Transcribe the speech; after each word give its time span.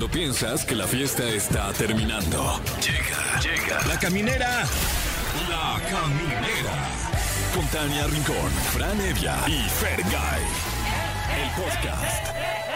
Cuando 0.00 0.18
piensas 0.18 0.64
que 0.64 0.74
la 0.74 0.86
fiesta 0.86 1.28
está 1.28 1.70
terminando. 1.74 2.58
Llega, 2.80 3.38
llega. 3.42 3.86
La 3.86 3.98
caminera. 3.98 4.64
La 5.46 5.78
caminera. 5.90 6.88
Con 7.54 7.66
Tania 7.66 8.06
Rincón, 8.06 8.50
Fran 8.72 8.98
Evia 8.98 9.36
y 9.46 9.60
Fergay. 9.68 10.40
El 11.36 11.50
podcast. 11.50 12.69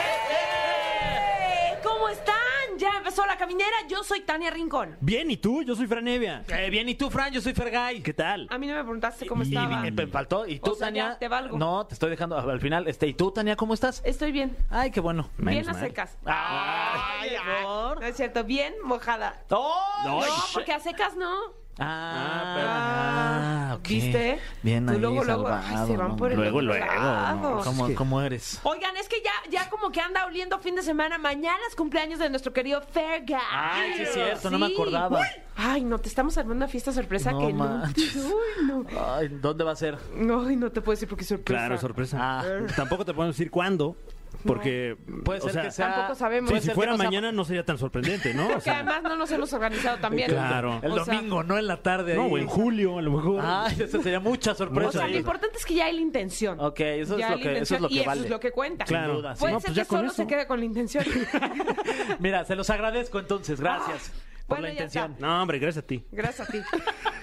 Ya 2.79 2.91
empezó 2.99 3.25
la 3.27 3.37
caminera. 3.37 3.71
Yo 3.89 4.03
soy 4.03 4.21
Tania 4.23 4.51
Rincón. 4.51 4.97
Bien, 5.01 5.31
¿y 5.31 5.37
tú? 5.37 5.63
Yo 5.63 5.77
soy 5.77 5.87
Franevia. 5.87 6.45
Eh, 6.49 6.71
bien, 6.71 6.89
¿y 6.89 6.95
tú, 6.95 7.11
Fran? 7.11 7.33
Yo 7.33 7.41
soy 7.41 7.55
Fergay. 7.55 8.03
¿Qué 8.03 8.13
tal? 8.15 8.47
A 8.51 8.59
mí 8.59 8.67
no 8.67 8.75
me 8.75 8.83
preguntaste 8.83 9.27
cómo 9.27 9.43
Y- 9.43 9.49
estaba. 9.49 9.87
y- 9.87 9.91
me 9.91 10.07
faltó. 10.07 10.47
¿Y 10.47 10.59
tú, 10.59 10.73
O 10.73 10.75
sea, 10.75 10.89
Tania? 10.89 11.11
ya, 11.13 11.19
te 11.19 11.29
valgo. 11.29 11.57
No, 11.59 11.87
te 11.87 11.95
estoy 11.95 12.11
dejando 12.11 12.37
al 12.39 12.61
final. 12.61 12.87
Este, 12.89 13.07
¿Y 13.07 13.15
tú, 13.15 13.31
Tania, 13.31 13.57
cómo 13.57 13.75
estás? 13.75 14.03
Estoy 14.05 14.33
bien. 14.33 14.57
Ay, 14.71 14.91
qué 14.91 15.01
bueno. 15.01 15.29
bien 15.39 15.69
a 15.69 15.73
mal. 15.73 15.81
secas. 15.81 16.17
Ay, 16.25 17.37
amor. 17.37 18.01
No 18.01 18.07
es 18.07 18.17
cierto, 18.17 18.45
bien 18.45 18.75
mojada. 18.83 19.43
¡Oh! 19.51 19.83
No, 20.05 20.23
Ay, 20.23 20.31
porque 20.53 20.73
a 20.73 20.81
secas 20.81 21.17
no. 21.17 21.64
Ah, 21.79 23.71
Ah, 23.71 23.75
ok. 23.77 23.89
¿viste? 23.89 24.39
Bien 24.63 24.89
ahí, 24.89 24.99
luego, 24.99 25.25
luego, 25.25 25.49
ay, 25.49 25.63
salvado, 25.65 25.87
se 25.89 25.97
van 25.97 26.09
¿no? 26.09 26.17
por 26.17 26.31
el 26.33 26.37
Luego, 26.39 26.63
luego, 26.63 26.85
no, 26.87 27.61
¿Cómo, 27.65 27.85
Es 27.85 27.91
que- 27.91 27.95
cómo 27.97 28.23
eres? 28.23 28.61
Oigan, 28.63 28.97
es 28.97 29.09
que 29.09 29.17
ya, 29.23 29.33
ya 29.51 29.69
como 29.71 29.91
que 29.91 30.01
anda 30.01 30.25
oliendo 30.27 30.59
fin 30.61 30.75
de 30.77 30.83
semana. 30.83 31.19
Mañana 31.19 31.59
es 31.69 31.75
cumpleaños 31.75 32.19
de 32.21 32.31
nuestro 32.31 32.53
querido 32.53 32.81
Fergay. 32.81 33.41
Ay, 33.51 33.93
sí 33.97 34.03
es 34.03 34.13
cierto, 34.13 34.51
no 34.51 34.59
me 34.59 34.67
acordaba. 34.67 35.21
Ay, 35.57 35.83
no, 35.85 35.99
te 35.99 36.09
estamos 36.09 36.37
armando 36.39 36.65
una 36.65 36.69
fiesta 36.69 36.93
sorpresa 36.93 37.33
No 37.33 37.41
que 37.41 37.53
no. 37.53 37.65
manches. 37.65 38.17
Uy, 38.25 38.67
no. 38.67 38.85
Ay, 39.15 39.29
¿dónde 39.29 39.65
va 39.65 39.73
a 39.73 39.77
ser? 39.77 39.99
Ay, 40.17 40.57
no 40.57 40.71
te 40.71 40.81
puedo 40.81 40.95
decir 40.95 41.09
porque 41.09 41.23
es 41.23 41.29
sorpresa. 41.29 41.59
Claro, 41.59 41.79
sorpresa. 41.79 42.19
Ah. 42.21 42.45
Tampoco 42.77 43.05
te 43.05 43.13
podemos 43.15 43.37
decir 43.37 43.51
cuándo, 43.51 43.97
porque... 44.47 44.97
Puede 45.25 45.41
o 45.41 45.43
ser 45.45 45.53
sea, 45.53 45.63
que 45.63 45.71
sea. 45.71 45.95
Tampoco 45.95 46.15
sabemos. 46.17 46.51
sí, 46.51 46.61
si 46.61 46.71
fuera 46.71 46.93
no 46.93 46.99
sea- 46.99 47.07
mañana 47.07 47.33
no 47.33 47.45
sería 47.45 47.65
tan 47.65 47.79
sorprendente, 47.79 48.35
¿no? 48.35 48.45
O 48.47 48.49
Porque 48.49 48.63
sea, 48.63 48.75
además 48.77 49.03
no 49.03 49.17
nos 49.17 49.31
hemos 49.31 49.53
organizado 49.53 49.99
también. 49.99 50.31
Claro. 50.31 50.81
El 50.83 50.93
O 50.93 51.05
sea, 51.05 51.15
domingo, 51.15 51.43
no 51.43 51.59
en 51.59 51.67
la 51.67 51.83
tarde. 51.83 52.15
no, 52.15 52.25
ahí. 52.25 52.33
o 52.33 52.39
en 52.39 52.47
julio, 52.47 52.99
a 52.99 53.03
lo 53.03 53.13
mejor. 53.13 53.41
Ay, 53.45 53.77
esa 53.81 54.03
sería 54.03 54.21
mucha 54.21 54.55
sorpresa. 54.55 54.89
O 54.89 54.93
sea, 54.93 55.07
lo 55.09 55.17
importante 55.17 55.57
es 55.59 55.65
que 55.65 55.75
ya 55.75 55.87
hay 55.87 55.95
la 55.95 56.01
intención. 56.01 56.59
Ok, 56.61 56.81
eso 56.81 57.17
es 57.19 57.31
lo 57.31 57.39
que- 57.39 57.59
eso 57.59 57.75
es 57.77 57.81
lo 57.81 57.89
que 57.89 57.95
y 57.95 58.01
eso 58.01 58.13
es 58.13 58.31
lo 58.31 58.41
que 58.41 58.51
cuenta. 58.53 58.85
Claro. 58.85 59.13
Sin 59.15 59.17
duda, 59.23 59.35
sí. 59.37 59.41
Puede 59.41 59.53
No, 59.55 59.61
ser 59.61 59.67
pues 59.69 59.77
ya 59.77 59.83
que 59.83 59.89
con 59.89 59.99
solo 59.99 60.09
eso. 60.09 60.17
se 60.17 60.27
quede 60.27 60.47
con 60.47 60.59
la 60.59 60.65
intención. 60.67 61.05
Mira, 62.19 62.45
se 62.45 62.55
los 62.57 62.69
agradezco 62.71 63.19
entonces. 63.19 63.61
Gracias 63.61 64.11
por 64.47 64.59
Bueno, 64.59 64.67
la 64.67 64.73
intención. 64.73 65.17
No, 65.19 65.41
hombre, 65.43 65.59
gracias 65.59 65.85
a 65.85 65.87
ti. 65.87 66.05
Gracias 66.13 66.49
a 66.49 66.53
ti. 66.53 66.59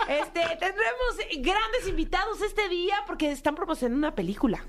Este, 0.09 0.41
tendremos 0.59 1.17
grandes 1.39 1.87
invitados 1.87 2.41
este 2.41 2.67
día 2.69 2.95
porque 3.07 3.31
están 3.31 3.55
promocionando 3.55 3.97
una 4.07 4.15
película. 4.15 4.63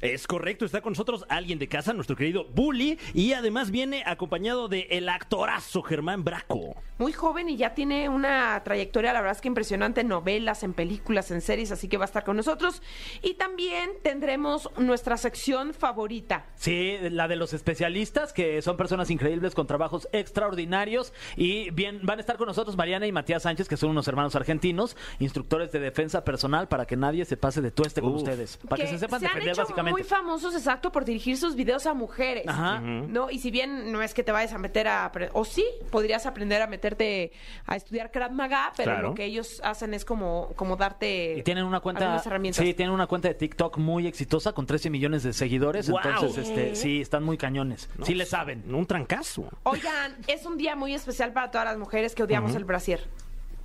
Es 0.00 0.26
correcto, 0.26 0.64
está 0.64 0.80
con 0.80 0.92
nosotros 0.92 1.24
alguien 1.28 1.58
de 1.58 1.68
casa, 1.68 1.92
nuestro 1.92 2.16
querido 2.16 2.44
Bully, 2.44 2.98
y 3.14 3.32
además 3.32 3.70
viene 3.70 4.02
acompañado 4.06 4.68
de 4.68 4.86
el 4.90 5.08
actorazo 5.08 5.82
Germán 5.82 6.24
Braco. 6.24 6.76
Muy 6.98 7.12
joven 7.12 7.48
y 7.48 7.56
ya 7.56 7.74
tiene 7.74 8.08
una 8.08 8.62
trayectoria, 8.64 9.12
la 9.12 9.20
verdad 9.20 9.36
es 9.36 9.42
que 9.42 9.48
impresionante, 9.48 10.02
en 10.02 10.08
novelas, 10.08 10.62
en 10.62 10.72
películas, 10.72 11.30
en 11.30 11.40
series, 11.40 11.72
así 11.72 11.88
que 11.88 11.96
va 11.98 12.04
a 12.04 12.06
estar 12.06 12.24
con 12.24 12.36
nosotros. 12.36 12.82
Y 13.22 13.34
también 13.34 13.90
tendremos 14.02 14.70
nuestra 14.78 15.16
sección 15.16 15.74
favorita. 15.74 16.46
Sí, 16.56 16.96
la 17.10 17.28
de 17.28 17.36
los 17.36 17.52
especialistas, 17.52 18.32
que 18.32 18.62
son 18.62 18.76
personas 18.76 19.10
increíbles 19.10 19.54
con 19.54 19.66
trabajos 19.66 20.08
extraordinarios. 20.12 21.12
Y 21.36 21.70
bien, 21.70 22.00
van 22.02 22.18
a 22.18 22.20
estar 22.20 22.36
con 22.36 22.46
nosotros 22.46 22.76
Mariana 22.76 23.06
y 23.06 23.12
Matías 23.12 23.42
Sánchez, 23.42 23.68
que 23.68 23.76
son 23.76 23.90
unos 23.90 24.08
hermanos 24.08 24.34
argentinos, 24.34 24.96
instructores 25.18 25.72
de 25.72 25.80
defensa 25.80 26.24
personal 26.24 26.68
para 26.68 26.86
que 26.86 26.96
nadie 26.96 27.24
se 27.24 27.36
pase 27.36 27.60
de 27.60 27.70
tueste 27.70 28.00
con 28.00 28.10
Uf. 28.10 28.18
ustedes. 28.18 28.58
Para 28.68 28.84
que, 28.84 28.90
se 28.90 28.98
sepan 28.98 29.20
defender 29.20 29.48
hecho 29.48 29.62
básicamente. 29.62 29.85
Muy 29.92 30.02
famosos, 30.04 30.54
exacto, 30.54 30.92
por 30.92 31.04
dirigir 31.04 31.36
sus 31.36 31.54
videos 31.54 31.86
a 31.86 31.94
mujeres. 31.94 32.44
Ajá. 32.46 32.80
¿No? 32.80 33.30
Y 33.30 33.38
si 33.38 33.50
bien 33.50 33.92
no 33.92 34.02
es 34.02 34.14
que 34.14 34.22
te 34.22 34.32
vayas 34.32 34.52
a 34.52 34.58
meter 34.58 34.88
a... 34.88 35.10
O 35.32 35.44
sí, 35.44 35.64
podrías 35.90 36.26
aprender 36.26 36.62
a 36.62 36.66
meterte 36.66 37.32
a 37.66 37.76
estudiar 37.76 38.10
Krav 38.10 38.32
Maga, 38.32 38.72
pero 38.76 38.92
Claro. 38.92 39.08
lo 39.08 39.14
que 39.14 39.24
ellos 39.24 39.60
hacen 39.64 39.94
es 39.94 40.04
como, 40.04 40.52
como 40.56 40.76
darte... 40.76 41.36
Y 41.38 41.42
tienen 41.42 41.64
una 41.64 41.80
cuenta, 41.80 42.22
herramientas. 42.24 42.64
sí, 42.64 42.74
tienen 42.74 42.94
una 42.94 43.06
cuenta 43.06 43.28
de 43.28 43.34
TikTok 43.34 43.78
muy 43.78 44.06
exitosa 44.06 44.52
con 44.52 44.66
13 44.66 44.90
millones 44.90 45.22
de 45.22 45.32
seguidores. 45.32 45.88
Entonces, 45.88 46.36
este, 46.48 46.74
sí, 46.76 47.00
están 47.00 47.22
muy 47.24 47.36
cañones. 47.38 47.88
sí 48.04 48.14
le 48.14 48.26
saben. 48.26 48.74
Un 48.74 48.86
trancazo. 48.86 49.48
Oigan, 49.64 50.16
es 50.26 50.46
un 50.46 50.56
día 50.58 50.76
muy 50.76 50.94
especial 50.94 51.32
para 51.32 51.50
todas 51.50 51.66
las 51.66 51.78
mujeres 51.78 52.14
que 52.14 52.22
odiamos 52.22 52.54
el 52.54 52.64
brasier. 52.64 53.00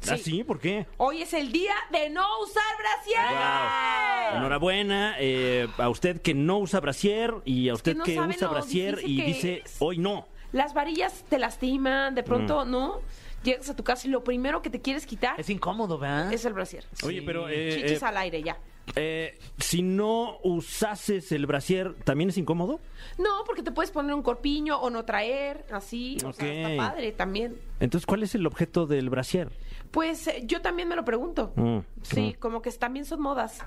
¿Ah, 0.09 0.17
sí? 0.17 0.43
¿Por 0.43 0.59
qué? 0.59 0.87
Hoy 0.97 1.21
es 1.21 1.33
el 1.33 1.51
día 1.51 1.73
de 1.91 2.09
no 2.09 2.25
usar 2.41 2.63
brasier. 2.79 4.37
Enhorabuena 4.37 5.15
eh, 5.19 5.67
a 5.77 5.89
usted 5.89 6.21
que 6.21 6.33
no 6.33 6.59
usa 6.59 6.79
brasier 6.79 7.35
y 7.45 7.69
a 7.69 7.73
usted 7.73 7.95
no 7.95 8.03
que, 8.03 8.15
sabe 8.15 8.35
usa 8.35 8.47
brasier 8.47 8.99
y 9.03 9.17
que 9.17 9.25
dice 9.25 9.61
es. 9.65 9.75
hoy 9.79 9.97
no. 9.97 10.27
Las 10.51 10.73
varillas 10.73 11.23
te 11.29 11.37
lastiman, 11.37 12.15
de 12.15 12.23
pronto, 12.23 12.65
¿no? 12.65 13.01
Llegas 13.43 13.69
a 13.69 13.75
tu 13.75 13.83
casa 13.83 14.07
y 14.07 14.11
lo 14.11 14.23
primero 14.23 14.61
que 14.61 14.69
te 14.69 14.81
quieres 14.81 15.05
quitar 15.05 15.39
Es 15.39 15.49
incómodo, 15.49 15.97
¿verdad? 15.97 16.31
es 16.31 16.45
el 16.45 16.53
brasier. 16.53 16.85
Oye, 17.03 17.21
pero 17.23 17.47
eh, 17.49 17.71
Chichis 17.81 18.01
eh, 18.01 18.05
al 18.05 18.17
aire 18.17 18.43
ya. 18.43 18.57
Eh, 18.95 19.39
si 19.57 19.81
no 19.81 20.37
usases 20.43 21.31
el 21.31 21.45
brasier, 21.45 21.93
¿también 22.03 22.29
es 22.29 22.37
incómodo? 22.37 22.79
No, 23.17 23.43
porque 23.45 23.63
te 23.63 23.71
puedes 23.71 23.91
poner 23.91 24.13
un 24.13 24.21
corpiño 24.23 24.79
o 24.79 24.89
no 24.89 25.05
traer, 25.05 25.65
así. 25.71 26.17
O 26.25 26.33
sea, 26.33 26.45
Ok. 26.47 26.51
está 26.51 26.77
padre 26.77 27.11
también. 27.11 27.59
Entonces, 27.79 28.05
¿cuál 28.05 28.23
es 28.23 28.35
el 28.35 28.45
objeto 28.45 28.87
del 28.87 29.09
brasier? 29.09 29.49
Pues 29.91 30.27
eh, 30.27 30.43
yo 30.45 30.61
también 30.61 30.87
me 30.87 30.95
lo 30.95 31.03
pregunto. 31.05 31.53
Mm, 31.55 31.79
Sí, 32.03 32.35
como 32.39 32.61
que 32.61 32.71
también 32.71 33.05
son 33.05 33.21
modas. 33.21 33.59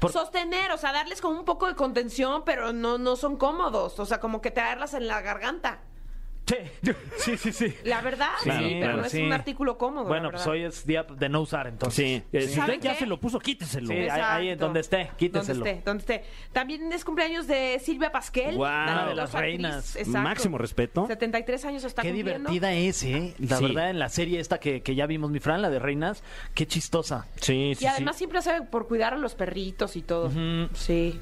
Por- 0.00 0.10
Sostener, 0.12 0.72
o 0.72 0.76
sea, 0.78 0.92
darles 0.92 1.20
como 1.20 1.38
un 1.38 1.44
poco 1.44 1.66
de 1.68 1.74
contención, 1.76 2.42
pero 2.44 2.72
no, 2.72 2.98
no 2.98 3.14
son 3.16 3.36
cómodos. 3.36 3.98
O 4.00 4.06
sea, 4.06 4.18
como 4.18 4.40
que 4.40 4.50
traerlas 4.50 4.94
en 4.94 5.06
la 5.06 5.20
garganta. 5.20 5.80
Sí, 7.16 7.36
sí, 7.36 7.52
sí. 7.52 7.74
La 7.84 8.00
verdad, 8.00 8.30
Claro, 8.42 8.66
pero 8.66 8.78
claro, 8.80 8.96
no 8.98 9.04
es 9.04 9.12
sí. 9.12 9.22
un 9.22 9.32
artículo 9.32 9.78
cómodo. 9.78 10.06
Bueno, 10.06 10.30
pues 10.30 10.46
hoy 10.46 10.62
es 10.64 10.84
día 10.86 11.04
de 11.04 11.28
no 11.28 11.40
usar, 11.40 11.68
entonces. 11.68 11.94
Sí, 11.94 12.22
eh, 12.32 12.42
si 12.42 12.54
¿Saben 12.54 12.76
usted 12.78 12.90
ya 12.90 12.94
se 12.96 13.06
lo 13.06 13.18
puso, 13.20 13.38
quíteselo. 13.38 13.86
Sí, 13.86 13.94
ahí- 13.94 14.48
ahí, 14.48 14.54
donde 14.56 14.80
esté, 14.80 15.10
quíteselo. 15.16 15.60
Donde 15.60 15.70
esté, 15.70 15.82
donde 15.84 16.00
esté. 16.00 16.24
También 16.52 16.92
es 16.92 17.04
cumpleaños 17.04 17.46
de 17.46 17.78
Silvia 17.82 18.10
Pasquel. 18.10 18.54
La 18.58 18.58
Una 18.58 19.06
de 19.08 19.14
las 19.14 19.34
actriz, 19.34 19.40
reinas. 19.56 19.96
exacto. 19.96 20.18
Máximo 20.18 20.58
respeto. 20.58 21.06
73 21.06 21.64
años 21.64 21.84
está 21.84 22.02
Qué 22.02 22.08
cumpliendo. 22.12 22.50
divertida 22.50 22.72
es, 22.74 23.02
¿eh? 23.04 23.34
La 23.38 23.56
Sí. 23.58 23.64
verdad, 23.64 23.90
en 23.90 23.98
la 24.00 24.08
serie 24.08 24.40
esta 24.40 24.58
que, 24.58 24.82
que 24.82 24.94
ya 24.94 25.06
vimos, 25.06 25.30
mi 25.30 25.38
Fran, 25.38 25.62
la 25.62 25.70
de 25.70 25.78
Reinas, 25.78 26.22
qué 26.54 26.66
chistosa. 26.66 27.26
Sí, 27.36 27.74
sí, 27.76 27.84
Y 27.84 27.86
además 27.86 28.16
sí. 28.16 28.18
siempre 28.18 28.40
hace 28.40 28.62
por 28.62 28.88
cuidar 28.88 29.14
a 29.14 29.16
los 29.16 29.34
perritos 29.36 29.94
y 29.96 30.02
todo. 30.02 30.30
Sí. 30.74 31.20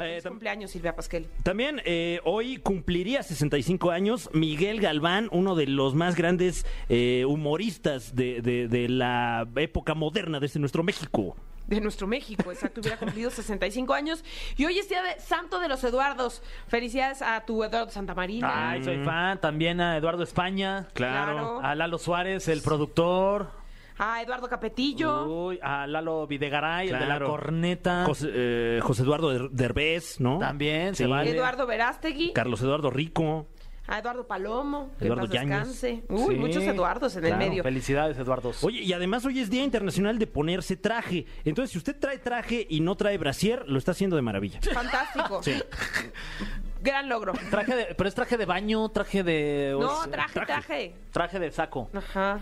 Eh, 0.00 0.20
cumpleaños 0.26 0.70
Silvia 0.70 0.94
Pasquel. 0.94 1.26
También 1.42 1.82
eh, 1.84 2.20
hoy 2.24 2.58
cumpliría 2.58 3.22
65 3.22 3.90
años 3.90 4.30
Miguel 4.32 4.80
Galván, 4.80 5.28
uno 5.32 5.56
de 5.56 5.66
los 5.66 5.94
más 5.94 6.14
grandes 6.14 6.64
eh, 6.88 7.24
humoristas 7.26 8.14
de, 8.14 8.40
de- 8.40 8.68
de 8.68 8.88
la 8.88 9.46
época 9.56 9.94
moderna 9.94 10.38
de 10.38 10.46
este 10.46 10.58
nuestro 10.60 10.82
México. 10.84 11.36
De 11.66 11.80
nuestro 11.80 12.06
México, 12.08 12.50
exacto, 12.50 12.80
hubiera 12.80 12.96
cumplido 12.98 13.30
65 13.30 13.94
años. 13.94 14.24
Y 14.56 14.64
hoy 14.64 14.78
es 14.78 14.88
día 14.88 15.02
de 15.02 15.20
Santo 15.20 15.60
de 15.60 15.68
los 15.68 15.84
Eduardos. 15.84 16.42
Felicidades 16.66 17.22
a 17.22 17.44
tu 17.44 17.62
Eduardo 17.62 17.90
Santamarina. 17.90 18.70
Ay, 18.70 18.82
soy 18.82 19.04
fan. 19.04 19.40
También 19.40 19.80
a 19.80 19.96
Eduardo 19.96 20.22
España. 20.24 20.88
Claro. 20.94 21.60
A 21.62 21.74
Lalo 21.76 21.98
Suárez, 21.98 22.48
el 22.48 22.62
productor. 22.62 23.59
A 24.02 24.22
Eduardo 24.22 24.48
Capetillo. 24.48 25.26
Uy, 25.48 25.58
a 25.62 25.86
Lalo 25.86 26.26
Videgaray, 26.26 26.86
el 26.88 26.94
de 26.94 27.00
la 27.00 27.06
Claro. 27.06 27.28
corneta. 27.28 28.04
José, 28.06 28.30
eh, 28.32 28.80
José 28.82 29.02
Eduardo 29.02 29.30
Der- 29.30 29.50
Derbez, 29.50 30.20
¿no? 30.20 30.38
También, 30.38 30.94
se 30.94 31.06
vale. 31.06 31.30
Eduardo 31.32 31.66
Verástegui. 31.66 32.32
Carlos 32.32 32.62
Eduardo 32.62 32.88
Rico. 32.90 33.46
A 33.86 33.98
Eduardo 33.98 34.26
Palomo. 34.26 34.92
Que 34.98 35.04
Eduardo 35.06 35.24
paz 35.24 35.32
Yáñez. 35.34 35.50
descanse. 35.58 36.04
Uy, 36.08 36.34
Sí. 36.34 36.40
muchos 36.40 36.62
Eduardos 36.62 37.14
en 37.16 37.24
el 37.24 37.30
Claro, 37.34 37.44
medio. 37.50 37.62
Felicidades, 37.62 38.16
Eduardo. 38.18 38.52
Oye, 38.62 38.80
y 38.82 38.92
además 38.92 39.24
hoy 39.26 39.40
es 39.40 39.50
Día 39.50 39.64
Internacional 39.64 40.18
de 40.18 40.26
ponerse 40.28 40.76
traje. 40.76 41.26
Entonces, 41.44 41.72
si 41.72 41.78
usted 41.78 41.98
trae 41.98 42.18
traje 42.18 42.66
y 42.70 42.80
no 42.80 42.94
trae 42.96 43.18
brasier, 43.18 43.64
lo 43.68 43.78
está 43.78 43.90
haciendo 43.90 44.16
de 44.16 44.22
maravilla. 44.22 44.60
Fantástico. 44.72 45.42
Sí. 45.42 45.54
Gran 46.82 47.08
logro. 47.08 47.32
Traje 47.50 47.74
de, 47.76 47.94
pero 47.94 48.08
es 48.08 48.14
traje 48.14 48.36
de 48.38 48.46
baño, 48.46 48.88
traje 48.88 49.22
de... 49.22 49.76
No, 49.78 50.02
sea, 50.04 50.10
traje, 50.10 50.40
traje. 50.40 50.94
Traje 51.12 51.38
de 51.38 51.50
saco 51.50 51.90
Ajá. 51.92 52.40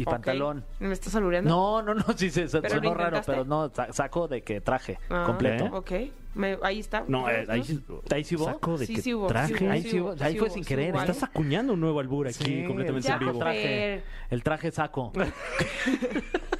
Y 0.00 0.04
pantalón. 0.04 0.64
¿Me 0.78 0.92
estás 0.92 1.14
albureando? 1.14 1.50
No, 1.50 1.82
no, 1.82 1.94
no, 1.94 2.04
sí, 2.16 2.30
sí, 2.30 2.48
se 2.48 2.60
¿Pero 2.62 2.76
sonó 2.76 2.94
raro, 2.94 3.20
pero 3.26 3.44
no, 3.44 3.68
sa- 3.74 3.92
saco 3.92 4.28
de 4.28 4.42
que 4.42 4.60
traje 4.60 4.98
Ah, 5.10 5.24
completo. 5.26 5.64
Ok. 5.72 5.90
Me- 6.34 6.58
ahí 6.62 6.78
está. 6.78 7.04
No, 7.08 7.28
eh, 7.28 7.44
ahí 7.48 7.62
sí. 7.64 7.82
¿Ahí 8.12 8.22
sí 8.24 8.36
hubo? 8.36 8.44
Saco 8.44 8.78
de 8.78 8.86
Sí, 8.86 8.94
que 8.94 9.02
sí 9.02 9.12
hubo, 9.14 9.26
traje. 9.26 9.56
sí 9.58 9.64
hubo, 9.64 9.70
Ahí 9.72 9.82
sí 9.82 9.90
sí 9.90 10.00
hubo, 10.00 10.14
ahí 10.20 10.32
sí 10.32 10.38
fue 10.38 10.50
sin 10.50 10.62
sí 10.64 10.68
querer, 10.68 10.94
hubo. 10.94 11.00
Estás 11.00 11.22
acuñando 11.24 11.72
un 11.72 11.80
nuevo 11.80 11.98
albur 12.00 12.28
aquí, 12.28 12.44
Sí, 12.44 12.64
completamente 12.66 13.10
en 13.10 13.18
vivo. 13.18 13.38
Traje, 13.38 14.02
el 14.30 14.42
traje 14.42 14.70
saco. 14.70 15.12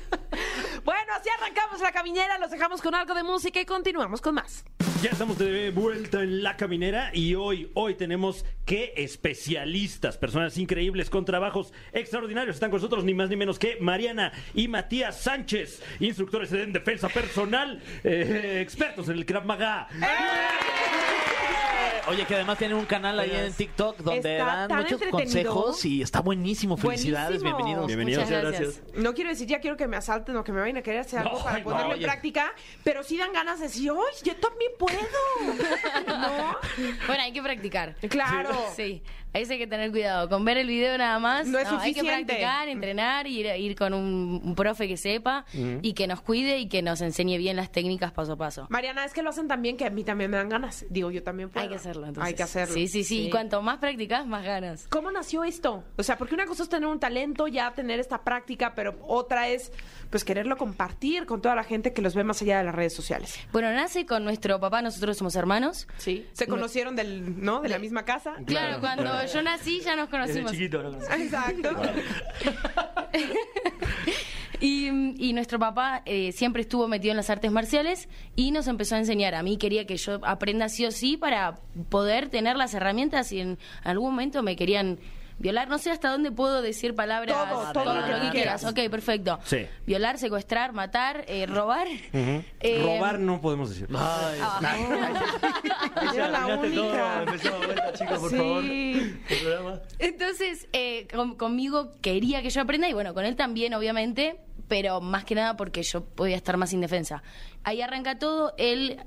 Bueno, 0.85 1.13
así 1.15 1.29
arrancamos 1.29 1.81
la 1.81 1.93
caminera, 1.93 2.39
los 2.39 2.51
dejamos 2.51 2.81
con 2.81 2.95
algo 2.95 3.15
de 3.15 3.23
música 3.23 3.61
y 3.61 3.67
continuamos 3.67 4.21
con 4.21 4.35
más. 4.35 4.65
Ya 5.03 5.11
estamos 5.11 5.39
de 5.39 5.71
vuelta 5.71 6.23
en 6.23 6.43
la 6.43 6.57
caminera 6.57 7.11
y 7.15 7.35
hoy, 7.35 7.71
hoy 7.75 7.95
tenemos 7.95 8.45
que 8.67 8.93
especialistas, 8.97 10.19
personas 10.19 10.59
increíbles 10.59 11.09
con 11.09 11.25
trabajos 11.25 11.73
extraordinarios. 11.93 12.57
Están 12.57 12.71
con 12.71 12.79
nosotros 12.79 13.05
ni 13.05 13.15
más 13.15 13.31
ni 13.31 13.37
menos 13.37 13.59
que 13.59 13.79
Mariana 13.81 14.33
y 14.55 14.69
Matías 14.69 15.21
Sánchez, 15.21 15.83
instructores 16.01 16.53
en 16.53 16.73
defensa 16.73 17.09
personal, 17.09 17.83
eh, 18.05 18.61
expertos 18.63 19.09
en 19.09 19.17
el 19.17 19.27
Krav 19.27 19.47
Maga. 19.47 19.89
Oye, 22.09 22.25
que 22.27 22.35
además 22.35 22.59
tienen 22.59 22.77
un 22.77 22.87
canal 22.87 23.19
ahí 23.19 23.31
en 23.35 23.53
TikTok 23.53 23.99
donde 23.99 24.33
Está 24.39 24.45
dan 24.45 24.69
tan 24.69 24.79
muchos 24.79 25.03
entretenido. 25.03 25.53
consejos 25.55 25.85
y 25.85 26.03
está 26.03 26.21
buenísimo. 26.21 26.77
Felicidades, 26.77 27.43
Buenísimo. 27.43 27.57
bienvenidos. 27.57 27.87
Bienvenidos. 27.87 28.25
Muchas 28.25 28.43
gracias. 28.43 28.77
gracias. 28.77 28.95
No 29.03 29.15
quiero 29.15 29.31
decir, 29.31 29.47
ya 29.49 29.61
quiero 29.61 29.77
que 29.77 29.87
me 29.87 29.97
asalten 29.97 30.37
o 30.37 30.45
que 30.45 30.53
me 30.53 30.61
vayan 30.61 30.77
a 30.79 30.83
querer 30.83 31.01
hacer 31.01 31.21
algo 31.21 31.39
No, 31.39 31.45
para 31.45 31.63
ponerlo 31.63 31.87
en 31.93 31.99
oye. 31.99 32.05
práctica, 32.07 32.53
pero 32.85 33.03
sí 33.03 33.17
dan 33.17 33.33
ganas 33.33 33.59
de 33.61 33.67
decir, 33.67 33.91
¡ay, 33.91 34.17
yo 34.25 34.37
también 34.37 34.73
puedo! 34.79 34.99
¿No? 36.07 36.57
Bueno, 37.07 37.23
hay 37.23 37.33
que 37.33 37.43
practicar. 37.43 37.95
Claro. 38.09 38.51
Sí, 38.75 39.03
ahí 39.33 39.45
hay 39.49 39.59
que 39.59 39.67
tener 39.67 39.91
cuidado. 39.91 40.29
Con 40.29 40.45
ver 40.45 40.57
el 40.59 40.67
video 40.69 40.97
nada 40.99 41.19
más, 41.19 41.47
No 41.47 41.59
es 41.59 41.67
hay 41.69 41.93
que 41.95 42.01
suficiente. 42.01 42.25
practicar, 42.25 42.69
entrenar, 42.69 43.27
ir, 43.27 43.47
ir 43.57 43.77
con 43.77 43.95
un, 43.95 44.41
un 44.45 44.55
profe 44.55 44.89
que 44.89 44.97
sepa 44.97 45.45
y 45.83 45.93
que 45.95 46.07
nos 46.07 46.21
cuide 46.21 46.59
y 46.59 46.69
que 46.69 46.83
nos 46.83 47.01
enseñe 47.01 47.39
bien 47.39 47.57
las 47.57 47.71
técnicas 47.73 48.13
paso 48.13 48.33
a 48.33 48.37
paso. 48.37 48.67
Mariana, 48.71 49.05
es 49.05 49.13
que 49.13 49.23
lo 49.23 49.31
hacen 49.31 49.49
también 49.49 49.77
que 49.77 49.85
a 49.87 49.91
mí 49.91 50.05
también 50.05 50.31
me 50.31 50.37
dan 50.37 50.49
ganas. 50.49 50.85
Digo, 50.91 51.11
yo 51.11 51.23
también 51.23 51.51
puedo. 51.51 51.63
Hay 51.63 51.69
que 51.69 51.77
hacerlo, 51.77 52.07
entonces. 52.07 52.29
Hay 52.29 52.35
que 52.35 52.43
hacerlo. 52.43 52.75
Sí, 52.75 52.89
sí, 52.89 53.05
sí. 53.05 53.27
Y 53.27 53.31
cuanto 53.31 53.61
más 53.63 53.79
practicas, 53.79 54.27
más 54.27 54.45
ganas. 54.45 54.87
¿Cómo 54.89 55.11
nació 55.11 55.45
esto? 55.45 55.85
O 55.97 56.03
sea, 56.03 56.17
porque 56.19 56.35
una 56.35 56.47
cosa 56.47 56.63
es 56.63 56.69
tener 56.69 56.89
un 56.89 56.99
talento, 57.01 57.47
ya 57.49 57.73
tener 57.73 58.01
esta 58.01 58.23
práctica, 58.25 58.75
pero 58.75 58.99
otra 59.07 59.49
es, 59.49 59.73
pues, 60.11 60.25
quererlo 60.25 60.57
compartir 60.57 61.27
con 61.27 61.41
toda 61.43 61.55
la 61.55 61.65
gente 61.65 61.93
que 61.93 62.03
los 62.03 62.15
ve 62.15 62.25
más 62.25 62.41
allá 62.43 62.59
de 62.59 62.65
las 62.65 62.75
redes 62.75 62.95
sociales. 62.95 63.39
Bueno, 63.53 63.73
nace 63.73 64.07
con 64.07 64.25
nuestro 64.25 64.59
papá, 64.61 64.83
nosotros 64.83 65.17
somos 65.17 65.35
hermanos. 65.37 65.87
Sí. 65.99 66.27
Se 66.33 66.47
conocieron 66.47 66.97
del, 66.97 67.43
¿no? 67.43 67.61
De 67.61 67.69
la 67.69 67.79
misma 67.79 68.05
casa. 68.05 68.35
Claro, 68.47 68.81
cuando 68.81 69.20
yo 69.27 69.43
nací 69.43 69.81
ya 69.81 69.97
nos 69.97 70.09
conocimos. 70.09 70.53
Exacto. 71.11 71.71
Y, 74.63 74.89
y 75.17 75.33
nuestro 75.33 75.59
papá 75.59 76.03
eh, 76.05 76.33
siempre 76.33 76.61
estuvo 76.61 76.87
metido 76.87 77.13
en 77.13 77.17
las 77.17 77.31
artes 77.31 77.51
marciales 77.51 78.11
y 78.37 78.51
nos 78.51 78.69
empezó 78.69 78.95
a 78.95 78.99
enseñar. 78.99 79.35
A 79.35 79.43
mí 79.43 79.57
quería 79.57 79.87
que 79.87 79.97
yo 79.97 80.21
aprenda 80.23 80.69
sí 80.69 80.85
o 80.85 80.91
sí 80.91 81.17
para 81.17 81.59
poder 81.89 82.29
tener 82.29 82.57
las 82.57 82.75
herramientas 82.75 83.33
y 83.33 83.41
en 83.41 83.59
algún 83.83 84.11
momento 84.11 84.43
me 84.43 84.57
querían 84.57 84.99
violar. 85.41 85.69
No 85.69 85.79
sé 85.79 85.91
hasta 85.91 86.11
dónde 86.11 86.31
puedo 86.31 86.63
decir 86.63 86.95
palabras. 86.95 87.37
Todo, 87.37 87.73
todo 87.73 87.95
lo 87.97 88.07
lo 88.07 88.21
que 88.21 88.31
quieras. 88.31 88.63
Ok, 88.65 88.79
perfecto. 88.89 89.41
Sí. 89.45 89.67
Violar, 89.87 90.19
secuestrar, 90.19 90.73
matar, 90.73 91.25
eh, 91.27 91.47
robar. 91.47 91.89
Eh, 92.13 92.45
Robar 92.83 93.19
no 93.19 93.41
podemos 93.41 93.71
decir. 93.71 93.89
Era 96.15 96.29
la 96.29 96.47
única. 96.47 97.25
De 97.25 97.51
vuelta, 97.67 97.93
chicos, 97.95 98.19
por 98.19 98.31
Sí. 98.31 98.37
favor. 98.37 98.63
El. 98.65 99.21
Entonces, 99.99 100.69
eh, 100.73 101.07
con- 101.13 101.35
conmigo 101.37 101.93
quería 102.01 102.43
que 102.43 102.51
yo 102.51 102.61
aprenda 102.61 102.89
y 102.89 102.93
bueno, 102.93 103.15
con 103.15 103.25
él 103.25 103.37
también, 103.37 103.75
obviamente, 103.75 104.41
pero 104.69 105.01
más 105.01 105.25
que 105.25 105.35
nada 105.35 105.57
porque 105.57 105.83
yo 105.83 106.05
podía 106.05 106.37
estar 106.37 106.57
más 106.57 106.73
indefensa. 106.73 107.23
Ahí 107.65 107.83
arranca 107.83 108.19
todo, 108.19 108.55
él 108.59 109.01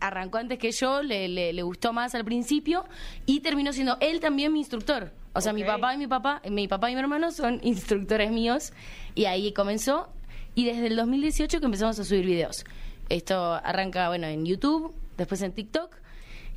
arrancó 0.00 0.38
antes 0.38 0.58
que 0.58 0.72
yo, 0.72 1.02
le, 1.02 1.28
le- 1.28 1.52
le 1.52 1.62
gustó 1.62 1.92
más 1.92 2.14
al 2.14 2.24
principio 2.24 2.84
y 3.26 3.40
terminó 3.40 3.72
siendo 3.72 3.96
él 4.00 4.20
también 4.20 4.52
mi 4.52 4.58
instructor. 4.60 5.12
O 5.34 5.40
sea, 5.40 5.52
mi 5.52 5.62
papá 5.64 5.94
y 5.94 5.98
mi 5.98 6.06
papá, 6.06 6.40
mi 6.48 6.68
papá 6.68 6.90
y 6.90 6.94
mi 6.94 7.00
hermano 7.00 7.30
son 7.32 7.60
instructores 7.64 8.30
míos 8.30 8.72
y 9.14 9.24
ahí 9.26 9.52
comenzó. 9.52 10.08
Y 10.54 10.64
desde 10.66 10.86
el 10.86 10.96
2018 10.96 11.58
que 11.60 11.66
empezamos 11.66 11.98
a 11.98 12.04
subir 12.04 12.24
videos. 12.24 12.64
Esto 13.08 13.54
arranca, 13.54 14.08
bueno, 14.08 14.26
en 14.28 14.46
YouTube, 14.46 14.94
después 15.16 15.42
en 15.42 15.52
TikTok. 15.52 15.96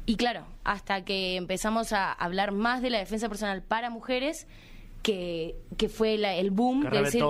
Y 0.05 0.15
claro, 0.15 0.45
hasta 0.63 1.03
que 1.03 1.35
empezamos 1.35 1.91
a 1.91 2.13
hablar 2.13 2.51
más 2.51 2.81
de 2.81 2.89
la 2.91 2.99
defensa 2.99 3.27
personal 3.27 3.61
para 3.63 3.89
mujeres, 3.89 4.47
que, 5.03 5.55
que 5.77 5.89
fue 5.89 6.17
la- 6.17 6.33
el 6.35 6.51
boom 6.51 6.83
Que 6.83 6.97
de 6.97 7.03
decir, 7.03 7.23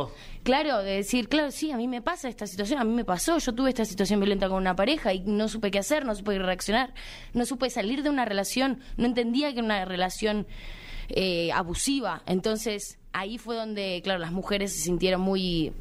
claro, 0.44 0.78
de 0.84 0.92
decir, 0.98 1.28
claro, 1.30 1.52
sí, 1.52 1.72
a 1.72 1.78
mí 1.78 1.88
me 1.88 2.02
pasa 2.02 2.28
esta 2.30 2.48
situación, 2.48 2.80
a 2.80 2.84
mí 2.84 2.92
me 2.94 3.06
pasó, 3.06 3.38
yo 3.40 3.54
tuve 3.54 3.70
esta 3.70 3.86
situación 3.86 4.20
violenta 4.20 4.48
con 4.48 4.58
una 4.58 4.76
pareja 4.76 5.14
y 5.14 5.20
no 5.22 5.48
supe 5.48 5.70
qué 5.72 5.80
hacer, 5.80 6.06
no 6.06 6.16
supe 6.16 6.38
reaccionar, 6.40 6.94
no 7.34 7.46
supe 7.46 7.70
salir 7.70 8.04
de 8.04 8.10
una 8.10 8.26
relación, 8.26 8.80
no 8.98 9.06
entendía 9.06 9.54
que 9.54 9.60
una 9.60 9.86
relación 9.86 10.48
eh, 11.10 11.52
abusiva. 11.52 12.22
Entonces, 12.26 12.98
ahí 13.14 13.38
fue 13.38 13.56
donde, 13.56 14.02
claro, 14.04 14.20
las 14.20 14.32
mujeres 14.32 14.74
se 14.74 14.82
sintieron 14.84 15.22
muy 15.22 15.74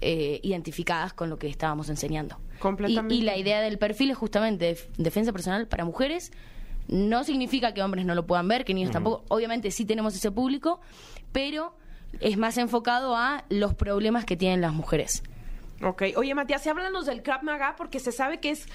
eh, 0.00 0.40
identificadas 0.42 1.12
con 1.12 1.30
lo 1.30 1.38
que 1.38 1.48
estábamos 1.48 1.88
enseñando. 1.88 2.38
Completamente. 2.58 3.14
Y, 3.14 3.18
y 3.18 3.22
la 3.22 3.36
idea 3.36 3.60
del 3.60 3.78
perfil 3.78 4.10
es 4.10 4.16
justamente 4.16 4.66
def- 4.66 4.88
defensa 4.96 5.32
personal 5.32 5.68
para 5.68 5.84
mujeres. 5.84 6.32
No 6.88 7.24
significa 7.24 7.74
que 7.74 7.82
hombres 7.82 8.04
no 8.06 8.14
lo 8.14 8.26
puedan 8.26 8.46
ver, 8.48 8.64
que 8.64 8.72
niños 8.72 8.92
tampoco. 8.92 9.24
Obviamente 9.28 9.70
sí 9.70 9.84
tenemos 9.84 10.14
ese 10.14 10.30
público, 10.30 10.80
pero 11.32 11.74
es 12.20 12.36
más 12.38 12.56
enfocado 12.58 13.16
a 13.16 13.44
los 13.48 13.74
problemas 13.74 14.24
que 14.24 14.36
tienen 14.36 14.60
las 14.60 14.72
mujeres. 14.72 15.22
Ok. 15.82 16.04
Oye, 16.16 16.34
Matías, 16.34 16.66
háblanos 16.66 17.04
del 17.06 17.22
Krav 17.22 17.42
Maga 17.42 17.74
porque 17.76 18.00
se 18.00 18.12
sabe 18.12 18.38
que 18.40 18.50
es 18.50 18.66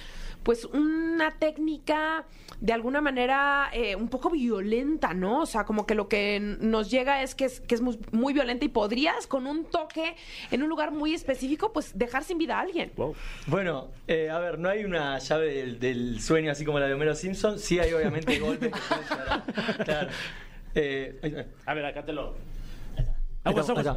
pues 0.43 0.65
una 0.65 1.31
técnica 1.31 2.25
de 2.59 2.73
alguna 2.73 3.01
manera 3.01 3.69
eh, 3.73 3.95
un 3.95 4.07
poco 4.07 4.29
violenta, 4.29 5.13
¿no? 5.13 5.41
O 5.41 5.45
sea, 5.45 5.65
como 5.65 5.85
que 5.85 5.95
lo 5.95 6.07
que 6.07 6.39
nos 6.39 6.91
llega 6.91 7.23
es 7.23 7.33
que 7.33 7.45
es, 7.45 7.59
que 7.61 7.75
es 7.75 7.81
muy, 7.81 7.99
muy 8.11 8.33
violenta 8.33 8.65
y 8.65 8.69
podrías 8.69 9.27
con 9.27 9.47
un 9.47 9.65
toque 9.65 10.15
en 10.51 10.61
un 10.61 10.69
lugar 10.69 10.91
muy 10.91 11.13
específico 11.13 11.73
pues 11.73 11.97
dejar 11.97 12.23
sin 12.23 12.37
vida 12.37 12.57
a 12.57 12.61
alguien. 12.61 12.91
Wow. 12.95 13.15
Bueno, 13.47 13.89
eh, 14.07 14.29
a 14.29 14.39
ver, 14.39 14.59
no 14.59 14.69
hay 14.69 14.83
una 14.83 15.17
llave 15.17 15.53
del, 15.53 15.79
del 15.79 16.21
sueño 16.21 16.51
así 16.51 16.63
como 16.63 16.79
la 16.79 16.87
de 16.87 16.93
Homero 16.93 17.15
Simpson. 17.15 17.57
Sí 17.59 17.79
hay 17.79 17.93
obviamente 17.93 18.39
golpes 18.39 18.71
que 18.71 19.83
Claro. 19.83 20.09
Eh. 20.75 21.47
A 21.65 21.73
ver, 21.73 21.85
acá 21.85 22.05
te 22.05 22.13
lo. 22.13 22.35
Acá, 23.43 23.61
aguas. 23.61 23.69
acá. 23.69 23.95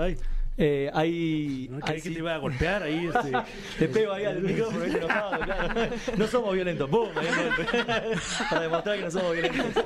Eh, 0.57 0.91
hay. 0.95 1.69
no 1.71 1.81
que 1.81 2.01
te 2.01 2.11
iba 2.11 2.35
a 2.35 2.39
golpear 2.39 2.83
ahí. 2.83 3.11
Este. 3.15 3.33
Le 3.81 3.89
pego 3.89 4.13
ahí 4.13 4.25
al 4.25 4.41
micrófono, 4.41 4.85
enojado, 4.85 5.41
claro. 5.41 5.91
No 6.17 6.27
somos 6.27 6.55
violentos, 6.55 6.91
golpe. 6.91 7.21
Para 8.51 8.63
demostrar 8.63 8.97
que 8.97 9.05
no 9.05 9.11
somos 9.11 9.33
violentos. 9.33 9.85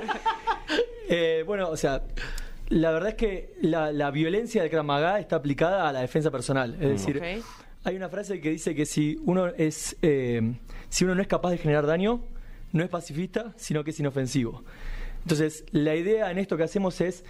Eh, 1.09 1.43
bueno, 1.45 1.69
o 1.69 1.77
sea, 1.77 2.03
la 2.69 2.91
verdad 2.91 3.09
es 3.09 3.15
que 3.15 3.55
la, 3.61 3.91
la 3.91 4.11
violencia 4.11 4.61
del 4.61 4.69
Krav 4.69 5.17
está 5.17 5.37
aplicada 5.37 5.89
a 5.89 5.91
la 5.91 6.01
defensa 6.01 6.29
personal. 6.29 6.75
Es 6.79 6.89
decir, 6.89 7.21
hay 7.83 7.95
una 7.95 8.09
frase 8.09 8.39
que 8.39 8.51
dice 8.51 8.75
que 8.75 8.85
si 8.85 9.19
uno 9.25 9.47
es 9.47 9.97
eh, 10.01 10.53
si 10.89 11.05
uno 11.05 11.15
no 11.15 11.21
es 11.21 11.27
capaz 11.27 11.51
de 11.51 11.57
generar 11.57 11.85
daño, 11.85 12.21
no 12.71 12.83
es 12.83 12.89
pacifista, 12.89 13.53
sino 13.55 13.83
que 13.83 13.91
es 13.91 13.99
inofensivo. 13.99 14.63
Entonces, 15.21 15.65
la 15.71 15.95
idea 15.95 16.31
en 16.31 16.37
esto 16.37 16.57
que 16.57 16.63
hacemos 16.63 17.01
es 17.01 17.23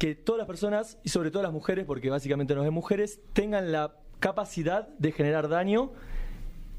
que 0.00 0.16
todas 0.16 0.38
las 0.38 0.48
personas, 0.48 0.98
y 1.04 1.10
sobre 1.10 1.30
todo 1.30 1.44
las 1.44 1.52
mujeres, 1.52 1.84
porque 1.84 2.10
básicamente 2.10 2.56
nos 2.56 2.64
ven 2.64 2.74
mujeres, 2.74 3.20
tengan 3.34 3.70
la 3.70 3.94
capacidad 4.18 4.88
de 4.98 5.12
generar 5.12 5.48
daño 5.48 5.92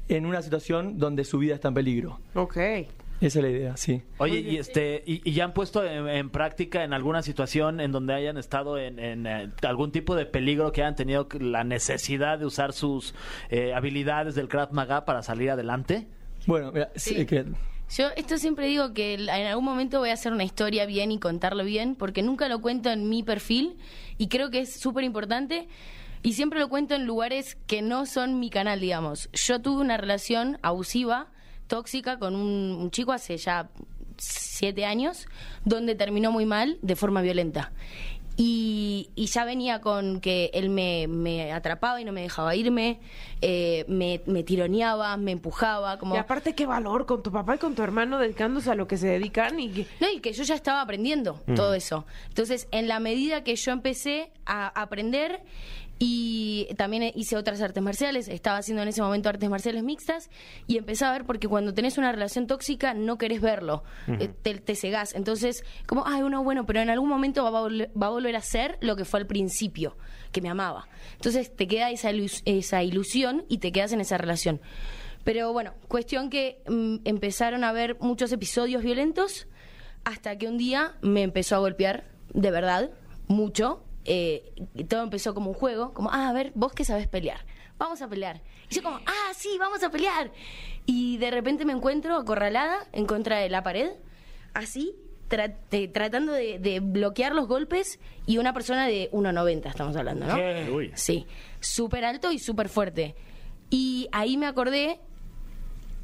en 0.08 0.26
una 0.26 0.42
situación 0.42 0.98
donde 0.98 1.24
su 1.24 1.38
vida 1.38 1.54
está 1.54 1.68
en 1.68 1.74
peligro. 1.74 2.20
Ok. 2.34 2.56
Esa 3.20 3.38
es 3.38 3.42
la 3.44 3.48
idea, 3.50 3.76
sí. 3.76 4.02
Oye, 4.18 4.40
y 4.40 4.56
este, 4.56 5.04
y, 5.06 5.22
y 5.24 5.32
ya 5.32 5.44
han 5.44 5.54
puesto 5.54 5.84
en, 5.84 6.08
en 6.08 6.28
práctica 6.30 6.82
en 6.82 6.92
alguna 6.92 7.22
situación 7.22 7.78
en 7.80 7.92
donde 7.92 8.14
hayan 8.14 8.36
estado 8.36 8.76
en, 8.78 8.98
en, 8.98 9.26
eh, 9.28 9.48
algún 9.62 9.92
tipo 9.92 10.16
de 10.16 10.26
peligro 10.26 10.72
que 10.72 10.82
hayan 10.82 10.96
tenido 10.96 11.28
la 11.38 11.62
necesidad 11.62 12.40
de 12.40 12.46
usar 12.46 12.72
sus 12.72 13.14
eh, 13.48 13.72
habilidades 13.74 14.34
del 14.34 14.48
Krav 14.48 14.72
Maga 14.72 15.04
para 15.04 15.22
salir 15.22 15.50
adelante? 15.52 16.08
Bueno, 16.48 16.72
mira, 16.72 16.90
sí, 16.96 17.14
Sí. 17.14 17.26
que- 17.26 17.44
Yo 17.96 18.08
esto 18.16 18.38
siempre 18.38 18.68
digo 18.68 18.94
que 18.94 19.14
en 19.14 19.28
algún 19.28 19.64
momento 19.64 19.98
voy 19.98 20.10
a 20.10 20.14
hacer 20.14 20.32
una 20.32 20.44
historia 20.44 20.86
bien 20.86 21.12
y 21.12 21.18
contarlo 21.18 21.62
bien, 21.62 21.94
porque 21.94 22.22
nunca 22.22 22.48
lo 22.48 22.62
cuento 22.62 22.90
en 22.90 23.10
mi 23.10 23.22
perfil 23.22 23.76
y 24.16 24.28
creo 24.28 24.50
que 24.50 24.60
es 24.60 24.72
súper 24.72 25.04
importante. 25.04 25.68
Y 26.22 26.32
siempre 26.32 26.60
lo 26.60 26.68
cuento 26.68 26.94
en 26.94 27.04
lugares 27.04 27.58
que 27.66 27.82
no 27.82 28.06
son 28.06 28.40
mi 28.40 28.48
canal, 28.48 28.80
digamos. 28.80 29.28
Yo 29.32 29.60
tuve 29.60 29.82
una 29.82 29.98
relación 29.98 30.58
abusiva, 30.62 31.26
tóxica, 31.66 32.18
con 32.18 32.34
un, 32.34 32.78
un 32.80 32.90
chico 32.90 33.12
hace 33.12 33.36
ya 33.36 33.68
siete 34.16 34.86
años, 34.86 35.26
donde 35.64 35.94
terminó 35.94 36.32
muy 36.32 36.46
mal, 36.46 36.78
de 36.80 36.96
forma 36.96 37.20
violenta. 37.20 37.72
Y, 38.36 39.10
y 39.14 39.26
ya 39.26 39.44
venía 39.44 39.80
con 39.82 40.20
que 40.20 40.50
él 40.54 40.70
me, 40.70 41.06
me 41.06 41.52
atrapaba 41.52 42.00
y 42.00 42.04
no 42.04 42.12
me 42.12 42.22
dejaba 42.22 42.56
irme, 42.56 42.98
eh, 43.42 43.84
me, 43.88 44.22
me 44.26 44.42
tironeaba, 44.42 45.16
me 45.18 45.32
empujaba, 45.32 45.98
como... 45.98 46.14
Y 46.14 46.18
aparte 46.18 46.54
qué 46.54 46.64
valor 46.66 47.04
con 47.04 47.22
tu 47.22 47.30
papá 47.30 47.56
y 47.56 47.58
con 47.58 47.74
tu 47.74 47.82
hermano 47.82 48.18
dedicándose 48.18 48.70
a 48.70 48.74
lo 48.74 48.88
que 48.88 48.96
se 48.96 49.06
dedican 49.06 49.60
y 49.60 49.68
que- 49.70 49.86
No, 50.00 50.10
y 50.10 50.20
que 50.20 50.32
yo 50.32 50.44
ya 50.44 50.54
estaba 50.54 50.80
aprendiendo 50.80 51.40
todo 51.54 51.74
eso. 51.74 52.06
Entonces, 52.28 52.68
en 52.70 52.88
la 52.88 53.00
medida 53.00 53.44
que 53.44 53.54
yo 53.54 53.70
empecé 53.72 54.30
a 54.46 54.68
aprender 54.80 55.42
y 56.04 56.66
también 56.76 57.12
hice 57.14 57.36
otras 57.36 57.60
artes 57.60 57.80
marciales, 57.80 58.26
estaba 58.26 58.58
haciendo 58.58 58.82
en 58.82 58.88
ese 58.88 59.00
momento 59.02 59.28
artes 59.28 59.48
marciales 59.48 59.84
mixtas 59.84 60.30
y 60.66 60.76
empecé 60.76 61.04
a 61.04 61.12
ver 61.12 61.24
porque 61.24 61.46
cuando 61.46 61.72
tenés 61.74 61.96
una 61.96 62.10
relación 62.10 62.48
tóxica 62.48 62.92
no 62.92 63.18
querés 63.18 63.40
verlo, 63.40 63.84
eh, 64.08 64.28
te, 64.42 64.54
te 64.58 64.74
cegás. 64.74 65.14
Entonces, 65.14 65.62
como, 65.86 66.04
ay, 66.04 66.22
uno 66.22 66.42
bueno, 66.42 66.66
pero 66.66 66.80
en 66.80 66.90
algún 66.90 67.08
momento 67.08 67.44
va 67.44 67.56
a, 67.56 67.62
volver, 67.62 67.90
va 67.96 68.08
a 68.08 68.10
volver 68.10 68.34
a 68.34 68.40
ser 68.40 68.78
lo 68.80 68.96
que 68.96 69.04
fue 69.04 69.20
al 69.20 69.28
principio, 69.28 69.96
que 70.32 70.40
me 70.40 70.48
amaba. 70.48 70.88
Entonces, 71.14 71.54
te 71.54 71.68
queda 71.68 71.92
esa, 71.92 72.10
ilus- 72.10 72.42
esa 72.46 72.82
ilusión 72.82 73.44
y 73.48 73.58
te 73.58 73.70
quedas 73.70 73.92
en 73.92 74.00
esa 74.00 74.18
relación. 74.18 74.60
Pero 75.22 75.52
bueno, 75.52 75.72
cuestión 75.86 76.30
que 76.30 76.62
mm, 76.68 76.96
empezaron 77.04 77.62
a 77.62 77.70
ver 77.70 77.96
muchos 78.00 78.32
episodios 78.32 78.82
violentos 78.82 79.46
hasta 80.02 80.36
que 80.36 80.48
un 80.48 80.58
día 80.58 80.96
me 81.00 81.22
empezó 81.22 81.54
a 81.54 81.58
golpear, 81.60 82.10
de 82.34 82.50
verdad, 82.50 82.90
mucho. 83.28 83.84
Eh, 84.04 84.52
todo 84.88 85.02
empezó 85.02 85.34
como 85.34 85.50
un 85.50 85.54
juego, 85.54 85.92
como, 85.94 86.10
ah, 86.10 86.28
a 86.28 86.32
ver, 86.32 86.52
vos 86.54 86.72
que 86.72 86.84
sabés 86.84 87.08
pelear, 87.08 87.44
vamos 87.78 88.02
a 88.02 88.08
pelear. 88.08 88.42
Y 88.70 88.74
yo 88.76 88.82
como, 88.82 88.96
ah, 88.96 89.32
sí, 89.34 89.56
vamos 89.58 89.82
a 89.82 89.90
pelear. 89.90 90.32
Y 90.86 91.18
de 91.18 91.30
repente 91.30 91.64
me 91.64 91.72
encuentro 91.72 92.16
acorralada 92.16 92.86
en 92.92 93.06
contra 93.06 93.38
de 93.38 93.48
la 93.50 93.62
pared, 93.62 93.90
así, 94.54 94.94
tra- 95.30 95.54
tratando 95.92 96.32
de, 96.32 96.58
de 96.58 96.80
bloquear 96.80 97.34
los 97.34 97.46
golpes 97.48 97.98
y 98.26 98.38
una 98.38 98.52
persona 98.52 98.86
de 98.86 99.10
1,90 99.12 99.66
estamos 99.68 99.96
hablando, 99.96 100.26
¿no? 100.26 100.34
Uy. 100.74 100.90
Sí, 100.94 101.26
súper 101.60 102.04
alto 102.04 102.32
y 102.32 102.38
súper 102.38 102.68
fuerte. 102.68 103.14
Y 103.70 104.08
ahí 104.12 104.36
me 104.36 104.46
acordé 104.46 105.00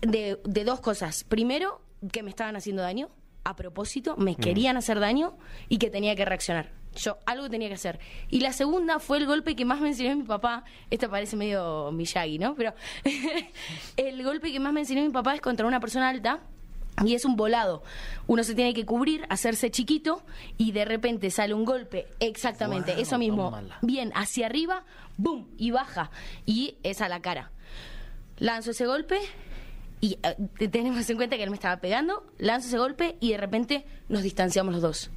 de, 0.00 0.40
de 0.44 0.64
dos 0.64 0.80
cosas. 0.80 1.24
Primero, 1.24 1.80
que 2.12 2.22
me 2.22 2.30
estaban 2.30 2.56
haciendo 2.56 2.82
daño, 2.82 3.10
a 3.44 3.56
propósito, 3.56 4.16
me 4.16 4.36
querían 4.36 4.76
hacer 4.76 5.00
daño 5.00 5.36
y 5.68 5.78
que 5.78 5.90
tenía 5.90 6.14
que 6.14 6.24
reaccionar. 6.24 6.70
Yo 6.98 7.18
algo 7.26 7.48
tenía 7.48 7.68
que 7.68 7.74
hacer. 7.74 7.98
Y 8.28 8.40
la 8.40 8.52
segunda 8.52 8.98
fue 8.98 9.18
el 9.18 9.26
golpe 9.26 9.54
que 9.56 9.64
más 9.64 9.80
me 9.80 9.88
enseñó 9.88 10.14
mi 10.16 10.24
papá. 10.24 10.64
Esto 10.90 11.08
parece 11.08 11.36
medio 11.36 11.90
Miyagi, 11.92 12.38
¿no? 12.38 12.54
Pero 12.54 12.74
el 13.96 14.22
golpe 14.24 14.52
que 14.52 14.60
más 14.60 14.72
me 14.72 14.80
enseñó 14.80 15.02
mi 15.02 15.10
papá 15.10 15.34
es 15.34 15.40
contra 15.40 15.66
una 15.66 15.80
persona 15.80 16.08
alta. 16.08 16.40
Y 17.04 17.14
es 17.14 17.24
un 17.24 17.36
volado. 17.36 17.84
Uno 18.26 18.42
se 18.42 18.56
tiene 18.56 18.74
que 18.74 18.84
cubrir, 18.84 19.24
hacerse 19.28 19.70
chiquito 19.70 20.24
y 20.56 20.72
de 20.72 20.84
repente 20.84 21.30
sale 21.30 21.54
un 21.54 21.64
golpe. 21.64 22.08
Exactamente, 22.18 22.92
Wow, 22.94 23.00
eso 23.02 23.18
mismo. 23.18 23.44
tómala. 23.44 23.78
Bien, 23.82 24.10
hacia 24.16 24.46
arriba, 24.46 24.84
boom, 25.16 25.46
y 25.56 25.70
baja. 25.70 26.10
Y 26.44 26.74
es 26.82 27.00
a 27.00 27.08
la 27.08 27.20
cara. 27.20 27.52
Lanzo 28.38 28.72
ese 28.72 28.86
golpe 28.86 29.20
y 30.00 30.18
eh, 30.24 30.68
tenemos 30.68 31.08
en 31.08 31.16
cuenta 31.16 31.36
que 31.36 31.44
él 31.44 31.50
me 31.50 31.56
estaba 31.56 31.76
pegando. 31.80 32.26
Lanzo 32.38 32.66
ese 32.66 32.78
golpe 32.78 33.16
y 33.20 33.30
de 33.30 33.36
repente 33.38 33.86
nos 34.08 34.24
distanciamos 34.24 34.72
los 34.74 34.82
dos. 34.82 35.10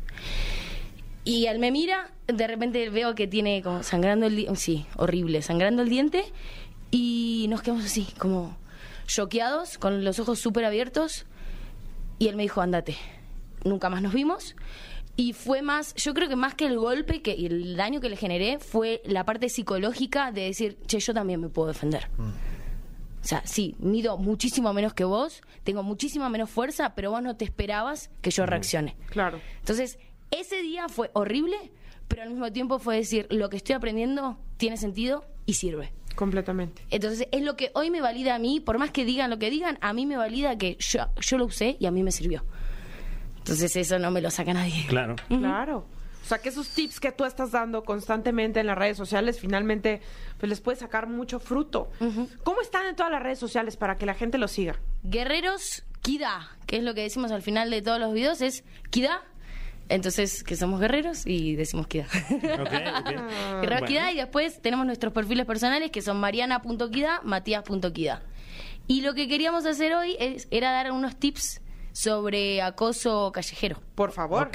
Y 1.24 1.46
él 1.46 1.60
me 1.60 1.72
mira, 1.72 2.12
de 2.28 2.48
repente 2.48 2.90
veo 2.90 3.13
que 3.16 3.28
tiene 3.28 3.62
como 3.62 3.84
sangrando 3.84 4.25
el 4.25 4.36
diente. 4.36 4.56
Sí, 4.56 4.86
horrible, 4.98 5.42
sangrando 5.42 5.84
el 5.84 5.90
diente. 5.90 6.25
Y 6.90 7.46
nos 7.50 7.62
quedamos 7.62 7.86
así, 7.86 8.08
como 8.18 8.58
choqueados, 9.06 9.78
con 9.78 10.04
los 10.04 10.20
ojos 10.20 10.40
súper 10.40 10.66
abiertos. 10.66 11.25
Y 12.20 12.28
él 12.28 12.36
me 12.36 12.44
dijo, 12.44 12.62
andate. 12.62 12.98
Nunca 13.63 13.90
más 13.90 14.01
nos 14.01 14.13
vimos. 14.13 14.56
Y 15.16 15.34
fue 15.34 15.62
más, 15.62 15.94
yo 15.96 16.13
creo 16.13 16.30
que 16.30 16.36
más 16.36 16.56
que 16.56 16.66
el 16.66 16.80
golpe 16.80 17.22
que, 17.22 17.36
y 17.36 17.46
el 17.46 17.75
daño 17.75 18.01
que 18.01 18.10
le 18.10 18.16
generé, 18.16 18.60
fue 18.60 19.01
la 19.06 19.25
parte 19.25 19.50
psicológica 19.50 20.32
de 20.32 20.44
decir, 20.44 20.78
che, 20.88 21.00
yo 21.00 21.13
también 21.13 21.40
me 21.40 21.50
puedo 21.50 21.68
defender. 21.68 22.08
O 23.24 23.28
sea, 23.28 23.46
sí, 23.46 23.75
mido 23.78 24.18
muchísimo 24.18 24.74
menos 24.74 24.94
que 24.96 25.04
vos, 25.04 25.42
tengo 25.63 25.84
muchísima 25.84 26.30
menos 26.30 26.50
fuerza, 26.50 26.96
pero 26.96 27.12
vos 27.12 27.22
no 27.22 27.36
te 27.36 27.46
esperabas 27.46 28.10
que 28.22 28.32
yo 28.32 28.48
reaccione. 28.48 28.96
Claro. 29.10 29.40
Entonces, 29.60 30.00
ese 30.31 30.61
día 30.61 30.89
fue 30.89 31.11
horrible, 31.13 31.57
pero 32.07 32.23
al 32.23 32.29
mismo 32.29 32.51
tiempo 32.51 32.79
fue 32.79 32.97
decir, 32.97 33.27
lo 33.29 33.50
que 33.50 33.57
estoy 33.57 33.75
aprendiendo 33.75 34.38
tiene 34.57 34.77
sentido 34.77 35.25
y 35.45 35.53
sirve. 35.53 35.93
Completamente. 36.15 36.83
Entonces, 36.89 37.27
es 37.31 37.41
lo 37.41 37.55
que 37.55 37.71
hoy 37.73 37.89
me 37.89 38.01
valida 38.01 38.35
a 38.35 38.39
mí, 38.39 38.59
por 38.59 38.77
más 38.77 38.91
que 38.91 39.05
digan 39.05 39.29
lo 39.29 39.39
que 39.39 39.50
digan, 39.50 39.77
a 39.81 39.93
mí 39.93 40.05
me 40.05 40.17
valida 40.17 40.57
que 40.57 40.77
yo, 40.79 41.07
yo 41.19 41.38
lo 41.38 41.45
usé 41.45 41.77
y 41.79 41.85
a 41.85 41.91
mí 41.91 42.03
me 42.03 42.11
sirvió. 42.11 42.43
Entonces, 43.38 43.75
eso 43.75 43.97
no 43.97 44.11
me 44.11 44.21
lo 44.21 44.29
saca 44.29 44.53
nadie. 44.53 44.85
Claro. 44.88 45.15
Claro. 45.27 45.85
O 46.23 46.27
sea, 46.27 46.38
que 46.38 46.50
esos 46.50 46.69
tips 46.69 47.00
que 47.00 47.11
tú 47.11 47.25
estás 47.25 47.51
dando 47.51 47.83
constantemente 47.83 48.59
en 48.59 48.67
las 48.67 48.77
redes 48.77 48.95
sociales, 48.95 49.39
finalmente, 49.39 50.01
pues 50.38 50.50
les 50.50 50.61
puede 50.61 50.77
sacar 50.77 51.07
mucho 51.07 51.39
fruto. 51.39 51.89
¿Cómo 52.43 52.61
están 52.61 52.85
en 52.85 52.95
todas 52.95 53.11
las 53.11 53.23
redes 53.23 53.39
sociales 53.39 53.75
para 53.75 53.97
que 53.97 54.05
la 54.05 54.13
gente 54.13 54.38
los 54.38 54.51
siga? 54.51 54.79
Guerreros 55.03 55.83
Kida, 56.01 56.57
que 56.67 56.77
es 56.77 56.83
lo 56.83 56.93
que 56.93 57.01
decimos 57.01 57.31
al 57.31 57.41
final 57.41 57.69
de 57.69 57.81
todos 57.81 58.00
los 58.00 58.13
videos, 58.13 58.41
es 58.41 58.63
Kida. 58.91 59.23
Entonces, 59.91 60.43
que 60.43 60.55
somos 60.55 60.79
guerreros 60.79 61.27
y 61.27 61.55
decimos 61.55 61.88
Kida. 61.88 62.05
Ok, 62.05 62.62
ok. 62.62 62.71
Guerreros 63.62 63.79
Bueno. 63.81 63.86
Kida 63.88 64.12
y 64.12 64.15
después 64.17 64.62
tenemos 64.62 64.86
nuestros 64.86 65.12
perfiles 65.13 65.45
personales 65.45 65.91
que 65.91 66.01
son 66.01 66.19
mariana.kida, 66.19 67.21
matías.kida. 67.24 68.24
Y 68.88 69.01
lo 69.01 69.13
que 69.13 69.27
queríamos 69.27 69.65
hacer 69.65 69.93
hoy 69.93 70.15
es, 70.19 70.48
era 70.51 70.71
dar 70.71 70.91
unos 70.91 71.17
tips 71.17 71.62
sobre 71.91 72.62
acoso 72.62 73.31
callejero. 73.33 73.81
Por 73.95 74.12
favor. 74.12 74.48
Ok. 74.48 74.53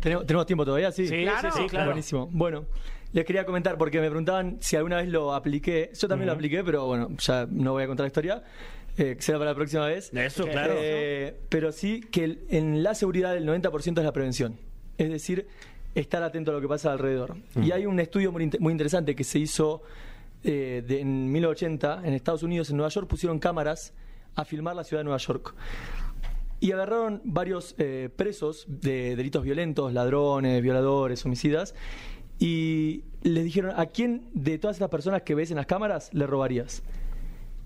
¿Tenemos, 0.00 0.26
tenemos 0.26 0.46
tiempo 0.46 0.64
todavía? 0.64 0.92
Sí, 0.92 1.06
Sí, 1.08 1.22
Claro. 1.22 1.50
sí, 1.52 1.62
sí, 1.62 1.68
claro. 1.68 1.86
Buenísimo. 1.86 2.28
Bueno, 2.30 2.64
les 3.12 3.24
quería 3.24 3.44
comentar 3.44 3.76
porque 3.76 4.00
me 4.00 4.06
preguntaban 4.08 4.58
si 4.60 4.76
alguna 4.76 4.98
vez 4.98 5.08
lo 5.08 5.34
apliqué. 5.34 5.90
Yo 5.98 6.06
también 6.06 6.26
lo 6.28 6.32
apliqué, 6.32 6.62
pero 6.62 6.86
bueno, 6.86 7.08
ya 7.18 7.46
no 7.50 7.72
voy 7.72 7.82
a 7.82 7.86
contar 7.88 8.04
la 8.04 8.08
historia. 8.08 8.42
Eh, 8.96 9.16
que 9.16 9.22
será 9.22 9.38
para 9.38 9.50
la 9.52 9.54
próxima 9.56 9.86
vez. 9.86 10.12
Eso, 10.12 10.46
claro. 10.46 10.74
Eh, 10.76 11.36
pero 11.48 11.72
sí 11.72 12.00
que 12.10 12.24
el- 12.24 12.44
en 12.50 12.82
la 12.82 12.94
seguridad 12.94 13.36
el 13.36 13.46
90% 13.46 14.00
es 14.00 14.04
la 14.04 14.12
prevención. 14.12 14.56
Es 14.98 15.08
decir, 15.10 15.46
estar 15.94 16.22
atento 16.22 16.50
a 16.50 16.54
lo 16.54 16.60
que 16.60 16.68
pasa 16.68 16.92
alrededor. 16.92 17.36
Y 17.62 17.70
hay 17.72 17.86
un 17.86 17.98
estudio 18.00 18.30
muy, 18.32 18.44
inte- 18.44 18.58
muy 18.58 18.72
interesante 18.72 19.14
que 19.14 19.24
se 19.24 19.38
hizo 19.38 19.82
eh, 20.42 20.82
de- 20.86 21.00
en 21.00 21.30
1980 21.30 22.00
en 22.06 22.14
Estados 22.14 22.42
Unidos, 22.42 22.70
en 22.70 22.76
Nueva 22.78 22.88
York, 22.90 23.06
pusieron 23.08 23.38
cámaras 23.38 23.92
a 24.36 24.44
filmar 24.46 24.74
la 24.74 24.84
ciudad 24.84 25.00
de 25.00 25.04
Nueva 25.04 25.18
York. 25.18 25.54
Y 26.60 26.72
agarraron 26.72 27.20
varios 27.24 27.74
eh, 27.78 28.08
presos 28.14 28.64
de 28.68 29.16
delitos 29.16 29.42
violentos, 29.44 29.92
ladrones, 29.92 30.62
violadores, 30.62 31.24
homicidas, 31.26 31.74
y 32.38 33.04
les 33.22 33.44
dijeron, 33.44 33.72
¿a 33.76 33.86
quién 33.86 34.28
de 34.32 34.58
todas 34.58 34.76
estas 34.76 34.88
personas 34.88 35.22
que 35.22 35.34
ves 35.34 35.50
en 35.50 35.56
las 35.58 35.66
cámaras 35.66 36.08
le 36.14 36.26
robarías? 36.26 36.82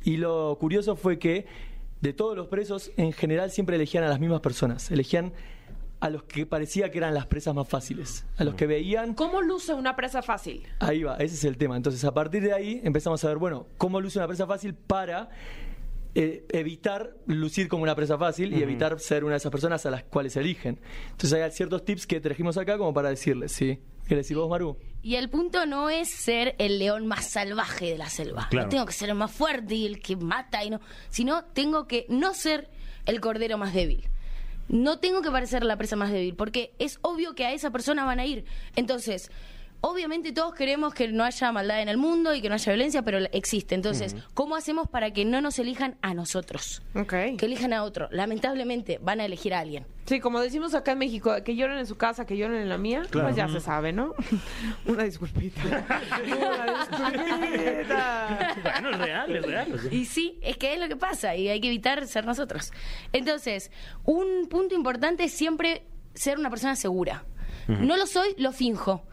Y 0.04 0.18
lo 0.18 0.56
curioso 0.60 0.96
fue 0.96 1.18
que 1.18 1.46
de 2.00 2.12
todos 2.12 2.36
los 2.36 2.48
presos, 2.48 2.92
en 2.96 3.12
general 3.12 3.50
siempre 3.50 3.76
elegían 3.76 4.04
a 4.04 4.08
las 4.08 4.20
mismas 4.20 4.40
personas, 4.40 4.90
elegían 4.90 5.32
a 6.00 6.10
los 6.10 6.24
que 6.24 6.44
parecía 6.44 6.90
que 6.90 6.98
eran 6.98 7.14
las 7.14 7.26
presas 7.26 7.54
más 7.54 7.66
fáciles, 7.66 8.26
a 8.36 8.44
los 8.44 8.54
que 8.56 8.66
veían 8.66 9.14
¿Cómo 9.14 9.40
luce 9.40 9.72
una 9.72 9.96
presa 9.96 10.20
fácil? 10.20 10.66
Ahí 10.80 11.02
va, 11.02 11.16
ese 11.16 11.34
es 11.34 11.44
el 11.44 11.56
tema. 11.56 11.78
Entonces, 11.78 12.04
a 12.04 12.12
partir 12.12 12.42
de 12.42 12.52
ahí 12.52 12.82
empezamos 12.84 13.24
a 13.24 13.28
ver, 13.28 13.38
bueno, 13.38 13.66
cómo 13.78 14.02
luce 14.02 14.18
una 14.18 14.28
presa 14.28 14.46
fácil 14.46 14.74
para 14.74 15.30
eh, 16.14 16.44
evitar 16.50 17.16
lucir 17.26 17.68
como 17.68 17.84
una 17.84 17.94
presa 17.94 18.18
fácil 18.18 18.52
y 18.52 18.62
evitar 18.62 19.00
ser 19.00 19.24
una 19.24 19.32
de 19.32 19.38
esas 19.38 19.50
personas 19.50 19.86
a 19.86 19.90
las 19.90 20.04
cuales 20.04 20.36
eligen. 20.36 20.78
Entonces, 21.12 21.32
hay 21.32 21.50
ciertos 21.52 21.86
tips 21.86 22.06
que 22.06 22.20
trajimos 22.20 22.58
acá 22.58 22.76
como 22.76 22.92
para 22.92 23.08
decirles, 23.08 23.52
¿sí? 23.52 23.80
¿Qué 24.06 24.16
decís 24.16 24.36
vos, 24.36 24.48
Maru? 24.48 24.76
Y 25.02 25.16
el 25.16 25.28
punto 25.28 25.66
no 25.66 25.90
es 25.90 26.08
ser 26.08 26.54
el 26.58 26.78
león 26.78 27.06
más 27.06 27.26
salvaje 27.26 27.90
de 27.90 27.98
la 27.98 28.08
selva. 28.08 28.48
Claro. 28.50 28.66
No 28.66 28.70
tengo 28.70 28.86
que 28.86 28.92
ser 28.92 29.10
el 29.10 29.14
más 29.14 29.30
fuerte 29.30 29.74
y 29.74 29.86
el 29.86 30.00
que 30.00 30.16
mata 30.16 30.64
y 30.64 30.70
no, 30.70 30.80
sino 31.10 31.44
tengo 31.44 31.86
que 31.86 32.06
no 32.08 32.32
ser 32.34 32.70
el 33.06 33.20
cordero 33.20 33.58
más 33.58 33.74
débil. 33.74 34.08
No 34.68 34.98
tengo 34.98 35.20
que 35.20 35.30
parecer 35.30 35.62
la 35.64 35.76
presa 35.76 35.96
más 35.96 36.10
débil, 36.10 36.36
porque 36.36 36.72
es 36.78 36.98
obvio 37.02 37.34
que 37.34 37.44
a 37.44 37.52
esa 37.52 37.70
persona 37.70 38.06
van 38.06 38.18
a 38.18 38.24
ir. 38.24 38.46
Entonces, 38.76 39.30
obviamente 39.84 40.32
todos 40.32 40.54
queremos 40.54 40.94
que 40.94 41.08
no 41.08 41.24
haya 41.24 41.52
maldad 41.52 41.82
en 41.82 41.90
el 41.90 41.98
mundo 41.98 42.34
y 42.34 42.40
que 42.40 42.48
no 42.48 42.54
haya 42.54 42.72
violencia, 42.72 43.02
pero 43.02 43.18
existe. 43.32 43.74
Entonces, 43.74 44.16
¿cómo 44.32 44.56
hacemos 44.56 44.88
para 44.88 45.12
que 45.12 45.26
no 45.26 45.42
nos 45.42 45.58
elijan 45.58 45.96
a 46.00 46.14
nosotros? 46.14 46.82
Que 47.08 47.44
elijan 47.44 47.74
a 47.74 47.82
otro. 47.82 48.08
Lamentablemente 48.10 48.98
van 49.02 49.20
a 49.20 49.26
elegir 49.26 49.52
a 49.52 49.60
alguien. 49.60 49.86
Sí, 50.06 50.20
como 50.20 50.40
decimos 50.40 50.74
acá 50.74 50.92
en 50.92 50.98
México, 50.98 51.34
que 51.44 51.54
lloren 51.54 51.78
en 51.78 51.86
su 51.86 51.96
casa, 51.96 52.24
que 52.24 52.36
lloren 52.36 52.62
en 52.62 52.68
la 52.70 52.78
mía, 52.78 53.02
pues 53.12 53.36
ya 53.36 53.48
se 53.48 53.60
sabe, 53.60 53.92
¿no? 53.92 54.14
Una 54.86 55.04
disculpita. 55.04 55.60
Una 56.24 56.78
disculpita. 56.78 58.54
Bueno, 58.62 58.90
es 58.90 58.98
real, 58.98 59.36
es 59.36 59.46
real. 59.46 59.80
Y 59.90 60.04
sí, 60.06 60.38
es 60.42 60.56
que 60.56 60.74
es 60.74 60.80
lo 60.80 60.88
que 60.88 60.96
pasa 60.96 61.36
y 61.36 61.48
hay 61.48 61.60
que 61.60 61.68
evitar 61.68 62.06
ser 62.06 62.24
nosotros. 62.24 62.72
Entonces, 63.12 63.70
un 64.04 64.48
punto 64.48 64.74
importante 64.74 65.24
es 65.24 65.32
siempre 65.32 65.82
ser 66.14 66.38
una 66.38 66.48
persona 66.48 66.74
segura. 66.74 67.24
No 67.66 67.96
lo 67.96 68.06
soy, 68.06 68.34
lo 68.38 68.52
finjo. 68.52 69.04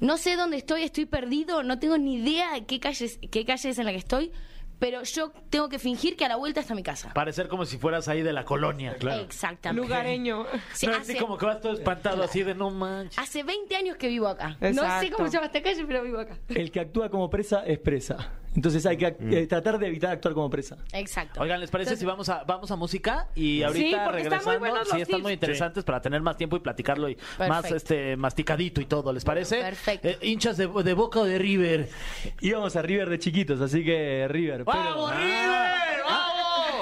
No 0.00 0.16
sé 0.16 0.36
dónde 0.36 0.56
estoy, 0.56 0.82
estoy 0.82 1.06
perdido, 1.06 1.62
no 1.62 1.78
tengo 1.78 1.98
ni 1.98 2.16
idea 2.16 2.52
de 2.52 2.66
qué 2.66 2.78
calle 2.80 3.04
es, 3.06 3.18
qué 3.30 3.44
calle 3.44 3.70
es 3.70 3.78
en 3.78 3.84
la 3.84 3.90
que 3.90 3.98
estoy, 3.98 4.30
pero 4.78 5.02
yo 5.02 5.32
tengo 5.50 5.68
que 5.68 5.80
fingir 5.80 6.16
que 6.16 6.24
a 6.24 6.28
la 6.28 6.36
vuelta 6.36 6.60
está 6.60 6.74
mi 6.74 6.84
casa. 6.84 7.12
Parecer 7.12 7.48
como 7.48 7.64
si 7.64 7.78
fueras 7.78 8.06
ahí 8.06 8.22
de 8.22 8.32
la 8.32 8.44
colonia. 8.44 8.96
Exactamente. 9.00 9.82
Lugareño. 9.82 10.46
Sí, 10.72 10.86
no, 10.86 10.92
hace, 10.92 11.12
así 11.12 11.20
como 11.20 11.36
que 11.36 11.46
vas 11.46 11.60
todo 11.60 11.72
espantado 11.72 12.22
así 12.22 12.44
de 12.44 12.54
no 12.54 12.70
manches. 12.70 13.18
hace 13.18 13.42
20 13.42 13.74
años 13.74 13.96
que 13.96 14.06
vivo 14.08 14.28
acá. 14.28 14.50
No 14.60 14.68
sé 14.68 14.68
Exacto. 14.70 15.16
cómo 15.16 15.28
se 15.28 15.34
llama 15.34 15.46
esta 15.46 15.62
calle, 15.62 15.84
pero 15.84 16.02
vivo 16.04 16.20
acá. 16.20 16.38
El 16.48 16.70
que 16.70 16.78
actúa 16.80 17.08
como 17.10 17.28
presa 17.28 17.64
es 17.66 17.78
presa. 17.80 18.34
Entonces, 18.54 18.84
hay 18.86 18.96
que 18.96 19.06
ac- 19.06 19.32
eh, 19.32 19.46
tratar 19.46 19.78
de 19.78 19.86
evitar 19.88 20.10
actuar 20.12 20.34
como 20.34 20.48
presa. 20.50 20.76
Exacto. 20.92 21.40
Oigan, 21.40 21.60
¿les 21.60 21.70
parece 21.70 21.96
si 21.96 22.04
vamos 22.04 22.28
a 22.28 22.44
vamos 22.44 22.70
a 22.70 22.76
música 22.76 23.28
y 23.34 23.62
ahorita 23.62 23.88
Sí, 23.88 23.96
porque 24.04 24.22
están 24.22 24.44
muy 24.44 24.54
regresando? 24.54 24.84
sí, 24.94 25.00
están 25.02 25.06
tips. 25.16 25.22
muy 25.22 25.32
interesantes 25.32 25.84
para 25.84 26.00
tener 26.00 26.20
más 26.22 26.36
tiempo 26.36 26.56
y 26.56 26.60
platicarlo 26.60 27.08
y 27.08 27.16
más 27.38 27.70
este 27.70 28.16
masticadito 28.16 28.80
y 28.80 28.86
todo, 28.86 29.12
¿les 29.12 29.24
parece? 29.24 29.60
Perfecto. 29.60 30.08
Eh, 30.08 30.18
hinchas 30.22 30.56
de, 30.56 30.66
de 30.66 30.94
Boca 30.94 31.20
o 31.20 31.24
de 31.24 31.38
River. 31.38 31.88
Íbamos 32.40 32.74
a 32.76 32.82
River 32.82 33.08
de 33.10 33.18
chiquitos, 33.18 33.60
así 33.60 33.84
que 33.84 34.26
River. 34.28 34.64
Pero, 34.64 34.78
¡Vamos, 34.78 35.14
River! 35.16 35.87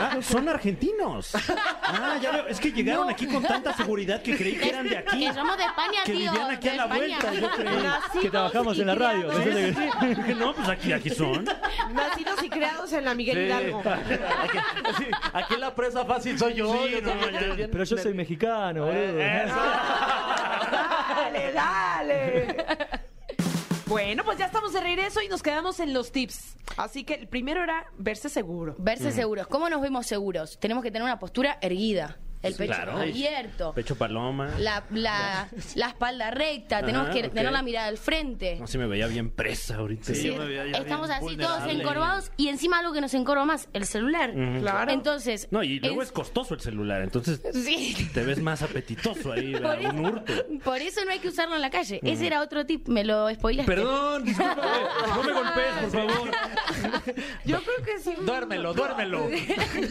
Ah, 0.00 0.16
son 0.20 0.48
argentinos. 0.48 1.34
Ah, 1.34 2.16
ya 2.20 2.30
veo. 2.32 2.46
Es 2.48 2.58
que 2.60 2.72
llegaron 2.72 3.08
aquí 3.10 3.26
con 3.26 3.42
tanta 3.42 3.72
seguridad 3.74 4.20
que 4.22 4.36
creí 4.36 4.56
que 4.56 4.68
eran 4.68 4.88
de 4.88 4.98
aquí. 4.98 5.26
Que 5.26 5.32
somos 5.32 5.56
de 5.56 5.64
España, 5.64 6.00
Que 6.04 6.12
tío. 6.12 6.30
vivían 6.32 6.50
aquí 6.50 6.68
a 6.68 6.74
la 6.76 6.82
España. 6.84 7.18
vuelta, 7.20 7.32
yo 7.34 7.50
creí. 7.50 7.76
Nacidos 7.82 8.22
que 8.22 8.30
trabajamos 8.30 8.76
y 8.76 8.80
en 8.80 8.86
la 8.86 8.94
radio. 8.94 9.28
criados- 9.28 10.36
No, 10.38 10.54
pues 10.54 10.68
aquí, 10.68 10.92
aquí 10.92 11.10
son. 11.10 11.44
Nacidos 11.92 12.42
y 12.42 12.48
creados 12.50 12.92
en 12.92 13.04
la 13.04 13.14
Miguel 13.14 13.36
Sí. 13.36 13.42
Hidalgo. 13.44 13.82
Aquí, 13.86 14.58
sí, 14.98 15.06
aquí 15.32 15.56
la 15.56 15.74
presa 15.74 16.04
fácil 16.04 16.38
soy 16.38 16.54
yo. 16.54 16.72
Sí, 16.84 16.90
yo 16.92 17.00
no, 17.02 17.08
también 17.10 17.32
ya. 17.32 17.38
estoy 17.40 17.56
bien 17.56 17.70
Pero 17.70 17.84
yo 17.84 17.96
soy 17.98 18.14
mexicano, 18.14 18.86
boludo. 18.86 19.18
Dale, 21.16 21.52
dale. 21.52 23.00
Bueno, 23.88 24.24
pues 24.24 24.36
ya 24.36 24.46
estamos 24.46 24.72
de 24.72 24.80
regreso 24.80 25.22
y 25.22 25.28
nos 25.28 25.44
quedamos 25.44 25.78
en 25.78 25.94
los 25.94 26.10
tips. 26.10 26.56
Así 26.76 27.04
que 27.04 27.14
el 27.14 27.28
primero 27.28 27.62
era 27.62 27.86
verse 27.96 28.28
seguro. 28.28 28.74
Verse 28.78 29.12
seguros. 29.12 29.46
¿Cómo 29.46 29.70
nos 29.70 29.80
vemos 29.80 30.06
seguros? 30.06 30.58
Tenemos 30.58 30.82
que 30.82 30.90
tener 30.90 31.04
una 31.04 31.20
postura 31.20 31.58
erguida. 31.60 32.18
El 32.46 32.54
pecho 32.54 32.72
Claro. 32.72 32.98
abierto, 32.98 33.72
Pecho 33.74 33.96
paloma. 33.96 34.50
la, 34.58 34.84
la, 34.90 35.48
la 35.74 35.86
espalda 35.88 36.30
recta, 36.30 36.84
tenemos 36.84 37.08
que 37.10 37.26
ok. 37.26 37.32
tener 37.34 37.52
la 37.52 37.62
mirada 37.62 37.88
al 37.88 37.98
frente. 37.98 38.56
No, 38.60 38.66
si 38.66 38.78
me 38.78 38.86
veía 38.86 39.06
bien 39.06 39.30
presa 39.30 39.76
ahorita. 39.76 40.14
Sí, 40.14 40.30
me 40.30 40.46
veía 40.46 40.66
ya 40.66 40.78
Estamos 40.78 41.08
bien 41.08 41.22
así 41.22 41.36
todos 41.36 41.66
encorvados 41.70 42.30
y 42.36 42.48
encima 42.48 42.78
algo 42.80 42.92
que 42.92 43.00
nos 43.00 43.14
encorva 43.14 43.44
más, 43.44 43.68
el 43.72 43.86
celular. 43.86 44.32
Claro. 44.60 44.90
Entonces, 44.92 45.48
No, 45.50 45.62
y 45.62 45.78
luego 45.80 46.02
es... 46.02 46.12
costoso 46.12 46.54
el 46.54 46.60
celular, 46.60 47.02
entonces 47.02 47.40
Sí. 47.52 48.08
te 48.12 48.22
ves 48.24 48.40
más 48.40 48.62
apetitoso 48.62 49.32
ahí, 49.32 49.52
Por 49.60 49.78
eso, 49.78 49.90
un 49.90 50.06
hurto. 50.06 50.32
por 50.64 50.78
eso 50.78 51.04
no 51.04 51.10
hay 51.10 51.18
que 51.18 51.28
usarlo 51.28 51.54
en 51.56 51.62
la 51.62 51.70
calle. 51.70 52.00
Ese 52.02 52.26
era 52.26 52.40
otro 52.42 52.66
tip, 52.66 52.88
me 52.88 53.04
lo 53.04 53.32
spoilaste. 53.34 53.70
Perdón, 53.72 54.24
discúlpame, 54.24 54.62
no 55.16 55.22
me 55.22 55.32
golpees, 55.32 55.74
por 55.82 55.90
favor. 55.90 56.30
Yo 57.44 57.60
creo 57.62 57.84
que 57.84 57.98
sí. 58.02 58.14
Duérmelo, 58.20 58.74
duérmelo. 58.74 59.26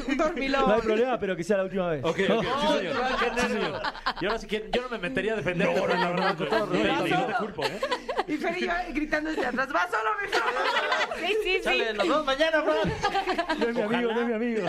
Un 0.08 0.18
dormilón. 0.18 0.68
No 0.68 0.74
hay 0.76 0.82
problema, 0.82 1.20
pero 1.20 1.36
que 1.36 1.44
sea 1.44 1.58
la 1.58 1.64
última 1.64 1.90
vez. 1.90 2.04
Ok, 2.04 2.20
sí, 2.62 2.78
señor. 2.78 3.82
Yo 4.22 4.30
ahora 4.30 4.40
sí 4.40 4.48
que 4.48 4.70
yo 4.72 4.82
no 4.82 4.90
me 4.90 4.98
metería 4.98 5.34
a 5.34 5.36
defender. 5.38 5.68
No, 5.68 5.88
no, 5.88 5.96
no, 5.96 6.14
no, 6.14 6.38
con 6.38 6.50
todo 6.50 6.66
respeto, 6.68 7.18
no 7.18 7.26
te 7.28 7.34
culpo, 7.34 7.66
¿eh? 7.66 7.80
Y 8.28 8.38
Fer 8.38 8.58
y 8.58 8.66
yo 8.66 8.72
gritando 8.94 9.30
desde 9.30 9.46
atrás, 9.46 9.68
va 9.74 9.88
solo, 9.90 10.10
mi 10.22 10.28
Fer, 10.28 10.42
va 10.42 10.52
solo". 10.72 11.28
Sí, 11.28 11.36
sí, 11.44 11.54
sí. 11.56 11.62
Chale, 11.64 11.94
nos 11.94 12.08
vemos 12.08 12.26
mañana, 12.26 12.64
Fran. 12.64 13.60
No 13.60 13.68
es 13.68 13.76
mi 13.76 13.82
amigo, 13.82 14.14
no 14.14 14.22
es 14.22 14.28
mi 14.28 14.34
amigo. 14.34 14.68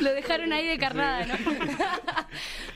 Lo 0.00 0.12
dejaron 0.12 0.52
ahí 0.52 0.66
de 0.66 0.78
carnada, 0.78 1.26
¿no? 1.26 1.34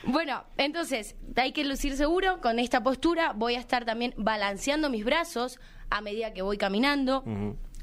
bueno, 0.03 0.43
entonces, 0.57 1.15
hay 1.35 1.51
que 1.51 1.65
lucir 1.65 1.95
seguro. 1.97 2.39
Con 2.41 2.59
esta 2.59 2.83
postura 2.83 3.33
voy 3.35 3.55
a 3.55 3.59
estar 3.59 3.85
también 3.85 4.13
balanceando 4.17 4.89
mis 4.89 5.05
brazos 5.05 5.59
a 5.89 6.01
medida 6.01 6.33
que 6.33 6.41
voy 6.41 6.57
caminando. 6.57 7.23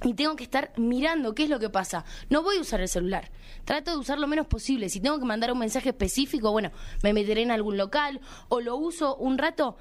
Y 0.05 0.15
tengo 0.15 0.37
que 0.37 0.45
estar 0.45 0.73
mirando 0.77 1.35
qué 1.35 1.45
es 1.45 1.51
lo 1.51 1.59
que 1.59 1.71
pasa. 1.71 2.05
No 2.29 2.43
voy 2.43 2.59
a 2.59 2.61
usar 2.61 2.81
el 2.81 2.89
celular. 2.89 3.31
Trato 3.65 3.93
de 3.93 3.97
usar 3.97 4.19
lo 4.19 4.27
menos 4.27 4.47
posible. 4.47 4.89
Si 4.89 5.01
tengo 5.01 5.19
que 5.19 5.25
mandar 5.25 5.53
un 5.53 5.59
mensaje 5.59 5.89
específico, 5.89 6.53
bueno, 6.53 6.71
me 7.03 7.13
meteré 7.13 7.43
en 7.43 7.51
algún 7.51 7.77
local 7.77 8.21
o 8.49 8.61
lo 8.61 8.77
uso 8.77 9.17
un 9.17 9.39
rato. 9.39 9.77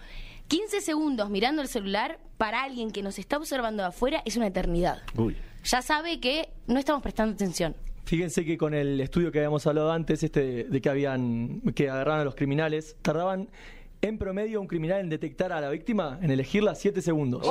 15 0.47 0.81
segundos 0.81 1.29
mirando 1.29 1.61
el 1.61 1.67
celular 1.67 2.19
para 2.37 2.63
alguien 2.63 2.91
que 2.91 3.01
nos 3.01 3.19
está 3.19 3.37
observando 3.37 3.83
de 3.83 3.89
afuera 3.89 4.21
es 4.25 4.37
una 4.37 4.47
eternidad. 4.47 5.01
Uy. 5.15 5.35
Ya 5.63 5.81
sabe 5.81 6.19
que 6.19 6.49
no 6.67 6.77
estamos 6.79 7.01
prestando 7.01 7.33
atención. 7.33 7.75
Fíjense 8.05 8.45
que 8.45 8.55
con 8.55 8.75
el 8.75 9.01
estudio 9.01 9.31
que 9.31 9.39
habíamos 9.39 9.65
hablado 9.65 9.91
antes, 9.91 10.21
este 10.21 10.65
de 10.65 10.81
que 10.81 10.89
habían 10.89 11.61
que 11.73 11.89
agarraban 11.89 12.21
a 12.21 12.23
los 12.23 12.35
criminales, 12.35 12.95
tardaban 13.01 13.49
en 14.07 14.17
promedio 14.17 14.61
un 14.61 14.67
criminal 14.67 14.99
en 15.01 15.09
detectar 15.09 15.51
a 15.51 15.61
la 15.61 15.69
víctima, 15.69 16.19
en 16.21 16.31
elegirla 16.31 16.75
7 16.75 17.01
segundos. 17.01 17.45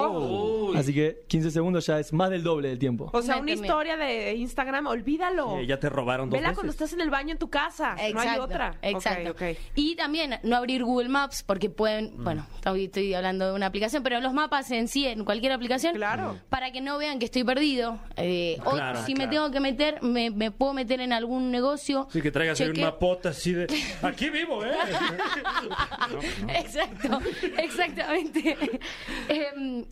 Así 0.77 0.93
que 0.95 1.23
15 1.29 1.51
segundos 1.51 1.87
ya 1.87 1.99
es 2.01 2.13
más 2.13 2.31
del 2.31 2.43
doble 2.43 2.69
del 2.69 2.79
tiempo. 2.79 3.11
O 3.13 3.23
sea, 3.23 3.37
Una 3.39 3.53
historia 3.53 3.97
de 3.97 4.35
Instagram, 4.35 4.87
olvídalo. 4.87 5.59
Eh, 5.59 5.67
ya 5.67 5.79
te 5.79 5.89
robaron 5.89 6.31
dos 6.31 6.37
Vela 6.39 6.49
veces. 6.49 6.57
cuando 6.59 6.71
estás 6.73 6.93
en 6.93 7.01
el 7.01 7.11
baño 7.11 7.33
en 7.33 7.39
tu 7.39 7.49
casa. 7.51 7.97
No 8.13 8.21
hay 8.21 8.39
otra. 8.39 8.79
Exacto. 8.83 9.31
Ok, 9.33 9.43
ok. 9.53 9.59
Y 9.75 9.97
también 9.97 10.37
no 10.43 10.57
abrir 10.57 10.85
Google 10.85 11.09
Maps 11.09 11.43
porque 11.43 11.71
pueden, 11.71 12.15
Mm. 12.19 12.25
bueno, 12.25 12.47
estoy, 12.57 12.85
estoy 12.85 13.15
hablando 13.15 13.47
de 13.49 13.55
una 13.55 13.67
aplicación, 13.67 14.03
pero 14.03 14.21
los 14.21 14.33
mapas 14.33 14.71
en 14.71 14.89
sí, 14.89 15.07
en 15.07 15.25
cualquier 15.25 15.53
aplicación, 15.53 15.95
Claro. 15.95 16.39
para 16.49 16.71
que 16.73 16.81
no 16.81 16.99
vean 16.99 17.19
que 17.19 17.25
estoy 17.27 17.45
perdido. 17.45 17.99
Eh, 18.17 18.59
o 18.65 18.73
Claro, 18.73 19.01
si 19.05 19.13
me 19.13 19.25
claro. 19.29 19.31
tengo 19.31 19.51
que 19.51 19.61
meter, 19.61 20.03
me, 20.03 20.31
me 20.31 20.51
puedo 20.51 20.73
meter 20.75 21.01
en 21.01 21.13
algún 21.13 21.51
negocio. 21.51 22.07
Sí, 22.11 22.21
que 22.23 22.31
traigas 22.31 22.61
ahí 22.61 22.69
un 22.69 22.75
cheque- 22.75 22.85
mapota 22.85 23.29
así 23.31 23.53
de... 23.53 23.67
Aquí 24.03 24.31
vivo, 24.31 24.65
¿eh? 24.65 24.71
Exacto, 26.55 27.21
exactamente. 27.59 28.81
Em, 29.29 29.85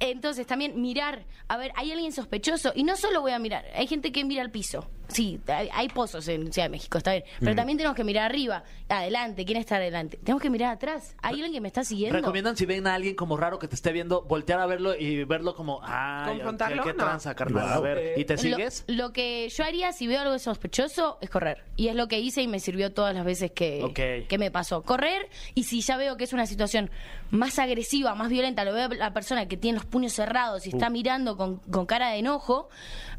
entonces, 0.00 0.46
también 0.46 0.80
mirar, 0.80 1.24
a 1.48 1.56
ver, 1.56 1.72
hay 1.74 1.90
alguien 1.90 2.12
sospechoso, 2.12 2.72
y 2.74 2.84
no 2.84 2.96
solo 2.96 3.20
voy 3.20 3.32
a 3.32 3.38
mirar, 3.38 3.64
hay 3.74 3.86
gente 3.86 4.12
que 4.12 4.24
mira 4.24 4.42
al 4.42 4.50
piso. 4.50 4.88
Sí, 5.08 5.40
hay, 5.46 5.68
hay 5.72 5.88
pozos 5.88 6.28
en 6.28 6.52
Ciudad 6.52 6.66
de 6.66 6.70
México, 6.70 6.98
está 6.98 7.12
bien. 7.12 7.24
Pero 7.40 7.54
también 7.56 7.78
tenemos 7.78 7.96
que 7.96 8.04
mirar 8.04 8.26
arriba, 8.30 8.62
adelante, 8.88 9.44
¿quién 9.44 9.58
está 9.58 9.76
adelante? 9.76 10.18
Tenemos 10.18 10.42
que 10.42 10.50
mirar 10.50 10.74
atrás. 10.74 11.14
¿Hay 11.22 11.34
alguien 11.36 11.52
que 11.52 11.60
me 11.60 11.68
está 11.68 11.82
siguiendo? 11.82 12.16
Recomiendan 12.18 12.56
si 12.56 12.66
ven 12.66 12.86
a 12.86 12.94
alguien 12.94 13.14
como 13.14 13.36
raro 13.36 13.58
que 13.58 13.68
te 13.68 13.74
esté 13.74 13.92
viendo, 13.92 14.22
voltear 14.22 14.60
a 14.60 14.66
verlo 14.66 14.94
y 14.94 15.24
verlo 15.24 15.54
como, 15.54 15.80
ah, 15.82 16.26
¿Confrontarlo? 16.28 16.82
qué 16.82 16.90
No. 16.92 16.96
tranza, 17.04 17.34
carnal. 17.34 17.68
A 17.72 17.80
ver, 17.80 18.18
¿y 18.18 18.24
te 18.24 18.34
Lo- 18.34 18.38
sigues? 18.40 18.84
Lo, 18.86 19.12
que 19.12 19.48
yo 19.48 19.64
haría 19.64 19.92
si 19.92 20.06
veo 20.06 20.20
algo 20.20 20.38
sospechoso 20.38 21.18
es 21.20 21.30
correr. 21.30 21.64
Y 21.76 21.88
es 21.88 21.94
lo 21.94 22.06
que 22.08 22.20
hice 22.20 22.42
y 22.42 22.48
me 22.48 22.60
sirvió 22.60 22.92
todas 22.92 23.14
las 23.14 23.24
veces 23.24 23.50
que, 23.52 24.26
que 24.28 24.38
me 24.38 24.50
pasó. 24.50 24.82
Correr 24.82 25.28
y 25.54 25.64
si 25.64 25.80
ya 25.80 25.96
veo 25.96 26.16
que 26.18 26.24
es 26.24 26.32
una 26.34 26.44
situación 26.46 26.90
más 27.30 27.58
agresiva, 27.58 28.14
más 28.14 28.28
violenta, 28.28 28.64
lo 28.64 28.74
veo 28.74 28.86
a 28.86 28.94
la 28.94 29.12
persona 29.14 29.48
que 29.48 29.56
tiene 29.56 29.76
los 29.78 29.86
puños 29.86 30.12
cerrados 30.12 30.66
y 30.66 30.70
está 30.70 30.90
mirando 30.90 31.36
con, 31.36 31.56
con 31.58 31.86
cara 31.86 32.10
de 32.10 32.18
enojo, 32.18 32.68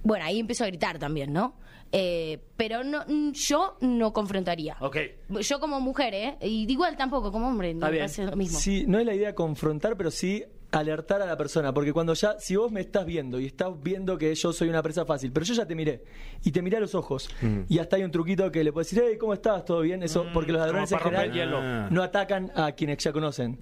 bueno, 0.04 0.26
ahí 0.26 0.40
empiezo 0.40 0.64
a 0.64 0.68
gritar 0.68 1.00
también, 1.00 1.34
¿no? 1.34 1.56
Eh, 1.92 2.40
pero 2.56 2.84
no, 2.84 3.04
mm, 3.08 3.32
yo 3.32 3.78
no 3.82 4.14
confrontaría. 4.14 4.78
Ok. 4.80 4.98
Yo 5.42 5.60
como 5.60 5.80
mujer, 5.82 6.14
¿eh? 6.14 6.38
Y 6.42 6.72
igual 6.72 6.96
tampoco 6.98 7.32
como 7.32 7.48
hombre, 7.48 7.72
Está 7.72 7.88
me 7.88 7.92
bien. 7.94 8.02
parece 8.04 8.26
lo 8.26 8.36
mismo. 8.36 8.60
Sí, 8.60 8.86
no 8.88 9.00
es 9.00 9.06
la 9.06 9.16
idea 9.16 9.34
confrontar, 9.34 9.98
pero 9.98 10.12
sí 10.12 10.44
alertar 10.72 11.20
a 11.20 11.26
la 11.26 11.36
persona, 11.36 11.74
porque 11.74 11.92
cuando 11.92 12.14
ya, 12.14 12.36
si 12.40 12.56
vos 12.56 12.72
me 12.72 12.82
estás 12.82 13.04
viendo 13.04 13.40
y 13.40 13.48
estás 13.48 13.70
viendo 13.82 14.20
que 14.20 14.36
yo 14.36 14.54
soy 14.54 14.70
una 14.70 14.84
presa 14.84 15.04
fácil, 15.04 15.32
pero 15.32 15.44
yo 15.44 15.56
ya 15.56 15.66
te 15.66 15.74
miré 15.74 16.04
y 16.44 16.52
te 16.52 16.62
miré 16.62 16.78
a 16.78 16.80
los 16.80 16.94
ojos 16.94 17.28
y 17.68 17.80
hasta 17.80 17.96
hay 17.96 18.04
un 18.04 18.12
truquito 18.12 18.52
que 18.52 18.64
le 18.64 18.72
puedes 18.72 18.88
decir, 18.92 19.04
hey, 19.10 19.18
¿cómo 19.20 19.34
estás? 19.34 19.66
¿Todo 19.66 19.82
bien? 19.82 20.04
Eso, 20.04 20.28
porque 20.32 20.52
los 20.52 20.62
ladrones 20.62 20.92
en 20.92 21.00
general 21.00 21.34
hielo. 21.34 21.90
no 21.90 22.04
atacan 22.04 22.52
a 22.56 22.74
quienes 22.74 23.00
ya 23.00 23.12
conocen. 23.12 23.58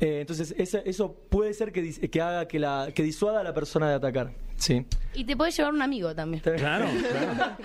Eh, 0.00 0.18
entonces, 0.22 0.52
esa- 0.58 0.80
eso 0.80 1.14
puede 1.28 1.54
ser 1.54 1.70
que, 1.70 1.88
que 2.10 2.20
haga 2.20 2.48
que, 2.48 2.58
la, 2.58 2.88
que 2.92 3.04
disuada 3.04 3.38
a 3.38 3.44
la 3.44 3.54
persona 3.54 3.88
de 3.88 3.94
atacar. 3.94 4.32
Sí. 4.62 4.86
Y 5.12 5.24
te 5.24 5.36
puedes 5.36 5.56
llevar 5.56 5.74
un 5.74 5.82
amigo 5.82 6.14
también. 6.14 6.40
Claro, 6.40 6.86
claro. 7.10 7.56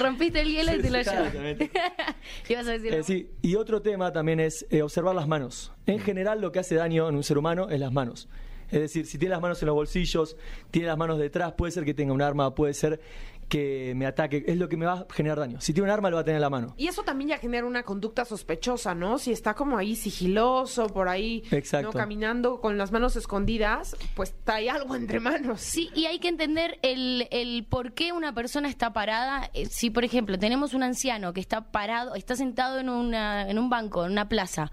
Rompiste 0.00 0.40
el 0.40 0.48
hielo 0.48 0.74
y 0.74 0.82
te 0.82 0.90
lo 0.90 1.00
llevas. 1.00 2.66
A 2.68 2.70
decir. 2.72 2.92
Eh, 2.92 3.02
sí, 3.04 3.30
y 3.42 3.54
otro 3.54 3.80
tema 3.80 4.12
también 4.12 4.40
es 4.40 4.66
eh, 4.70 4.82
observar 4.82 5.14
las 5.14 5.28
manos. 5.28 5.72
En 5.86 6.00
general, 6.00 6.40
lo 6.40 6.50
que 6.50 6.58
hace 6.58 6.74
daño 6.74 7.08
en 7.08 7.14
un 7.14 7.22
ser 7.22 7.38
humano 7.38 7.68
es 7.70 7.78
las 7.78 7.92
manos. 7.92 8.28
Es 8.72 8.80
decir, 8.80 9.06
si 9.06 9.18
tiene 9.18 9.34
las 9.34 9.40
manos 9.40 9.62
en 9.62 9.66
los 9.66 9.74
bolsillos, 9.76 10.36
tiene 10.72 10.88
las 10.88 10.98
manos 10.98 11.18
detrás, 11.18 11.52
puede 11.52 11.70
ser 11.70 11.84
que 11.84 11.94
tenga 11.94 12.12
un 12.12 12.22
arma, 12.22 12.56
puede 12.56 12.74
ser 12.74 13.00
que 13.52 13.92
me 13.94 14.06
ataque, 14.06 14.44
es 14.46 14.56
lo 14.56 14.66
que 14.66 14.78
me 14.78 14.86
va 14.86 14.94
a 14.94 15.06
generar 15.12 15.38
daño. 15.38 15.60
Si 15.60 15.74
tiene 15.74 15.88
un 15.88 15.92
arma, 15.92 16.08
lo 16.08 16.16
va 16.16 16.22
a 16.22 16.24
tener 16.24 16.36
en 16.36 16.40
la 16.40 16.48
mano. 16.48 16.72
Y 16.78 16.88
eso 16.88 17.02
también 17.02 17.28
ya 17.28 17.36
genera 17.36 17.66
una 17.66 17.82
conducta 17.82 18.24
sospechosa, 18.24 18.94
¿no? 18.94 19.18
Si 19.18 19.30
está 19.30 19.52
como 19.52 19.76
ahí 19.76 19.94
sigiloso, 19.94 20.86
por 20.86 21.06
ahí, 21.10 21.42
Exacto. 21.50 21.88
¿no? 21.88 21.92
caminando 21.92 22.62
con 22.62 22.78
las 22.78 22.92
manos 22.92 23.14
escondidas, 23.16 23.94
pues 24.16 24.34
trae 24.42 24.70
algo 24.70 24.96
entre 24.96 25.20
manos. 25.20 25.60
Sí, 25.60 25.90
y 25.94 26.06
hay 26.06 26.18
que 26.18 26.28
entender 26.28 26.78
el, 26.80 27.28
el 27.30 27.66
por 27.68 27.92
qué 27.92 28.12
una 28.12 28.32
persona 28.32 28.70
está 28.70 28.94
parada. 28.94 29.50
Eh, 29.52 29.66
Si, 29.66 29.90
por 29.90 30.04
ejemplo, 30.04 30.38
tenemos 30.38 30.72
un 30.72 30.82
anciano 30.82 31.34
que 31.34 31.40
está 31.40 31.70
parado, 31.70 32.14
está 32.14 32.36
sentado 32.36 32.78
en, 32.78 32.88
una, 32.88 33.50
en 33.50 33.58
un 33.58 33.68
banco, 33.68 34.06
en 34.06 34.12
una 34.12 34.30
plaza, 34.30 34.72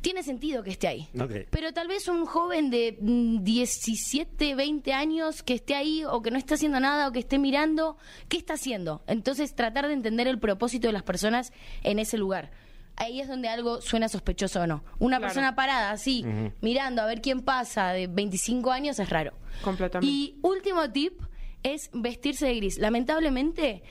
tiene 0.00 0.22
sentido 0.22 0.62
que 0.62 0.70
esté 0.70 0.86
ahí. 0.88 1.08
Pero 1.50 1.72
tal 1.72 1.88
vez 1.88 2.06
un 2.08 2.24
joven 2.26 2.70
de 2.70 2.96
mm, 3.00 3.42
17, 3.42 4.54
20 4.54 4.92
años 4.92 5.42
que 5.42 5.54
esté 5.54 5.74
ahí 5.74 6.04
o 6.04 6.22
que 6.22 6.30
no 6.30 6.38
está 6.38 6.54
haciendo 6.54 6.78
nada 6.80 7.08
o 7.08 7.12
que 7.12 7.18
esté 7.18 7.38
mirando, 7.38 7.96
¿qué 8.28 8.36
está 8.36 8.54
haciendo? 8.54 9.02
Entonces, 9.06 9.54
tratar 9.54 9.86
de 9.88 9.94
entender 9.94 10.28
el 10.28 10.38
propósito 10.38 10.86
de 10.86 10.92
las 10.92 11.02
personas 11.02 11.52
en 11.82 11.98
ese 11.98 12.16
lugar. 12.18 12.50
Ahí 12.96 13.20
es 13.20 13.28
donde 13.28 13.48
algo 13.48 13.80
suena 13.80 14.08
sospechoso 14.08 14.60
o 14.62 14.66
no. 14.66 14.82
Una 14.98 15.18
Claro. 15.18 15.28
persona 15.32 15.54
parada 15.54 15.90
así, 15.92 16.24
mirando 16.60 17.00
a 17.02 17.06
ver 17.06 17.20
quién 17.20 17.42
pasa 17.42 17.92
de 17.92 18.08
25 18.08 18.70
años 18.72 18.98
es 18.98 19.08
raro. 19.08 19.34
Completamente. 19.62 20.12
Y 20.12 20.38
último 20.42 20.90
tip 20.90 21.20
es 21.62 21.90
vestirse 21.92 22.46
de 22.46 22.56
gris. 22.56 22.78
Lamentablemente 22.78 23.82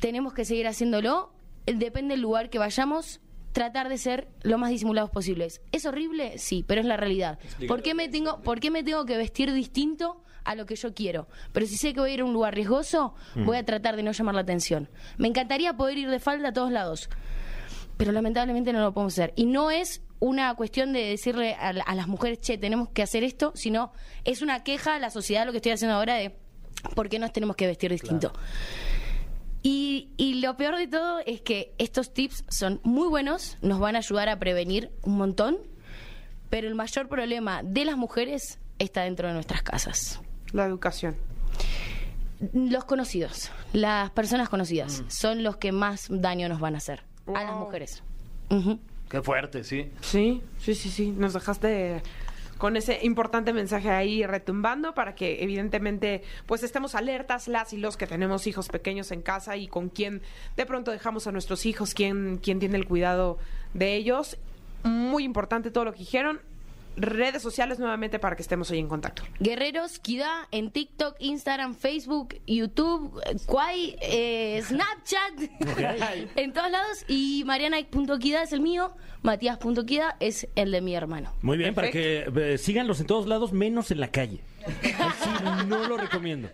tenemos 0.00 0.32
que 0.34 0.44
seguir 0.44 0.66
haciéndolo. 0.66 1.32
Depende 1.66 2.14
del 2.14 2.22
lugar 2.22 2.50
que 2.50 2.58
vayamos. 2.58 3.20
Tratar 3.52 3.88
de 3.88 3.98
ser 3.98 4.28
lo 4.42 4.58
más 4.58 4.70
disimulados 4.70 5.10
posibles. 5.10 5.60
¿Es 5.72 5.84
horrible? 5.86 6.38
Sí, 6.38 6.64
pero 6.66 6.80
es 6.80 6.86
la 6.86 6.96
realidad. 6.96 7.38
¿Por 7.68 7.82
qué, 7.82 7.94
me 7.94 8.08
tengo, 8.08 8.40
¿Por 8.42 8.60
qué 8.60 8.70
me 8.70 8.82
tengo 8.82 9.04
que 9.04 9.16
vestir 9.16 9.52
distinto 9.52 10.22
a 10.44 10.54
lo 10.54 10.66
que 10.66 10.76
yo 10.76 10.94
quiero? 10.94 11.28
Pero 11.52 11.66
si 11.66 11.76
sé 11.76 11.92
que 11.92 12.00
voy 12.00 12.10
a 12.10 12.14
ir 12.14 12.20
a 12.20 12.24
un 12.24 12.32
lugar 12.32 12.54
riesgoso, 12.54 13.14
voy 13.34 13.56
a 13.56 13.64
tratar 13.64 13.96
de 13.96 14.02
no 14.02 14.12
llamar 14.12 14.34
la 14.34 14.40
atención. 14.40 14.88
Me 15.18 15.28
encantaría 15.28 15.76
poder 15.76 15.98
ir 15.98 16.10
de 16.10 16.18
falda 16.18 16.48
a 16.48 16.52
todos 16.52 16.72
lados 16.72 17.08
pero 17.96 18.10
lamentablemente 18.10 18.72
no 18.72 18.80
lo 18.80 18.92
podemos 18.92 19.12
hacer. 19.12 19.32
Y 19.36 19.46
no 19.46 19.70
es 19.70 20.02
una 20.18 20.52
cuestión 20.56 20.92
de 20.92 21.04
decirle 21.04 21.54
a, 21.54 21.68
a 21.68 21.94
las 21.94 22.08
mujeres, 22.08 22.40
che, 22.40 22.58
tenemos 22.58 22.88
que 22.88 23.02
hacer 23.02 23.22
esto, 23.22 23.52
sino 23.54 23.92
es 24.24 24.42
una 24.42 24.64
queja 24.64 24.96
a 24.96 24.98
la 24.98 25.10
sociedad 25.10 25.46
lo 25.46 25.52
que 25.52 25.58
estoy 25.58 25.70
haciendo 25.72 25.96
ahora 25.96 26.14
de 26.16 26.34
por 26.96 27.08
qué 27.08 27.18
nos 27.18 27.32
tenemos 27.32 27.54
que 27.54 27.66
vestir 27.66 27.92
distinto. 27.92 28.32
Y, 29.62 30.10
y 30.16 30.40
lo 30.40 30.56
peor 30.56 30.76
de 30.76 30.88
todo 30.88 31.20
es 31.24 31.40
que 31.40 31.74
estos 31.78 32.12
tips 32.12 32.44
son 32.48 32.80
muy 32.82 33.08
buenos, 33.08 33.58
nos 33.62 33.78
van 33.78 33.94
a 33.94 33.98
ayudar 33.98 34.28
a 34.28 34.38
prevenir 34.38 34.90
un 35.02 35.16
montón, 35.16 35.58
pero 36.50 36.66
el 36.68 36.74
mayor 36.74 37.08
problema 37.08 37.62
de 37.62 37.84
las 37.84 37.96
mujeres 37.96 38.58
está 38.78 39.02
dentro 39.02 39.28
de 39.28 39.34
nuestras 39.34 39.62
casas. 39.62 40.20
La 40.52 40.64
educación. 40.66 41.16
Los 42.52 42.84
conocidos, 42.84 43.50
las 43.72 44.10
personas 44.10 44.48
conocidas, 44.48 45.04
son 45.08 45.44
los 45.44 45.58
que 45.58 45.70
más 45.70 46.08
daño 46.10 46.48
nos 46.48 46.58
van 46.58 46.74
a 46.74 46.78
hacer 46.78 47.04
a 47.32 47.44
las 47.44 47.54
mujeres. 47.54 48.02
Qué 49.08 49.22
fuerte, 49.22 49.62
sí. 49.62 49.90
Sí, 50.00 50.42
sí, 50.58 50.74
sí, 50.74 50.90
sí. 50.90 51.12
Nos 51.12 51.34
dejaste 51.34 52.02
con 52.62 52.76
ese 52.76 53.00
importante 53.02 53.52
mensaje 53.52 53.90
ahí 53.90 54.24
retumbando 54.24 54.94
para 54.94 55.16
que 55.16 55.42
evidentemente 55.42 56.22
pues 56.46 56.62
estemos 56.62 56.94
alertas 56.94 57.48
las 57.48 57.72
y 57.72 57.76
los 57.76 57.96
que 57.96 58.06
tenemos 58.06 58.46
hijos 58.46 58.68
pequeños 58.68 59.10
en 59.10 59.20
casa 59.20 59.56
y 59.56 59.66
con 59.66 59.88
quién 59.88 60.22
de 60.56 60.64
pronto 60.64 60.92
dejamos 60.92 61.26
a 61.26 61.32
nuestros 61.32 61.66
hijos, 61.66 61.92
quién, 61.92 62.38
quién 62.40 62.60
tiene 62.60 62.76
el 62.76 62.86
cuidado 62.86 63.40
de 63.74 63.96
ellos. 63.96 64.38
Muy 64.84 65.24
importante 65.24 65.72
todo 65.72 65.86
lo 65.86 65.92
que 65.92 65.98
dijeron. 65.98 66.40
Redes 66.96 67.42
sociales 67.42 67.78
nuevamente 67.78 68.18
para 68.18 68.36
que 68.36 68.42
estemos 68.42 68.70
ahí 68.70 68.78
en 68.78 68.88
contacto. 68.88 69.22
Guerreros 69.40 69.98
Kida 69.98 70.48
en 70.50 70.70
TikTok, 70.70 71.16
Instagram, 71.18 71.74
Facebook, 71.74 72.40
YouTube, 72.46 73.20
Kwai, 73.46 73.96
eh, 74.00 74.62
Snapchat, 74.62 76.30
en 76.36 76.52
todos 76.52 76.70
lados. 76.70 77.04
Y 77.08 77.42
Mariana.kida 77.46 78.42
es 78.42 78.52
el 78.52 78.60
mío, 78.60 78.94
Matías.kida 79.22 80.16
es 80.20 80.48
el 80.54 80.72
de 80.72 80.80
mi 80.80 80.94
hermano. 80.94 81.32
Muy 81.42 81.56
bien, 81.56 81.74
para 81.74 81.90
que 81.90 82.30
eh, 82.34 82.58
síganlos 82.58 83.00
en 83.00 83.06
todos 83.06 83.26
lados, 83.26 83.52
menos 83.52 83.90
en 83.90 84.00
la 84.00 84.10
calle. 84.10 84.40
Así 84.66 85.66
no 85.66 85.86
lo 85.88 85.96
recomiendo. 85.96 86.48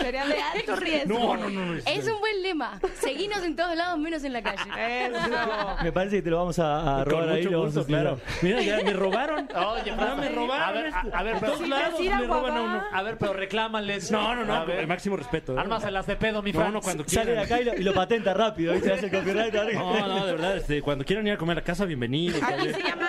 Sería 0.00 0.26
de 0.26 0.40
alto 0.42 0.76
riesgo. 0.76 1.18
No, 1.18 1.36
no, 1.36 1.50
no. 1.50 1.66
no, 1.66 1.78
Es 1.84 2.06
un 2.08 2.20
buen 2.20 2.42
lema. 2.42 2.80
Seguinos 3.00 3.42
en 3.42 3.56
todos 3.56 3.76
lados, 3.76 3.98
menos 3.98 4.22
en 4.24 4.32
la 4.32 4.42
calle. 4.42 4.58
Eso. 5.06 5.76
Me 5.82 5.92
parece 5.92 6.16
que 6.16 6.22
te 6.22 6.30
lo 6.30 6.38
vamos 6.38 6.58
a, 6.58 7.00
a 7.00 7.04
Con 7.04 7.12
robar 7.12 7.28
ahí. 7.30 7.38
mucho 7.44 7.50
lo 7.50 7.58
vamos 7.60 7.76
a 7.76 7.78
gusto, 7.80 7.88
claro. 7.92 8.20
Mira, 8.42 8.62
ya 8.62 8.76
me 8.82 8.92
robaron. 8.92 9.48
Oye, 9.56 9.82
ya 9.86 10.14
me 10.16 10.28
robaron. 10.28 10.68
A 10.68 10.72
ver, 10.72 10.94
a, 10.94 11.18
a 11.18 11.22
ver, 11.22 11.36
pero, 11.40 11.52
todos 11.52 11.68
lados 11.68 11.92
decir 11.98 12.12
a 12.12 12.18
me 12.20 12.26
roban 12.26 12.56
a 12.56 12.62
uno. 12.62 12.82
a 12.92 13.02
ver, 13.02 13.18
pero 13.18 13.32
reclámales. 13.32 14.10
No, 14.10 14.34
no, 14.34 14.42
A 14.54 14.60
no, 14.60 14.66
ver. 14.66 14.80
el 14.80 14.86
máximo 14.86 15.16
respeto. 15.16 15.54
¿eh? 15.54 15.60
Ármaselas 15.60 16.06
de 16.06 16.16
pedo, 16.16 16.42
mi 16.42 16.52
No, 16.52 16.60
Fran. 16.60 16.72
no, 16.74 16.80
cuando 16.80 17.04
Sale 17.08 17.32
de 17.34 17.36
quieran. 17.38 17.44
acá 17.44 17.60
y 17.60 17.64
lo, 17.64 17.74
y 17.74 17.84
lo 17.84 17.94
patenta 17.94 18.34
rápido, 18.34 18.72
¿viste? 18.74 18.92
Hace 18.92 19.06
el 19.06 19.12
copyright. 19.12 19.54
No, 19.74 20.06
no, 20.08 20.26
de 20.26 20.32
verdad, 20.32 20.56
este, 20.56 20.82
cuando 20.82 21.04
quieran 21.04 21.26
ir 21.26 21.32
a 21.32 21.36
comer 21.38 21.58
a 21.58 21.62
casa, 21.62 21.84
bienvenidos. 21.84 22.42
Aquí 22.42 22.72
se 22.72 22.82
llama 22.82 23.08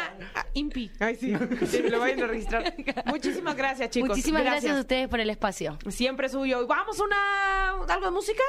Impi. 0.54 0.92
Ay, 1.00 1.16
sí. 1.16 1.34
Sí, 1.68 1.82
lo 1.90 2.00
vayan 2.00 2.24
a 2.24 2.28
registrar. 2.28 2.74
Muchísimas 3.06 3.49
gracias, 3.56 3.90
chicos. 3.90 4.10
Muchísimas 4.10 4.44
gracias. 4.44 4.78
a 4.78 4.80
ustedes 4.80 5.08
por 5.08 5.20
el 5.20 5.30
espacio. 5.30 5.78
Siempre 5.90 6.30
suyo. 6.30 6.66
¿Vamos 6.68 7.00
a 7.00 7.04
una 7.04 7.70
algo 7.94 8.06
de 8.06 8.12
música? 8.12 8.44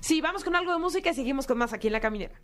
Sí, 0.00 0.20
vamos 0.20 0.44
con 0.44 0.54
algo 0.54 0.72
de 0.72 0.78
música 0.78 1.10
y 1.10 1.14
seguimos 1.14 1.46
con 1.46 1.58
más 1.58 1.72
aquí 1.72 1.88
en 1.88 1.92
La 1.92 2.00
Caminera. 2.00 2.40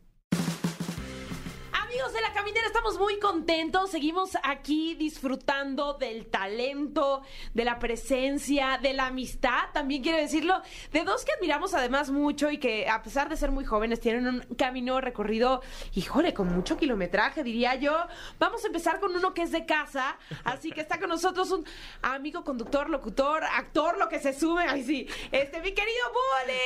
Amigos 1.93 2.15
de 2.15 2.23
La 2.23 2.33
Caminera, 2.33 2.67
estamos 2.67 2.99
muy 2.99 3.19
contentos. 3.19 3.91
Seguimos 3.91 4.39
aquí 4.43 4.95
disfrutando 4.95 5.93
del 5.93 6.25
talento, 6.25 7.21
de 7.53 7.67
la 7.67 7.79
presencia, 7.79 8.79
de 8.81 8.95
la 8.95 9.09
amistad, 9.09 9.65
también 9.75 10.03
quiero 10.03 10.17
decirlo, 10.17 10.63
de 10.91 11.05
dos 11.05 11.27
que 11.27 11.33
admiramos 11.33 11.75
además 11.75 12.09
mucho 12.11 12.51
y 12.51 12.57
que 12.57 12.89
a 12.89 13.03
pesar 13.03 13.29
de 13.29 13.37
ser 13.37 13.51
muy 13.51 13.67
jóvenes 13.67 14.01
tienen 14.01 14.27
un 14.27 14.41
camino 14.57 15.03
recorrido, 15.03 15.61
híjole, 15.93 16.33
con 16.33 16.49
mucho 16.49 16.79
kilometraje, 16.79 17.45
diría 17.45 17.75
yo. 17.75 18.07
Vamos 18.39 18.65
a 18.65 18.69
empezar 18.69 18.99
con 18.99 19.15
uno 19.15 19.35
que 19.35 19.43
es 19.43 19.53
de 19.53 19.67
casa, 19.67 20.17
así 20.45 20.73
que 20.73 20.81
está 20.81 20.99
con 20.99 21.11
nosotros 21.11 21.51
un 21.51 21.67
amigo, 22.01 22.43
conductor, 22.43 22.89
locutor, 22.89 23.45
actor, 23.45 23.99
lo 23.99 24.09
que 24.09 24.19
se 24.19 24.33
sube. 24.33 24.65
Ay, 24.67 24.83
sí. 24.83 25.07
Este, 25.31 25.61
mi 25.61 25.73
querido 25.73 26.07
Bully. 26.15 26.57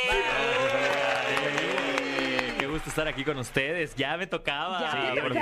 Qué 2.58 2.66
gusto 2.66 2.88
estar 2.88 3.08
aquí 3.08 3.24
con 3.24 3.38
ustedes. 3.38 3.94
Ya 3.96 4.16
me 4.16 4.26
tocaba. 4.26 4.80
Ya 4.80 4.90
Sí, 4.92 5.15
por 5.22 5.32
fin. 5.32 5.40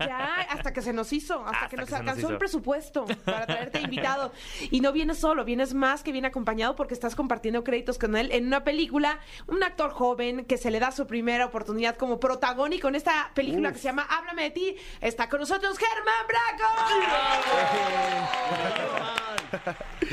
ya, 0.00 0.46
hasta 0.50 0.72
que 0.72 0.82
se 0.82 0.92
nos 0.92 1.12
hizo, 1.12 1.44
hasta, 1.44 1.50
Hasta 1.50 1.68
que 1.68 1.76
que 1.76 1.82
nos 1.82 1.92
alcanzó 1.92 2.30
el 2.30 2.38
presupuesto 2.38 3.04
para 3.24 3.46
traerte 3.46 3.80
invitado. 3.84 4.32
Y 4.70 4.80
no 4.80 4.92
vienes 4.92 5.18
solo, 5.18 5.44
vienes 5.44 5.74
más 5.74 6.02
que 6.02 6.12
bien 6.12 6.24
acompañado 6.24 6.76
porque 6.76 6.94
estás 6.94 7.14
compartiendo 7.14 7.64
créditos 7.64 7.98
con 7.98 8.16
él 8.16 8.30
en 8.32 8.46
una 8.46 8.64
película, 8.64 9.18
un 9.46 9.62
actor 9.62 9.90
joven 9.90 10.44
que 10.44 10.56
se 10.56 10.70
le 10.70 10.80
da 10.80 10.90
su 10.92 11.06
primera 11.06 11.46
oportunidad 11.46 11.96
como 11.96 12.20
protagónico 12.20 12.88
en 12.88 12.94
esta 12.94 13.30
película 13.34 13.72
que 13.72 13.78
se 13.78 13.84
llama 13.84 14.06
Háblame 14.08 14.44
de 14.44 14.50
ti. 14.50 14.76
Está 15.00 15.28
con 15.28 15.40
nosotros 15.40 15.78
Germán 15.78 16.26
Braco. 16.28 16.64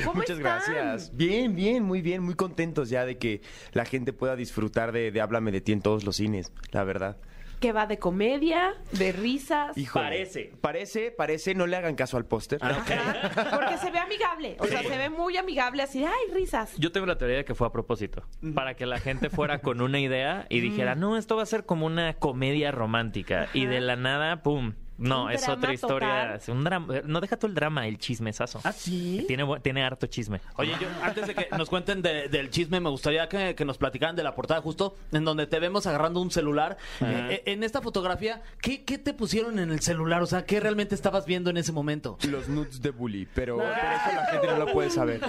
¿Cómo 0.04 0.16
Muchas 0.16 0.38
están? 0.38 0.62
gracias. 0.66 1.16
Bien, 1.16 1.56
bien, 1.56 1.84
muy 1.84 2.02
bien, 2.02 2.24
muy 2.24 2.36
contentos 2.36 2.90
ya 2.90 3.06
de 3.06 3.18
que 3.18 3.42
la 3.74 3.86
gente 3.86 4.14
pueda 4.14 4.36
disfrutar 4.36 4.92
de, 4.92 5.12
de 5.12 5.22
Háblame 5.22 5.52
de 5.52 5.62
ti 5.62 5.72
en 5.72 5.82
todos 5.82 6.04
los 6.04 6.18
cines, 6.18 6.52
la 6.72 6.84
verdad. 6.84 7.18
Que 7.62 7.72
va 7.72 7.86
de 7.86 8.00
comedia, 8.00 8.74
de 8.92 9.12
risas. 9.12 9.78
Híjole. 9.78 10.06
Parece. 10.06 10.52
Parece, 10.60 11.12
parece, 11.12 11.54
no 11.54 11.68
le 11.68 11.78
hagan 11.78 11.96
caso 11.96 12.18
al 12.18 12.26
póster. 12.26 12.60
Ajá, 12.62 13.52
porque 13.56 13.78
se 13.78 13.92
ve 13.92 14.00
amigable, 14.00 14.58
o 14.60 14.66
sea, 14.66 14.82
se 14.82 14.98
ve 14.98 15.10
muy 15.12 15.38
amigable, 15.38 15.84
así, 15.84 16.00
de, 16.00 16.08
ay, 16.08 16.34
risas. 16.34 16.74
Yo 16.78 16.92
tengo 16.92 17.06
la 17.06 17.20
teoría 17.20 17.38
de 17.38 17.46
que 17.46 17.56
fue 17.56 17.68
a 17.68 17.72
propósito. 17.72 18.24
Para 18.56 18.74
que 18.74 18.86
la 18.88 19.00
gente 19.00 19.30
fuera 19.30 19.60
con 19.62 19.80
una 19.80 20.00
idea 20.00 20.48
y 20.50 20.60
dijera, 20.60 20.96
no, 20.96 21.18
esto 21.18 21.36
va 21.36 21.44
a 21.44 21.46
ser 21.46 21.66
como 21.66 21.86
una 21.86 22.16
comedia 22.16 22.72
romántica. 22.72 23.48
Y 23.54 23.68
de 23.68 23.80
la 23.80 23.96
nada, 23.96 24.42
¡pum! 24.42 24.74
No, 25.02 25.26
Un 25.26 25.32
es 25.32 25.42
drama 25.42 25.54
otra 25.58 25.74
historia. 25.74 26.36
Es 26.36 26.48
un 26.50 26.64
drama. 26.64 26.94
No 27.06 27.20
deja 27.22 27.38
tú 27.38 27.48
el 27.48 27.54
drama, 27.56 27.88
el 27.88 27.98
chismesazo. 27.98 28.62
¿Ah, 28.64 28.72
sí? 28.72 29.26
Tiene, 29.28 29.46
tiene 29.62 29.84
harto 29.84 30.08
chisme. 30.08 30.42
Oye, 30.58 30.74
yo, 30.80 30.88
antes 31.04 31.28
de 31.28 31.36
que 31.36 31.48
nos 31.58 31.70
cuenten 31.70 32.02
de- 32.02 32.30
del 32.30 32.50
chisme, 32.50 32.80
me 32.80 32.90
gustaría 32.90 33.28
que, 33.28 33.56
que 33.56 33.66
nos 33.66 33.78
platicaran 33.78 34.16
de 34.16 34.24
la 34.24 34.36
portada 34.36 34.62
justo 34.62 34.96
en 35.12 35.26
donde 35.26 35.48
te 35.48 35.60
vemos 35.60 35.88
agarrando 35.88 36.22
un 36.22 36.32
celular. 36.32 36.78
Eh, 37.02 37.28
eh, 37.46 37.52
en 37.52 37.64
esta 37.64 37.82
fotografía, 37.82 38.42
¿qué, 38.62 38.84
¿qué 38.84 38.98
te 38.98 39.14
pusieron 39.14 39.60
en 39.60 39.72
el 39.72 39.82
celular? 39.82 40.22
O 40.22 40.26
sea, 40.28 40.46
¿qué 40.46 40.60
realmente 40.60 40.96
estabas 40.96 41.26
viendo 41.26 41.50
en 41.50 41.58
ese 41.58 41.72
momento? 41.72 42.18
Los 42.30 42.48
nudes 42.48 42.82
de 42.82 42.92
bully, 42.92 43.28
pero, 43.34 43.58
pero 43.58 43.70
eso 43.72 44.16
la 44.16 44.26
gente 44.28 44.48
no 44.48 44.58
lo 44.58 44.68
puede 44.72 44.90
saber. 44.92 45.20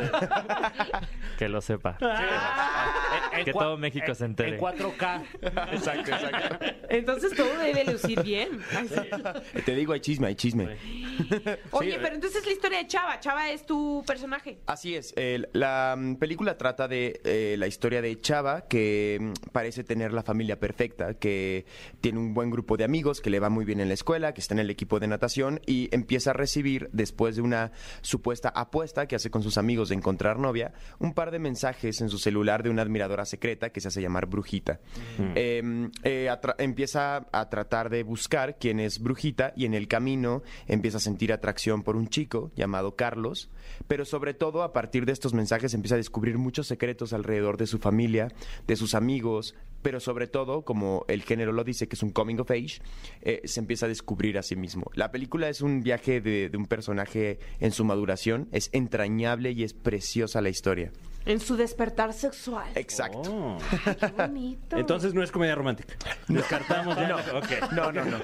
Que 1.39 1.49
lo 1.49 1.61
sepa. 1.61 1.97
Que 3.45 3.53
todo 3.53 3.77
México 3.77 4.07
en- 4.09 4.15
se 4.15 4.25
entere. 4.25 4.55
En 4.57 4.61
4K. 4.61 5.23
Exacto, 5.73 6.11
exacto. 6.13 6.67
Entonces 6.89 7.35
todo 7.35 7.59
debe 7.59 7.85
lucir 7.93 8.23
bien. 8.23 8.61
Te 9.65 9.75
digo, 9.75 9.93
hay 9.93 10.01
chisme, 10.01 10.27
hay 10.29 10.35
chisme. 10.35 10.77
Oye, 11.71 11.99
pero 12.01 12.15
entonces 12.15 12.41
es 12.41 12.47
la 12.47 12.53
historia 12.53 12.79
de 12.79 12.87
Chava. 12.87 13.21
Chava 13.21 13.51
es 13.51 13.65
tu 13.67 14.03
personaje. 14.07 14.59
Así 14.67 14.95
es, 14.95 15.15
la 15.53 15.95
mm, 15.99 16.17
película 16.17 16.57
trata 16.59 16.89
de 16.89 17.21
eh, 17.25 17.57
la 17.59 17.67
historia 17.67 18.03
de 18.03 18.21
Chava, 18.21 18.63
que 18.69 19.19
mm, 19.21 19.51
parece 19.53 19.85
tener 19.85 20.13
la 20.13 20.23
familia 20.23 20.59
perfecta, 20.59 21.15
que 21.15 21.65
tiene 22.01 22.19
un 22.19 22.35
buen 22.35 22.51
grupo 22.51 22.77
de 22.77 22.85
amigos, 22.85 23.21
que 23.21 23.31
le 23.31 23.41
va 23.41 23.49
muy 23.49 23.65
bien 23.65 23.81
en 23.81 23.89
la 23.89 23.95
escuela, 23.95 24.35
que 24.35 24.41
está 24.41 24.55
en 24.55 24.61
el 24.61 24.71
equipo 24.71 25.01
de 25.01 25.07
natación 25.07 25.61
y 25.67 25.89
empieza 25.95 26.31
a 26.31 26.35
recibir, 26.35 26.89
después 26.93 27.37
de 27.37 27.43
una 27.43 27.73
supuesta 28.01 28.49
apuesta 28.51 29.07
que 29.07 29.17
hace 29.17 29.31
con 29.31 29.43
sus 29.43 29.59
amigos 29.59 29.89
de 29.89 29.95
encontrar 29.95 30.39
novia, 30.39 30.73
un 30.99 31.15
par 31.15 31.31
de 31.31 31.39
mensajes 31.39 32.01
en 32.01 32.09
su 32.09 32.19
celular 32.19 32.63
de 32.63 32.71
una 32.71 32.83
admiradora 32.83 33.22
secreta 33.25 33.71
que 33.71 33.81
se 33.81 33.89
hace 33.89 34.03
llamar 34.03 34.27
Brujita. 34.27 34.81
Eh, 35.35 35.89
eh, 36.05 36.29
atra- 36.31 36.55
empieza 36.59 37.27
a 37.33 37.49
tratar 37.49 37.91
de 37.91 38.03
buscar 38.03 38.59
quién 38.59 38.81
es 38.81 39.01
Brujita 39.01 39.53
y 39.57 39.65
en 39.65 39.75
el 39.75 39.89
camino 39.89 40.43
empieza 40.67 40.99
a 40.99 41.01
sentir 41.01 41.33
atracción 41.33 41.83
por 41.83 41.97
un 41.97 42.09
chico 42.09 42.51
llamado 42.57 42.97
Carlos, 42.97 43.51
pero 43.89 44.05
sobre 44.05 44.35
todo 44.35 44.63
a 44.63 44.73
partir 44.73 45.07
de 45.07 45.13
estos 45.13 45.35
mensajes 45.35 45.75
empieza 45.75 45.95
a 45.95 45.99
descubrir 45.99 46.39
muchos 46.39 46.67
secretos 46.67 47.13
alrededor 47.13 47.57
de 47.57 47.67
su 47.67 47.79
familia, 47.79 48.29
de 48.67 48.77
sus 48.77 48.95
amigos, 48.95 49.55
pero 49.83 49.99
sobre 49.99 50.29
todo, 50.29 50.63
como 50.63 51.05
el 51.09 51.23
género 51.23 51.51
lo 51.53 51.65
dice, 51.65 51.89
que 51.89 51.97
es 51.97 52.03
un 52.05 52.11
coming 52.11 52.37
of 52.39 52.51
age, 52.53 52.81
eh, 53.23 53.41
se 53.45 53.59
empieza 53.59 53.87
a 53.87 53.89
descubrir 53.89 54.39
a 54.39 54.43
sí 54.43 54.55
mismo. 54.55 54.91
La 54.95 55.11
película 55.11 55.49
es 55.49 55.61
un 55.61 55.83
viaje 55.83 56.21
de, 56.21 56.49
de 56.51 56.57
un 56.57 56.67
personaje 56.67 57.41
en 57.59 57.73
su 57.73 57.85
maduración, 57.85 58.49
es 58.53 58.71
entrañable 58.73 59.51
y 59.51 59.65
es 59.65 59.75
preciosa 59.75 60.41
la 60.41 60.51
historia. 60.51 60.93
En 61.25 61.41
su 61.41 61.57
despertar 61.57 62.13
sexual. 62.13 62.69
Exacto. 62.75 63.23
Oh. 63.27 63.59
Ay, 63.87 63.95
qué 63.97 64.07
bonito. 64.09 64.77
Entonces 64.77 65.15
no 65.15 65.23
es 65.23 65.31
comedia 65.31 65.55
romántica. 65.55 65.95
Descartamos 66.29 66.97
ya. 66.97 67.17
Ok. 67.17 67.73
No, 67.73 67.93
no, 67.93 68.05
no. 68.05 68.19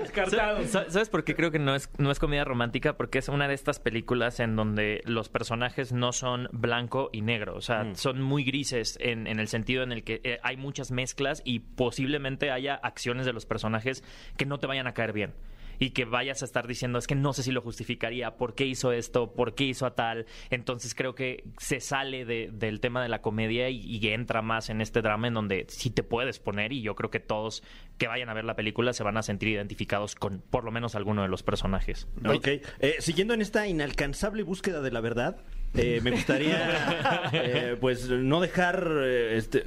Descartado. 0.00 0.64
Sa- 0.66 0.90
¿Sabes 0.90 1.08
por 1.08 1.24
qué 1.24 1.34
creo 1.34 1.50
que 1.50 1.58
no 1.58 1.74
es, 1.74 1.90
no 1.98 2.10
es 2.10 2.18
comedia 2.18 2.44
romántica? 2.44 2.96
Porque 2.96 3.18
es 3.18 3.28
una 3.28 3.48
de 3.48 3.54
estas 3.54 3.78
películas 3.80 4.40
en 4.40 4.56
donde 4.56 5.00
los 5.04 5.28
personajes 5.28 5.92
no 5.92 6.12
son 6.12 6.48
blanco 6.52 7.10
y 7.12 7.20
negro. 7.22 7.56
O 7.56 7.60
sea, 7.60 7.94
son 7.94 8.22
muy 8.22 8.44
grises 8.44 8.96
en, 9.00 9.26
en 9.26 9.38
el 9.40 9.48
sentido 9.48 9.82
en 9.82 9.92
el 9.92 10.02
que 10.04 10.20
eh, 10.24 10.38
hay 10.42 10.56
muchas 10.56 10.90
mezclas 10.90 11.42
y 11.44 11.60
posiblemente 11.60 12.50
haya 12.50 12.74
acciones 12.74 13.26
de 13.26 13.32
los 13.32 13.46
personajes 13.46 14.02
que 14.36 14.46
no 14.46 14.58
te 14.58 14.66
vayan 14.66 14.86
a 14.86 14.94
caer 14.94 15.12
bien. 15.12 15.34
Y 15.78 15.90
que 15.90 16.04
vayas 16.04 16.42
a 16.42 16.44
estar 16.44 16.66
diciendo, 16.66 16.98
es 16.98 17.06
que 17.06 17.14
no 17.14 17.32
sé 17.32 17.42
si 17.42 17.52
lo 17.52 17.60
justificaría, 17.62 18.36
¿por 18.36 18.54
qué 18.54 18.64
hizo 18.66 18.92
esto? 18.92 19.32
¿Por 19.34 19.54
qué 19.54 19.64
hizo 19.64 19.86
a 19.86 19.94
tal? 19.94 20.26
Entonces 20.50 20.94
creo 20.94 21.14
que 21.14 21.44
se 21.58 21.80
sale 21.80 22.24
de- 22.24 22.50
del 22.52 22.80
tema 22.80 23.02
de 23.02 23.08
la 23.08 23.20
comedia 23.22 23.68
y, 23.70 23.80
y 23.80 24.08
entra 24.08 24.42
más 24.42 24.70
en 24.70 24.80
este 24.80 25.02
drama 25.02 25.28
en 25.28 25.34
donde 25.34 25.66
sí 25.68 25.90
te 25.90 26.02
puedes 26.02 26.38
poner 26.38 26.72
y 26.72 26.82
yo 26.82 26.94
creo 26.94 27.10
que 27.10 27.20
todos 27.20 27.62
que 27.98 28.06
vayan 28.08 28.28
a 28.28 28.34
ver 28.34 28.44
la 28.44 28.56
película 28.56 28.92
se 28.92 29.02
van 29.04 29.16
a 29.16 29.22
sentir 29.22 29.48
identificados 29.50 30.14
con 30.14 30.40
por 30.50 30.64
lo 30.64 30.70
menos 30.70 30.94
alguno 30.94 31.22
de 31.22 31.28
los 31.28 31.42
personajes. 31.42 32.06
Ok. 32.26 32.48
Eh, 32.80 32.96
siguiendo 33.00 33.34
en 33.34 33.40
esta 33.42 33.66
inalcanzable 33.66 34.42
búsqueda 34.42 34.80
de 34.80 34.90
la 34.90 35.00
verdad, 35.00 35.36
eh, 35.74 36.00
me 36.02 36.10
gustaría, 36.12 37.30
eh, 37.32 37.76
pues, 37.80 38.08
no 38.08 38.40
dejar 38.40 38.88
eh, 39.02 39.36
este, 39.36 39.64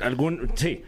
algún. 0.00 0.50
Sí. 0.54 0.82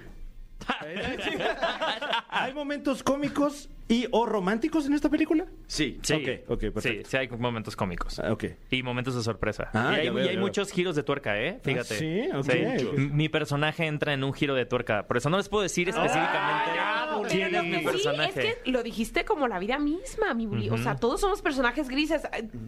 ¿Hay 2.28 2.52
momentos 2.54 3.02
cómicos 3.02 3.68
y 3.88 4.06
o 4.10 4.24
románticos 4.26 4.86
en 4.86 4.94
esta 4.94 5.08
película? 5.10 5.44
Sí. 5.66 5.98
Sí, 6.02 6.14
Ok, 6.14 6.50
ok, 6.50 6.60
perfecto. 6.72 6.80
Sí, 6.80 7.02
sí 7.04 7.16
hay 7.16 7.28
momentos 7.28 7.76
cómicos. 7.76 8.18
Ah, 8.18 8.32
ok. 8.32 8.44
Y 8.70 8.82
momentos 8.82 9.14
de 9.14 9.22
sorpresa. 9.22 9.70
Ah, 9.74 9.90
y 9.92 10.00
hay, 10.00 10.04
ya 10.06 10.12
veo, 10.12 10.24
y 10.24 10.28
hay 10.28 10.34
ya 10.34 10.40
muchos 10.40 10.70
giros 10.72 10.96
de 10.96 11.02
tuerca, 11.02 11.38
¿eh? 11.40 11.60
Fíjate. 11.62 11.98
sí? 11.98 12.22
Ok. 12.34 12.48
M- 12.48 13.10
Mi 13.12 13.28
personaje 13.28 13.86
entra 13.86 14.12
en 14.14 14.24
un 14.24 14.32
giro 14.32 14.54
de 14.54 14.64
tuerca. 14.64 15.06
Por 15.06 15.16
eso 15.18 15.28
no 15.30 15.36
les 15.36 15.48
puedo 15.48 15.62
decir 15.62 15.88
específicamente. 15.88 16.70
Pero 17.18 17.28
¿Quién 17.30 17.52
lo 17.52 17.58
es 17.58 17.64
mi 17.64 17.76
sí 17.78 17.84
personaje? 17.84 18.48
es 18.48 18.56
que 18.56 18.70
lo 18.70 18.82
dijiste 18.82 19.24
como 19.24 19.48
la 19.48 19.58
vida 19.58 19.78
misma, 19.78 20.34
mi 20.34 20.46
Bully. 20.46 20.70
O 20.70 20.78
sea, 20.78 20.96
todos 20.96 21.20
somos 21.20 21.42
personajes 21.42 21.88
grises. 21.88 22.22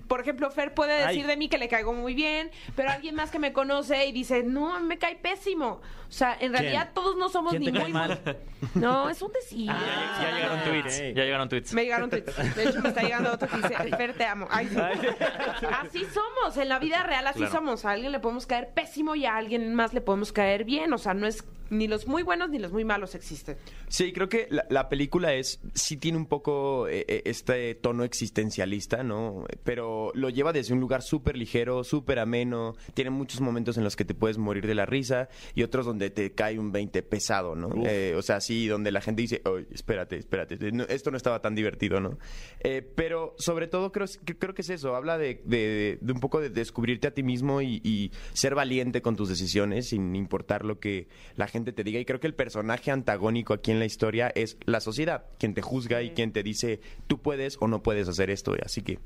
Por 0.08 0.20
ejemplo, 0.20 0.50
Fer 0.50 0.74
puede 0.74 0.92
decir 1.06 1.22
Ay. 1.22 1.28
de 1.28 1.36
mí 1.36 1.48
que 1.48 1.58
le 1.58 1.68
caigo 1.68 1.92
muy 1.94 2.14
bien, 2.14 2.50
pero 2.76 2.90
alguien 2.90 3.14
más 3.14 3.30
que 3.30 3.38
me 3.38 3.52
conoce 3.52 4.06
y 4.06 4.12
dice, 4.12 4.42
no, 4.42 4.78
me 4.80 4.98
cae 4.98 5.16
pésimo. 5.16 5.80
O 6.08 6.16
sea, 6.16 6.36
en 6.38 6.52
realidad 6.52 6.90
todos 6.94 7.16
no 7.16 7.28
somos 7.28 7.50
¿Quién 7.54 7.62
ni 7.64 7.72
muy 7.80 7.90
mal? 7.92 8.20
No, 8.74 9.08
es 9.10 9.20
un 9.20 9.32
decir. 9.32 9.66
Ya, 9.66 10.20
ya 10.22 10.32
llegaron 10.36 10.60
tweets. 10.64 10.94
ok. 11.00 11.16
Ya 11.16 11.24
llegaron 11.24 11.48
tweets. 11.48 11.74
Me 11.74 11.82
llegaron 11.82 12.10
tweets. 12.10 12.54
De 12.56 12.64
hecho, 12.68 12.80
me 12.82 12.88
está 12.90 13.02
llegando 13.02 13.32
otro 13.32 13.48
que 13.48 13.56
dice, 13.56 13.74
Fer, 13.96 14.14
te 14.14 14.24
amo. 14.24 14.46
Ay, 14.50 14.68
sí. 14.68 14.76
Así 15.70 16.04
somos, 16.12 16.56
en 16.56 16.68
la 16.68 16.78
vida 16.78 17.02
real 17.02 17.26
así 17.26 17.38
Claro. 17.40 17.52
somos. 17.52 17.84
A 17.84 17.90
alguien 17.90 18.12
le 18.12 18.20
podemos 18.20 18.46
caer 18.46 18.70
pésimo 18.72 19.14
y 19.14 19.26
a 19.26 19.36
alguien 19.36 19.74
más 19.74 19.92
le 19.92 20.00
podemos 20.00 20.32
caer 20.32 20.64
bien. 20.64 20.92
O 20.92 20.98
sea, 20.98 21.14
no 21.14 21.26
es 21.26 21.44
ni 21.70 21.88
los 21.88 22.06
muy 22.06 22.22
buenos 22.22 22.50
ni 22.50 22.58
los 22.58 22.72
muy 22.72 22.84
malos 22.84 23.14
existen. 23.14 23.56
Sí, 23.88 24.12
creo 24.12 24.28
que 24.28 24.46
la, 24.50 24.66
la 24.70 24.88
película 24.88 25.34
es 25.34 25.60
sí 25.74 25.96
tiene 25.96 26.18
un 26.18 26.26
poco 26.26 26.88
eh, 26.88 27.04
eh, 27.08 27.22
este 27.24 27.74
tono 27.74 28.04
existencialista, 28.04 29.02
¿no? 29.02 29.44
Pero 29.64 30.10
lo 30.14 30.28
lleva 30.30 30.52
desde 30.52 30.74
un 30.74 30.80
lugar 30.80 31.02
súper 31.02 31.36
ligero, 31.36 31.84
súper 31.84 32.18
ameno. 32.18 32.74
Tiene 32.94 33.10
muchos 33.10 33.40
momentos 33.40 33.76
en 33.78 33.84
los 33.84 33.96
que 33.96 34.04
te 34.04 34.14
puedes 34.14 34.38
morir 34.38 34.66
de 34.66 34.74
la 34.74 34.86
risa 34.86 35.28
y 35.54 35.62
otros 35.62 35.86
donde 35.86 36.10
te 36.10 36.32
cae 36.32 36.58
un 36.58 36.72
20 36.72 37.02
pesado, 37.02 37.54
¿no? 37.54 37.70
Eh, 37.86 38.14
o 38.16 38.22
sea, 38.22 38.40
sí, 38.40 38.66
donde 38.66 38.90
la 38.92 39.00
gente 39.00 39.22
dice, 39.22 39.40
oye, 39.44 39.66
espérate, 39.72 40.16
espérate, 40.16 40.58
esto 40.88 41.10
no 41.10 41.16
estaba 41.16 41.40
tan 41.40 41.54
divertido, 41.54 42.00
¿no? 42.00 42.18
Eh, 42.60 42.82
pero 42.94 43.34
sobre 43.38 43.66
todo 43.68 43.92
creo, 43.92 44.06
que- 44.24 44.36
creo 44.36 44.54
que 44.54 44.62
es 44.62 44.70
eso, 44.70 44.96
habla 44.96 45.18
de, 45.18 45.40
de- 45.44 45.98
de 46.00 46.12
un 46.12 46.20
poco 46.20 46.40
de 46.40 46.50
descubrirte 46.50 47.06
a 47.08 47.10
ti 47.14 47.22
mismo 47.22 47.62
y, 47.62 47.80
y 47.84 48.10
ser 48.32 48.54
valiente 48.54 49.02
con 49.02 49.16
tus 49.16 49.28
decisiones 49.28 49.88
sin 49.88 50.14
importar 50.16 50.64
lo 50.64 50.78
que 50.80 51.08
la 51.36 51.46
gente 51.46 51.53
te 51.62 51.84
diga. 51.84 52.00
Y 52.00 52.04
creo 52.04 52.20
que 52.20 52.26
el 52.26 52.34
personaje 52.34 52.90
antagónico 52.90 53.54
aquí 53.54 53.70
en 53.70 53.78
la 53.78 53.84
historia 53.84 54.30
es 54.34 54.56
la 54.66 54.80
sociedad, 54.80 55.24
quien 55.38 55.54
te 55.54 55.62
juzga 55.62 56.02
y 56.02 56.10
quien 56.10 56.32
te 56.32 56.42
dice 56.42 56.80
tú 57.06 57.20
puedes 57.22 57.56
o 57.60 57.68
no 57.68 57.82
puedes 57.82 58.08
hacer 58.08 58.30
esto. 58.30 58.54
Así 58.64 58.82
que 58.82 58.98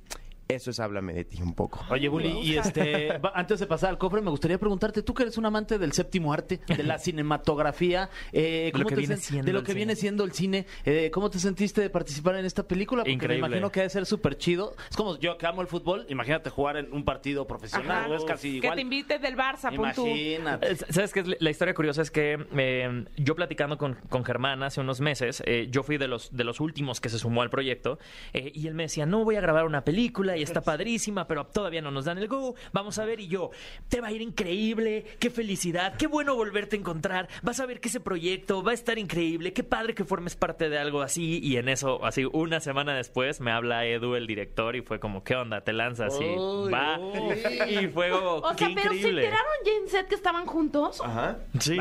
eso 0.49 0.71
es 0.71 0.81
háblame 0.81 1.13
de 1.13 1.25
ti 1.27 1.43
un 1.43 1.55
poco. 1.55 1.85
Oye, 1.91 2.09
Bully, 2.09 2.31
y 2.43 2.57
este, 2.57 3.19
va- 3.19 3.33
antes 3.35 3.61
de 3.61 3.67
pasar 3.67 3.91
al 3.91 3.99
cofre, 3.99 4.23
me 4.23 4.31
gustaría 4.31 4.57
preguntarte, 4.59 5.03
tú 5.03 5.13
que 5.13 5.25
eres 5.25 5.37
un 5.37 5.45
amante 5.45 5.79
del 5.79 5.93
séptimo 5.93 6.33
arte, 6.33 6.61
de 6.67 6.83
la 6.85 6.99
cinematografía, 6.99 8.09
eh, 8.33 8.71
De 8.73 8.79
lo 8.79 8.85
¿cómo 8.85 8.89
que 8.89 8.95
te 8.95 9.01
viene 9.03 9.15
sen- 9.17 9.19
siendo 9.19 9.45
de 9.47 9.53
lo 9.53 9.59
el 9.59 9.65
que 9.65 9.73
cine. 9.73 9.79
viene 9.79 9.97
siendo 9.97 10.25
el 10.25 10.33
cine, 10.33 10.67
eh, 10.87 11.11
¿cómo 11.13 11.29
te 11.29 11.39
sentiste 11.39 11.83
de 11.83 11.91
participar 11.91 12.37
en 12.37 12.47
esta 12.47 12.67
película? 12.67 13.03
Porque 13.03 13.13
Increíble. 13.13 13.43
me 13.43 13.49
imagino 13.49 13.71
que 13.71 13.81
ha 13.81 13.83
de 13.83 13.91
ser 13.91 14.07
súper 14.07 14.39
chido. 14.39 14.75
Es 14.91 14.97
como 14.97 15.19
yo 15.19 15.37
que 15.37 15.47
amo 15.47 15.61
el 15.61 15.69
fútbol, 15.69 16.07
imagínate 16.09 16.49
jugar 16.49 16.79
en 16.79 16.93
un 16.95 17.05
partido 17.05 17.47
profesional, 17.47 18.07
Ajá. 18.07 18.17
es 18.17 18.25
casi 18.25 18.53
Que 18.53 18.57
igual. 18.69 18.75
te 18.77 18.81
invites 18.81 19.21
del 19.21 19.37
Barça, 19.37 19.75
pon 19.77 19.93
tú. 19.95 20.07
Imagínate. 20.07 20.73
Eh, 20.73 20.77
¿Sabes 20.77 21.13
qué? 21.13 21.21
es 21.21 21.27
La 21.41 21.51
historia 21.51 21.75
curiosa 21.75 22.01
es 22.01 22.11
que 22.11 22.39
eh, 22.57 23.05
yo 23.19 23.35
platicando 23.37 23.77
con, 23.77 23.97
con 24.09 24.25
Germán 24.25 24.63
hace 24.63 24.81
unos 24.81 25.03
meses, 25.03 25.43
eh, 25.45 25.69
yo 25.71 25.83
fui 25.83 25.99
de 25.99 26.09
los, 26.09 26.35
de 26.35 26.45
los 26.45 26.61
últimos 26.61 27.03
que 27.03 27.11
se 27.11 27.19
sumó 27.19 27.43
al 27.43 27.51
proyecto, 27.51 27.99
eh, 28.33 28.51
y 28.55 28.67
él 28.67 28.73
me 28.75 28.85
decía, 28.85 29.05
no, 29.05 29.25
voy 29.25 29.37
a 29.37 29.41
grabar 29.43 29.67
una 29.67 29.85
película 29.85 30.38
y 30.39 30.43
está 30.43 30.61
padrísima, 30.61 31.27
pero 31.27 31.47
todavía 31.47 31.83
no 31.83 31.91
nos 31.91 32.05
dan 32.05 32.19
el 32.19 32.29
go, 32.29 32.55
vamos 32.73 32.99
a 32.99 33.05
ver, 33.05 33.21
y 33.21 33.29
yo, 33.29 33.51
te 33.89 34.01
va 34.01 34.09
a 34.09 34.13
ir 34.13 34.23
increíble, 34.23 35.05
qué 35.19 35.31
felicidad, 35.31 35.97
qué 35.97 36.07
bueno 36.07 36.35
volverte 36.35 36.77
a 36.77 36.79
encontrar, 36.79 37.29
vas 37.43 37.61
a 37.61 37.67
ver 37.67 37.81
que 37.81 37.89
ese 37.89 38.01
proyecto 38.01 38.63
va 38.63 38.73
a 38.73 38.75
estar 38.75 38.99
increíble, 38.99 39.53
qué 39.53 39.65
padre 39.65 39.95
que 39.95 40.05
formes 40.05 40.37
parte 40.37 40.69
de 40.69 40.79
algo 40.79 41.03
así, 41.03 41.41
y 41.43 41.57
en 41.57 41.69
eso, 41.69 42.05
así, 42.05 42.25
una 42.33 42.61
semana 42.61 42.95
después 42.95 43.41
me 43.41 43.51
habla 43.51 43.85
Edu, 43.85 44.15
el 44.15 44.27
director, 44.27 44.77
y 44.77 44.83
fue 44.83 45.01
como, 45.01 45.25
¿qué 45.25 45.37
onda? 45.37 45.63
¿Te 45.63 45.73
lanzas? 45.73 46.19
Y 46.21 46.35
va, 46.71 46.99
uy. 46.99 47.35
y 47.85 47.89
fue 47.89 48.11
como, 48.11 48.37
O 48.37 48.51
qué 48.57 48.67
sea, 48.67 48.75
pero 48.75 48.93
¿se 48.93 49.09
enteraron 49.09 49.55
ya 49.65 49.73
en 49.73 49.89
set 49.89 50.09
que 50.09 50.15
estaban 50.15 50.47
juntos? 50.47 51.01
Ajá. 51.03 51.39
Sí, 51.59 51.77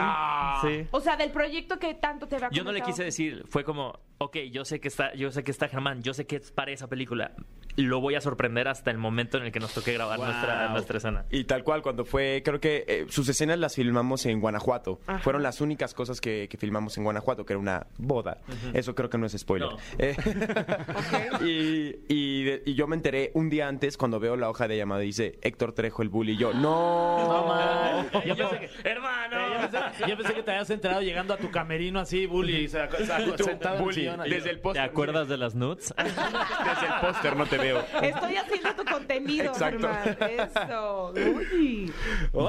sí. 0.62 0.88
O 0.91 1.02
sea, 1.02 1.17
del 1.17 1.32
proyecto 1.32 1.80
que 1.80 1.93
tanto 1.93 2.28
te 2.28 2.36
había 2.36 2.50
Yo 2.52 2.63
no 2.63 2.72
le 2.72 2.82
quise 2.82 3.04
decir, 3.04 3.46
fue 3.50 3.63
como, 3.63 4.00
ok, 4.19 4.38
yo 4.51 4.65
sé 4.65 4.80
que 4.80 4.88
está, 4.88 5.13
yo 5.13 5.32
sé 5.32 5.43
que 5.43 5.51
está 5.51 5.67
Germán, 5.67 6.01
yo 6.03 6.13
sé 6.13 6.25
que 6.25 6.38
es 6.38 6.51
para 6.51 6.71
esa 6.71 6.88
película. 6.88 7.32
Lo 7.75 8.01
voy 8.01 8.15
a 8.15 8.21
sorprender 8.21 8.67
hasta 8.67 8.89
el 8.89 8.97
momento 8.97 9.38
en 9.38 9.43
el 9.45 9.51
que 9.51 9.60
nos 9.60 9.71
toque 9.71 9.93
grabar 9.93 10.17
nuestra, 10.17 10.69
nuestra 10.69 10.97
escena. 10.97 11.25
Y 11.30 11.43
tal 11.43 11.63
cual, 11.63 11.84
cuando 11.84 12.06
fue, 12.06 12.41
creo 12.43 12.60
que 12.60 12.84
eh, 12.88 13.06
sus 13.10 13.30
escenas 13.30 13.60
las 13.60 13.75
filmamos 13.75 14.25
en 14.25 14.39
Guanajuato. 14.41 14.99
Ajá. 15.06 15.19
Fueron 15.19 15.43
las 15.43 15.62
únicas 15.62 15.93
cosas 15.93 16.19
que, 16.19 16.47
que 16.49 16.58
filmamos 16.58 16.97
en 16.97 17.03
Guanajuato, 17.03 17.45
que 17.45 17.53
era 17.53 17.60
una 17.60 17.86
boda. 17.99 18.39
Eso 18.73 18.95
creo 18.95 19.12
que 19.12 19.19
no 19.19 19.27
es 19.27 19.34
spoiler. 19.38 19.69
No. 19.69 19.77
Eh, 19.99 20.15
y, 21.41 22.13
y 22.13 22.43
de- 22.43 22.63
y 22.65 22.73
yo 22.73 22.88
me 22.88 22.95
enteré 22.95 23.32
un 23.36 23.49
día 23.49 23.67
antes 23.67 23.97
cuando 23.97 24.19
veo 24.19 24.36
la 24.36 24.49
hoja 24.49 24.67
de 24.67 24.77
llamada 24.77 25.03
y 25.03 25.08
dice 25.08 25.38
Héctor 25.41 25.73
Trejo 25.73 26.01
el 26.01 26.10
bully. 26.10 26.34
Y 26.34 26.38
yo, 26.38 26.53
no. 26.53 27.17
No, 27.27 27.47
man. 27.47 28.08
Yo 28.25 28.36
pensé 28.36 28.60
que, 28.60 28.89
¡Hermano! 28.89 29.38
Eh, 29.38 29.49
yo, 29.53 29.69
pensé, 29.69 30.10
yo 30.10 30.17
pensé 30.17 30.34
que 30.34 30.43
te 30.43 30.51
habías 30.51 30.69
enterado 30.69 31.01
llegando 31.01 31.34
a 31.34 31.38
tu 31.38 31.51
camerino 31.51 31.99
así, 31.99 32.25
Bully, 32.25 32.56
y 32.63 32.67
se, 32.67 32.80
se- 32.89 33.43
sentado 33.43 33.77
el 33.77 33.84
bully, 33.84 34.07
desde 34.15 34.50
el 34.52 34.56
¿Te 34.58 34.62
póster. 34.62 34.84
acuerdas 34.84 35.28
de 35.28 35.38
las 35.38 35.56
nudes? 35.56 35.93
Desde 35.98 36.88
el 36.88 36.93
póster 37.02 37.36
no 37.36 37.46
te 37.46 37.58
veo. 37.58 37.84
Estoy 38.02 38.36
haciendo 38.38 38.76
tu 38.76 38.86
contenido, 38.86 39.46
Exacto. 39.46 39.89
Eso. 40.26 41.13
Uy. 41.13 41.91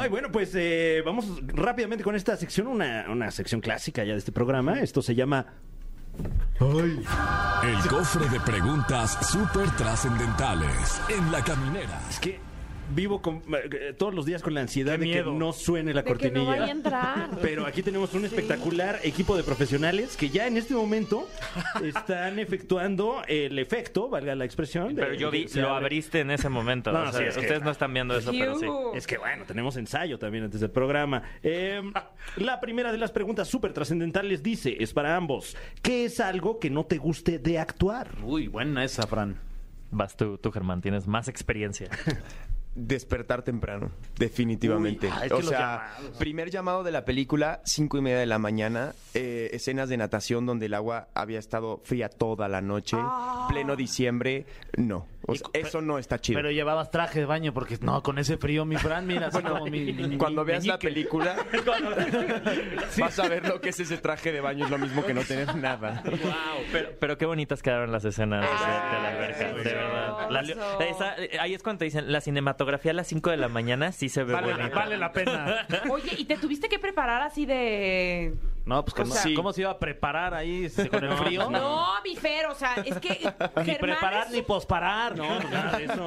Ay, 0.00 0.08
bueno, 0.08 0.30
pues 0.30 0.54
eh, 0.54 1.02
vamos 1.04 1.26
rápidamente 1.46 2.04
con 2.04 2.14
esta 2.14 2.36
sección, 2.36 2.66
una, 2.66 3.06
una 3.08 3.30
sección 3.30 3.60
clásica 3.60 4.04
ya 4.04 4.12
de 4.12 4.18
este 4.18 4.32
programa. 4.32 4.80
Esto 4.80 5.02
se 5.02 5.14
llama 5.14 5.46
El 7.62 7.88
cofre 7.88 8.28
de 8.28 8.40
preguntas 8.40 9.18
súper 9.30 9.70
trascendentales 9.76 11.00
en 11.08 11.30
la 11.32 11.42
caminera. 11.42 12.00
Es 12.10 12.18
que 12.20 12.40
vivo 12.94 13.20
con- 13.22 13.42
eh, 13.52 13.94
todos 13.96 14.14
los 14.14 14.24
días 14.26 14.42
con 14.42 14.54
la 14.54 14.60
ansiedad 14.62 14.92
Qué 14.94 14.98
de 14.98 15.04
miedo. 15.06 15.32
que 15.32 15.38
no 15.38 15.52
suene 15.52 15.92
la 15.94 16.02
De 16.02 16.04
que 16.04 16.10
no 16.10 16.18
cortinilla. 16.18 16.50
vaya 16.50 16.64
a 16.66 16.70
entrar. 16.70 17.30
Pero 17.42 17.66
aquí 17.66 17.82
tenemos 17.82 18.14
un 18.14 18.24
espectacular 18.24 19.00
equipo 19.04 19.36
de 19.36 19.42
profesionales 19.42 20.16
que 20.16 20.30
ya 20.30 20.46
en 20.46 20.56
este 20.56 20.74
momento 20.74 21.28
están 21.82 22.38
efectuando 22.38 23.22
el 23.26 23.58
efecto, 23.58 24.08
valga 24.08 24.34
la 24.34 24.44
expresión. 24.44 24.94
de- 24.94 25.02
Pero 25.02 25.14
yo 25.14 25.30
vi, 25.30 25.48
se 25.48 25.60
lo 25.60 25.68
abre- 25.68 25.86
abriste 25.86 26.20
en 26.20 26.30
ese 26.30 26.48
momento. 26.48 26.90
No, 26.98 27.02
o 27.02 27.12
sea, 27.12 27.20
sí, 27.20 27.24
es 27.28 27.34
que- 27.34 27.40
ustedes 27.40 27.62
no 27.62 27.70
están 27.70 27.92
viendo 27.92 28.16
eso, 28.16 28.30
pero 28.32 28.58
sí. 28.58 28.64
Iu. 28.66 28.94
Es 28.94 29.06
que 29.06 29.18
bueno, 29.18 29.44
tenemos 29.46 29.76
ensayo 29.76 30.18
también 30.18 30.44
antes 30.44 30.60
del 30.60 30.70
programa. 30.70 31.22
Eh, 31.42 31.80
la 32.36 32.60
primera 32.60 32.92
de 32.92 32.98
las 32.98 33.12
preguntas 33.12 33.48
súper 33.48 33.72
trascendentales 33.72 34.42
dice, 34.42 34.76
es 34.80 34.92
para 34.92 35.16
ambos, 35.16 35.56
¿qué 35.82 36.04
es 36.06 36.20
algo 36.20 36.58
que 36.58 36.70
no 36.70 36.84
te 36.86 36.98
guste 36.98 37.38
de 37.38 37.58
actuar? 37.58 38.08
Uy, 38.22 38.48
buena 38.48 38.84
esa, 38.84 39.06
Fran. 39.06 39.36
Vas 39.90 40.16
tú, 40.16 40.36
tú, 40.38 40.50
Germán, 40.52 40.80
tienes 40.82 41.06
más 41.06 41.28
experiencia. 41.28 41.88
Despertar 42.80 43.42
temprano, 43.42 43.90
definitivamente. 44.18 45.08
Uy, 45.08 45.12
ay, 45.14 45.26
es 45.26 45.32
que 45.32 45.38
o 45.38 45.42
sea, 45.42 45.96
primer 46.18 46.48
llamado 46.48 46.84
de 46.84 46.92
la 46.92 47.04
película, 47.04 47.60
cinco 47.64 47.98
y 47.98 48.02
media 48.02 48.18
de 48.18 48.26
la 48.26 48.38
mañana, 48.38 48.94
eh, 49.14 49.50
escenas 49.52 49.88
de 49.88 49.96
natación 49.96 50.46
donde 50.46 50.66
el 50.66 50.74
agua 50.74 51.08
había 51.12 51.40
estado 51.40 51.80
fría 51.82 52.08
toda 52.08 52.46
la 52.46 52.60
noche, 52.60 52.96
pleno 53.48 53.74
diciembre, 53.74 54.46
no. 54.76 55.06
O 55.30 55.34
Y 55.34 55.38
sea, 55.38 55.44
co- 55.44 55.50
eso 55.54 55.80
no 55.82 55.98
está 55.98 56.18
chido. 56.18 56.38
Pero 56.38 56.50
llevabas 56.50 56.90
traje 56.90 57.20
de 57.20 57.26
baño 57.26 57.52
porque 57.52 57.76
no, 57.82 58.02
con 58.02 58.18
ese 58.18 58.38
frío, 58.38 58.64
mi 58.64 58.76
Fran, 58.76 59.06
mira, 59.06 59.26
así 59.26 59.42
como 59.42 59.66
mi, 59.66 59.92
mi- 59.92 60.16
Cuando 60.16 60.42
mi 60.42 60.48
veas 60.52 60.64
la 60.66 60.72
meñique. 60.78 60.88
película, 60.88 61.36
vas 62.98 63.18
a 63.18 63.28
ver 63.28 63.46
lo 63.46 63.60
que 63.60 63.68
es 63.68 63.80
ese 63.80 63.98
traje 63.98 64.32
de 64.32 64.40
baño, 64.40 64.64
es 64.64 64.70
lo 64.70 64.78
mismo 64.78 65.04
que 65.04 65.14
no 65.14 65.22
tener 65.22 65.54
nada. 65.56 66.02
Pero, 66.72 66.90
pero 67.00 67.16
qué 67.18 67.24
bonitas 67.26 67.62
quedaron 67.62 67.92
las 67.92 68.04
escenas 68.04 68.42
de, 68.42 68.48
de 68.48 69.02
la 69.02 69.08
alberca, 69.08 69.48
de 69.48 69.52
verdad. 69.74 70.30
La- 70.30 70.86
esa- 70.86 71.16
ahí 71.40 71.54
es 71.54 71.62
cuando 71.62 71.78
te 71.78 71.84
dicen, 71.86 72.10
la 72.12 72.20
cinematografía 72.20 72.90
a 72.90 72.94
las 72.94 73.06
5 73.06 73.30
de 73.30 73.36
la 73.38 73.48
mañana 73.48 73.92
sí 73.92 74.08
se 74.08 74.22
ve 74.24 74.32
Vale, 74.34 74.52
bonita. 74.54 74.74
vale 74.74 74.96
la 74.98 75.12
pena. 75.12 75.66
Oye, 75.90 76.10
¿y 76.18 76.24
te 76.24 76.36
tuviste 76.36 76.68
que 76.68 76.78
preparar 76.78 77.22
así 77.22 77.46
de...? 77.46 78.34
No, 78.68 78.84
pues 78.84 78.92
O 78.92 78.96
¿cómo, 79.02 79.14
sea- 79.14 79.34
¿cómo 79.34 79.52
se 79.54 79.62
iba 79.62 79.70
a 79.70 79.78
preparar 79.78 80.34
ahí 80.34 80.66
este, 80.66 80.88
con 80.90 81.02
el 81.02 81.12
frío? 81.16 81.50
No, 81.50 81.86
mi 82.04 82.14
Fer, 82.16 82.46
o 82.46 82.54
sea, 82.54 82.74
es 82.84 82.98
que 82.98 83.08
Ni 83.56 83.64
Germán 83.64 83.78
preparar 83.80 84.26
es 84.26 84.32
ni 84.32 84.42
posparar, 84.42 85.16
No, 85.16 85.26
¿no? 85.26 85.40
no, 85.40 85.50
nada 85.50 85.78
de 85.78 85.84
eso. 85.86 86.04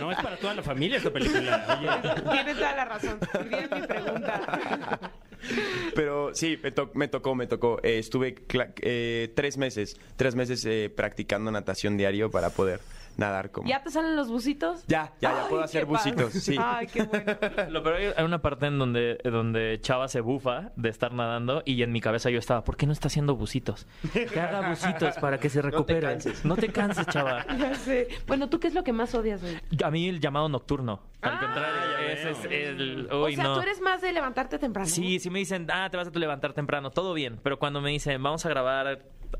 No, 0.00 0.10
es 0.10 0.18
para 0.20 0.36
toda 0.38 0.54
la 0.54 0.62
familia 0.62 0.96
esta 0.96 1.10
película. 1.12 1.66
Oye, 1.78 2.22
Tienes 2.32 2.56
toda 2.56 2.74
la 2.76 2.84
razón. 2.86 3.18
Bien 3.48 3.68
mi 3.72 3.86
pregunta. 3.86 4.98
Pero 5.94 6.34
sí, 6.34 6.58
me, 6.62 6.70
to- 6.72 6.90
me 6.94 7.08
tocó, 7.08 7.34
me 7.34 7.46
tocó. 7.46 7.78
Eh, 7.82 7.98
estuve 7.98 8.34
cla- 8.34 8.72
eh, 8.80 9.32
tres 9.36 9.56
meses, 9.56 9.96
tres 10.16 10.34
meses 10.34 10.64
eh, 10.64 10.90
practicando 10.94 11.50
natación 11.50 11.96
diario 11.96 12.30
para 12.30 12.50
poder 12.50 12.80
nadar 13.18 13.50
como... 13.50 13.68
¿Ya 13.68 13.82
te 13.82 13.90
salen 13.90 14.16
los 14.16 14.30
bucitos? 14.30 14.84
Ya, 14.86 15.12
ya, 15.20 15.32
ya 15.32 15.42
Ay, 15.42 15.46
puedo 15.50 15.62
hacer 15.62 15.84
bucitos, 15.84 16.32
sí. 16.32 16.56
Ay, 16.58 16.86
qué 16.86 17.02
bueno. 17.02 17.32
Lo 17.68 17.82
peor, 17.82 17.96
hay- 17.96 18.12
hay 18.16 18.24
una 18.24 18.40
parte 18.40 18.66
en 18.66 18.78
donde, 18.78 19.18
donde 19.24 19.78
Chava 19.82 20.08
se 20.08 20.20
bufa 20.22 20.70
de 20.76 20.88
estar 20.88 21.12
nadando 21.12 21.62
y 21.66 21.82
en 21.82 21.92
mi 21.92 22.00
cabeza 22.00 22.30
yo 22.30 22.38
estaba, 22.38 22.64
¿por 22.64 22.76
qué 22.78 22.86
no 22.86 22.92
está 22.92 23.08
haciendo 23.08 23.36
bucitos? 23.36 23.86
Que 24.12 24.40
haga 24.40 24.70
bucitos 24.70 25.16
para 25.18 25.38
que 25.38 25.50
se 25.50 25.60
recupere. 25.68 26.00
canses. 26.00 26.44
No 26.44 26.56
te 26.56 26.68
canses, 26.70 27.06
Chava. 27.08 27.44
Ya 27.58 27.74
sé. 27.74 28.08
Bueno, 28.26 28.48
¿tú 28.48 28.58
qué 28.60 28.68
es 28.68 28.74
lo 28.74 28.84
que 28.84 28.92
más 28.92 29.14
odias, 29.14 29.42
güey? 29.42 29.58
A 29.84 29.90
mí 29.90 30.08
el 30.08 30.20
llamado 30.20 30.48
nocturno. 30.48 31.00
Al 31.20 31.32
Ah, 31.34 31.40
contrario, 31.40 32.08
ese 32.12 32.30
es 32.30 32.44
el... 32.44 33.08
o 33.10 33.28
sea, 33.28 33.42
no. 33.44 33.54
tú 33.56 33.60
eres 33.62 33.80
más 33.80 34.00
de 34.00 34.12
levantarte 34.12 34.58
temprano. 34.58 34.88
Sí, 34.88 35.18
sí 35.18 35.28
me 35.28 35.40
dicen, 35.40 35.66
ah, 35.72 35.88
te 35.90 35.96
vas 35.96 36.06
a 36.06 36.12
tu 36.12 36.20
levantar 36.20 36.52
temprano, 36.52 36.90
todo 36.90 37.12
bien. 37.14 37.40
Pero 37.42 37.58
cuando 37.58 37.80
me 37.80 37.90
dicen, 37.90 38.22
vamos 38.22 38.46
a 38.46 38.48
grabar 38.48 38.86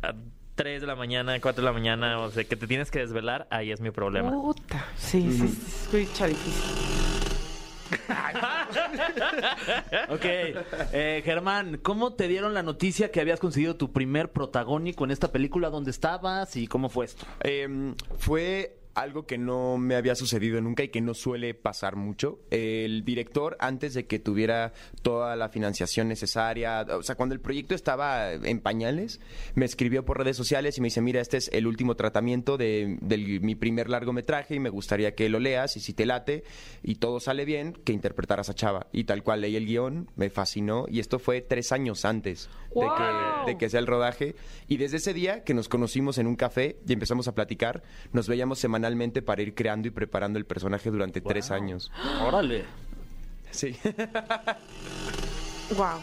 a 0.02 0.12
3 0.58 0.80
de 0.80 0.88
la 0.88 0.96
mañana, 0.96 1.40
4 1.40 1.62
de 1.62 1.64
la 1.64 1.72
mañana, 1.72 2.18
o 2.18 2.32
sea, 2.32 2.42
que 2.42 2.56
te 2.56 2.66
tienes 2.66 2.90
que 2.90 2.98
desvelar, 2.98 3.46
ahí 3.48 3.70
es 3.70 3.80
mi 3.80 3.92
problema. 3.92 4.32
Puta. 4.32 4.86
Sí, 4.96 5.30
sí, 5.30 5.46
sí, 5.46 5.94
escucha 5.94 6.26
difícil. 6.26 6.74
Ok, 10.10 10.24
eh, 10.24 11.22
Germán, 11.24 11.78
¿cómo 11.78 12.14
te 12.14 12.28
dieron 12.28 12.52
la 12.52 12.62
noticia 12.62 13.10
que 13.10 13.20
habías 13.20 13.40
conseguido 13.40 13.76
tu 13.76 13.92
primer 13.92 14.32
protagónico 14.32 15.04
en 15.04 15.10
esta 15.10 15.32
película? 15.32 15.70
¿Dónde 15.70 15.90
estabas 15.90 16.54
y 16.56 16.66
cómo 16.66 16.90
fue 16.90 17.06
esto? 17.06 17.24
Em, 17.40 17.94
fue 18.18 18.77
algo 19.00 19.26
que 19.26 19.38
no 19.38 19.78
me 19.78 19.94
había 19.96 20.14
sucedido 20.14 20.60
nunca 20.60 20.82
y 20.82 20.88
que 20.88 21.00
no 21.00 21.14
suele 21.14 21.54
pasar 21.54 21.96
mucho. 21.96 22.40
El 22.50 23.04
director, 23.04 23.56
antes 23.60 23.94
de 23.94 24.06
que 24.06 24.18
tuviera 24.18 24.72
toda 25.02 25.36
la 25.36 25.48
financiación 25.48 26.08
necesaria, 26.08 26.86
o 26.90 27.02
sea, 27.02 27.14
cuando 27.14 27.34
el 27.34 27.40
proyecto 27.40 27.74
estaba 27.74 28.32
en 28.32 28.60
pañales, 28.60 29.20
me 29.54 29.64
escribió 29.64 30.04
por 30.04 30.18
redes 30.18 30.36
sociales 30.36 30.76
y 30.78 30.80
me 30.80 30.86
dice, 30.86 31.00
mira, 31.00 31.20
este 31.20 31.36
es 31.36 31.48
el 31.52 31.66
último 31.66 31.94
tratamiento 31.94 32.56
de, 32.56 32.98
del- 33.00 33.40
mi 33.40 33.54
primer 33.54 33.88
largometraje 33.88 34.54
y 34.56 34.60
me 34.60 34.70
gustaría 34.70 35.14
que 35.14 35.28
lo 35.28 35.38
leas 35.38 35.76
y 35.76 35.80
si 35.80 35.92
te 35.92 36.04
late 36.06 36.42
y 36.82 36.96
todo 36.96 37.20
sale 37.20 37.44
bien, 37.44 37.74
que 37.84 37.92
interpretaras 37.92 38.48
a 38.50 38.54
Chava. 38.54 38.88
Y 38.92 39.04
tal 39.04 39.22
cual 39.22 39.42
leí 39.42 39.54
el 39.56 39.66
guion, 39.66 40.10
me 40.16 40.28
fascinó 40.30 40.86
y 40.88 40.98
esto 41.00 41.18
fue 41.18 41.40
tres 41.40 41.70
años 41.72 42.04
antes 42.04 42.48
de 42.74 42.80
¡Wow! 42.80 42.90
que, 43.46 43.52
de 43.52 43.58
que 43.58 43.68
sea 43.70 43.80
el 43.80 43.86
rodaje. 43.86 44.34
Y 44.66 44.76
desde 44.78 44.96
ese 44.96 45.14
día 45.14 45.44
que 45.44 45.54
nos 45.54 45.68
conocimos 45.68 46.18
en 46.18 46.26
un 46.26 46.34
café 46.36 46.76
y 46.86 46.92
empezamos 46.92 47.28
a 47.28 47.34
platicar, 47.34 47.82
nos 48.12 48.26
veíamos 48.28 48.58
semanalmente 48.58 48.87
para 49.22 49.42
ir 49.42 49.54
creando 49.54 49.88
y 49.88 49.90
preparando 49.90 50.38
el 50.38 50.44
personaje 50.46 50.90
durante 50.90 51.20
tres 51.20 51.50
años. 51.50 51.90
Órale. 52.22 52.64
Sí. 53.50 53.76
Wow. 55.76 56.00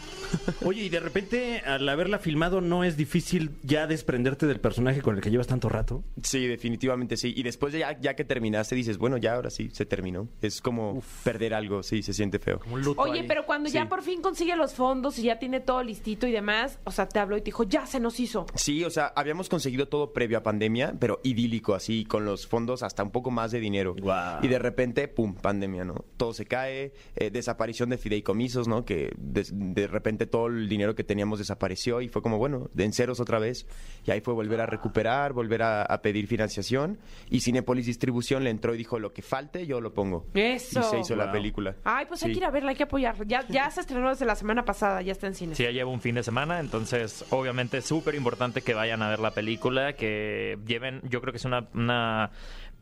Oye, 0.64 0.82
y 0.84 0.88
de 0.88 1.00
repente, 1.00 1.60
al 1.60 1.88
haberla 1.88 2.18
filmado, 2.18 2.60
¿no 2.60 2.84
es 2.84 2.96
difícil 2.96 3.50
ya 3.62 3.86
desprenderte 3.86 4.46
del 4.46 4.60
personaje 4.60 5.02
con 5.02 5.16
el 5.16 5.22
que 5.22 5.30
llevas 5.30 5.46
tanto 5.46 5.68
rato? 5.68 6.04
Sí, 6.22 6.46
definitivamente 6.46 7.16
sí. 7.16 7.32
Y 7.36 7.42
después 7.42 7.72
de 7.72 7.80
ya, 7.80 7.98
ya 8.00 8.14
que 8.14 8.24
terminaste 8.24 8.74
dices, 8.74 8.98
bueno, 8.98 9.16
ya 9.16 9.34
ahora 9.34 9.50
sí, 9.50 9.70
se 9.72 9.86
terminó. 9.86 10.28
Es 10.42 10.60
como 10.60 11.02
perder 11.24 11.54
algo, 11.54 11.82
sí, 11.82 12.02
se 12.02 12.12
siente 12.12 12.38
feo. 12.38 12.60
Un 12.70 12.82
luto 12.82 13.00
Oye, 13.02 13.20
ahí. 13.20 13.26
pero 13.28 13.46
cuando 13.46 13.68
ya 13.68 13.88
por 13.88 14.02
fin 14.02 14.22
consigue 14.22 14.56
los 14.56 14.74
fondos 14.74 15.18
y 15.18 15.22
ya 15.22 15.38
tiene 15.38 15.60
todo 15.60 15.82
listito 15.82 16.26
y 16.26 16.32
demás, 16.32 16.78
o 16.84 16.90
sea, 16.90 17.08
te 17.08 17.18
habló 17.18 17.36
y 17.36 17.40
te 17.40 17.46
dijo, 17.46 17.64
ya 17.64 17.86
se 17.86 18.00
nos 18.00 18.18
hizo. 18.20 18.46
Sí, 18.54 18.84
o 18.84 18.90
sea, 18.90 19.12
habíamos 19.16 19.48
conseguido 19.48 19.88
todo 19.88 20.12
previo 20.12 20.38
a 20.38 20.42
pandemia, 20.42 20.94
pero 20.98 21.20
idílico, 21.22 21.74
así, 21.74 22.04
con 22.04 22.24
los 22.24 22.46
fondos 22.46 22.82
hasta 22.82 23.02
un 23.02 23.10
poco 23.10 23.30
más 23.30 23.50
de 23.52 23.60
dinero. 23.60 23.94
Y 24.42 24.48
de 24.48 24.58
repente, 24.58 25.08
pum, 25.08 25.34
pandemia, 25.34 25.84
¿no? 25.84 26.04
Todo 26.16 26.32
se 26.34 26.46
cae, 26.46 26.92
eh, 27.16 27.30
desaparición 27.30 27.90
de 27.90 27.98
fideicomisos, 27.98 28.68
¿no? 28.68 28.84
Que 28.84 29.12
de, 29.18 29.46
de 29.50 29.86
repente 29.86 30.25
todo 30.26 30.48
el 30.48 30.68
dinero 30.68 30.94
que 30.94 31.04
teníamos 31.04 31.38
desapareció 31.38 32.00
y 32.00 32.08
fue 32.08 32.22
como, 32.22 32.38
bueno, 32.38 32.68
de 32.74 32.84
en 32.84 32.92
ceros 32.92 33.20
otra 33.20 33.38
vez. 33.38 33.66
Y 34.04 34.10
ahí 34.10 34.20
fue 34.20 34.34
volver 34.34 34.60
a 34.60 34.66
recuperar, 34.66 35.32
volver 35.32 35.62
a, 35.62 35.82
a 35.82 36.02
pedir 36.02 36.26
financiación. 36.26 36.98
Y 37.30 37.40
Cinepolis 37.40 37.86
Distribución 37.86 38.44
le 38.44 38.50
entró 38.50 38.74
y 38.74 38.78
dijo, 38.78 38.98
lo 38.98 39.12
que 39.12 39.22
falte, 39.22 39.66
yo 39.66 39.80
lo 39.80 39.92
pongo. 39.94 40.26
Eso. 40.34 40.80
Y 40.80 40.82
se 40.82 40.98
hizo 41.00 41.16
la 41.16 41.32
película. 41.32 41.76
Ay, 41.84 42.06
pues 42.06 42.22
hay 42.22 42.28
Sí. 42.30 42.32
que 42.34 42.38
ir 42.40 42.44
a 42.44 42.50
verla, 42.50 42.70
hay 42.70 42.76
que 42.76 42.82
apoyar. 42.84 43.26
Ya, 43.26 43.46
ya 43.48 43.70
se 43.70 43.80
estrenó 43.80 44.08
desde 44.10 44.26
la 44.26 44.34
semana 44.36 44.64
pasada, 44.64 45.02
ya 45.02 45.12
está 45.12 45.26
en 45.26 45.34
cine. 45.34 45.54
Sí, 45.54 45.62
ya 45.62 45.70
lleva 45.70 45.90
un 45.90 46.00
fin 46.00 46.14
de 46.16 46.22
semana, 46.22 46.60
entonces 46.60 47.24
obviamente 47.30 47.78
es 47.78 47.84
súper 47.84 48.14
importante 48.14 48.62
que 48.62 48.74
vayan 48.74 49.02
a 49.02 49.08
ver 49.10 49.18
la 49.20 49.30
película, 49.32 49.94
que 49.94 50.58
lleven, 50.66 51.00
yo 51.08 51.20
creo 51.20 51.32
que 51.32 51.38
es 51.38 51.44
una, 51.44 51.68
una 51.74 52.30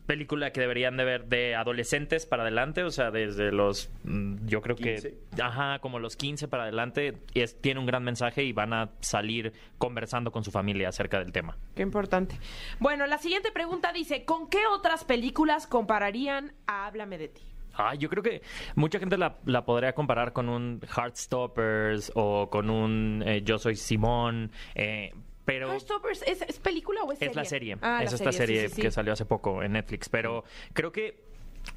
película 0.07 0.51
que 0.53 0.61
deberían 0.61 0.97
de 0.97 1.05
ver 1.05 1.27
de 1.27 1.55
adolescentes 1.55 2.27
para 2.27 2.43
adelante, 2.43 2.83
o 2.83 2.91
sea, 2.91 3.11
desde 3.11 3.53
los, 3.53 3.91
mm, 4.05 4.47
yo 4.47 4.61
creo 4.61 4.77
que, 4.77 4.95
15. 4.95 5.15
ajá, 5.43 5.79
como 5.79 5.99
los 5.99 6.17
15 6.17 6.49
para 6.49 6.65
adelante, 6.65 7.19
y 7.33 7.41
es, 7.41 7.61
tiene 7.61 7.81
un 7.81 7.87
gran 7.87 8.05
mensaje 8.05 8.45
y 8.45 8.53
van 8.53 8.73
a 8.73 8.91
salir 9.01 9.53
conversando 9.79 10.31
con 10.31 10.45
su 10.45 10.51
familia 10.51 10.89
acerca 10.89 11.19
del 11.19 11.33
tema. 11.33 11.57
Qué 11.75 11.83
importante. 11.83 12.39
Bueno, 12.79 13.07
la 13.07 13.19
siguiente 13.19 13.51
pregunta 13.51 13.93
dice, 13.93 14.25
¿con 14.25 14.49
qué 14.49 14.67
otras 14.67 15.05
películas 15.05 15.67
compararían 15.67 16.53
a 16.67 16.87
Háblame 16.87 17.19
de 17.19 17.29
ti? 17.29 17.43
Ah, 17.77 17.95
yo 17.95 18.09
creo 18.09 18.23
que 18.23 18.43
mucha 18.77 18.99
gente 19.01 19.19
la, 19.19 19.39
la 19.47 19.65
podría 19.65 19.95
comparar 19.95 20.33
con 20.33 20.49
un 20.49 20.81
Heartstoppers 20.97 22.13
o 22.15 22.49
con 22.49 22.71
un 22.71 23.23
eh, 23.27 23.43
Yo 23.43 23.59
Soy 23.59 23.75
Simón, 23.75 24.53
eh, 24.77 25.13
pero... 25.45 25.69
Heartstoppers, 25.73 26.23
¿es, 26.27 26.43
es 26.43 26.59
película 26.59 27.03
o 27.03 27.13
es 27.13 27.19
serie? 27.19 27.31
Es 27.31 27.37
la 27.37 27.45
serie. 27.45 27.77
Ah, 27.83 28.03
es 28.03 28.11
la 28.13 28.17
esta 28.17 28.33
serie 28.33 28.63
sí, 28.63 28.69
sí, 28.69 28.75
sí. 28.77 28.83
que 28.83 28.91
salió 28.91 29.13
hace 29.13 29.25
poco 29.27 29.63
en 29.63 29.73
Netflix. 29.73 30.09
Pero 30.09 30.45
creo 30.73 30.91
que, 30.93 31.25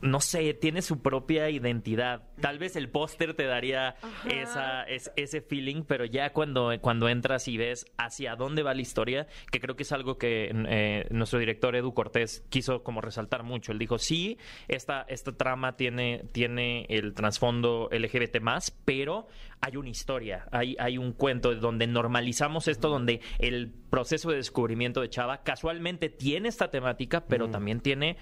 no 0.02 0.20
sé, 0.20 0.54
tiene 0.54 0.82
su 0.82 1.02
propia 1.02 1.50
identidad. 1.50 2.24
Tal 2.42 2.60
vez 2.60 2.76
el 2.76 2.90
póster 2.90 3.34
te 3.36 3.44
daría 3.46 3.96
Ajá. 4.02 4.30
esa, 4.30 4.84
es- 4.84 5.12
ese 5.16 5.42
feeling, 5.42 5.84
pero 5.84 6.04
ya 6.06 6.34
cuando, 6.34 6.74
cuando 6.82 7.08
entras 7.10 7.48
y 7.48 7.58
ves 7.58 7.86
hacia 7.98 8.36
dónde 8.36 8.64
va 8.64 8.74
la 8.74 8.82
historia, 8.82 9.28
que 9.52 9.60
creo 9.62 9.76
que 9.78 9.84
es 9.84 9.92
algo 9.94 10.18
que 10.18 10.52
eh, 10.54 11.08
nuestro 11.12 11.40
director 11.40 11.76
Edu 11.76 11.94
Cortés 11.94 12.44
quiso 12.50 12.84
como 12.84 13.00
resaltar 13.02 13.44
mucho. 13.44 13.72
Él 13.72 13.80
dijo, 13.80 13.98
sí, 13.98 14.38
esta, 14.68 15.06
esta 15.08 15.32
trama 15.32 15.78
tiene, 15.78 16.24
tiene 16.34 16.86
el 16.90 17.14
trasfondo 17.14 17.90
LGBT 17.92 18.42
pero 18.84 19.28
hay 19.62 19.76
una 19.76 19.90
historia, 19.90 20.48
hay, 20.52 20.76
hay 20.80 20.98
un 20.98 21.14
cuento 21.14 21.54
donde 21.56 21.88
normalizamos 21.88 22.68
esto, 22.68 22.90
donde 22.90 23.22
el 23.40 23.72
proceso 23.90 24.30
de 24.30 24.38
descubrimiento 24.38 25.02
de 25.02 25.10
Chava 25.10 25.44
casualmente 25.44 26.10
tiene 26.10 26.50
esta 26.50 26.70
temática, 26.70 27.26
pero 27.26 27.50
también 27.50 27.80
tiene, 27.80 28.18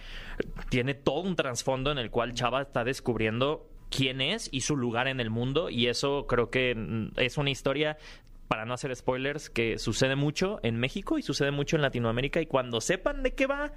tiene 0.69 0.93
todo 0.93 1.21
un 1.21 1.35
trasfondo 1.35 1.91
en 1.91 1.97
el 1.97 2.09
cual 2.09 2.33
Chava 2.33 2.61
está 2.61 2.83
descubriendo 2.83 3.69
quién 3.89 4.21
es 4.21 4.49
y 4.51 4.61
su 4.61 4.75
lugar 4.75 5.07
en 5.07 5.19
el 5.19 5.29
mundo 5.29 5.69
y 5.69 5.87
eso 5.87 6.25
creo 6.27 6.49
que 6.49 6.73
mm, 6.75 7.11
es 7.17 7.37
una 7.37 7.49
historia 7.49 7.97
para 8.47 8.65
no 8.65 8.73
hacer 8.73 8.95
spoilers, 8.95 9.49
que 9.49 9.79
sucede 9.79 10.15
mucho 10.15 10.59
en 10.63 10.77
México 10.77 11.17
y 11.17 11.23
sucede 11.23 11.51
mucho 11.51 11.75
en 11.75 11.81
Latinoamérica 11.81 12.41
y 12.41 12.45
cuando 12.45 12.79
sepan 12.79 13.23
de 13.23 13.33
qué 13.33 13.47
va, 13.47 13.73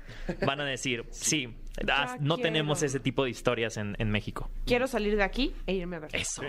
van 0.47 0.61
a 0.61 0.65
decir, 0.65 1.07
sí, 1.11 1.57
no 2.21 2.35
quiero. 2.37 2.37
tenemos 2.49 2.83
ese 2.83 3.01
tipo 3.01 3.25
de 3.25 3.31
historias 3.31 3.77
en, 3.77 3.97
en 3.99 4.11
México. 4.11 4.51
Quiero 4.67 4.87
salir 4.87 5.17
de 5.17 5.23
aquí 5.23 5.55
e 5.67 5.75
irme 5.75 5.97
a 5.97 6.01
ver. 6.01 6.11
Eso. 6.15 6.43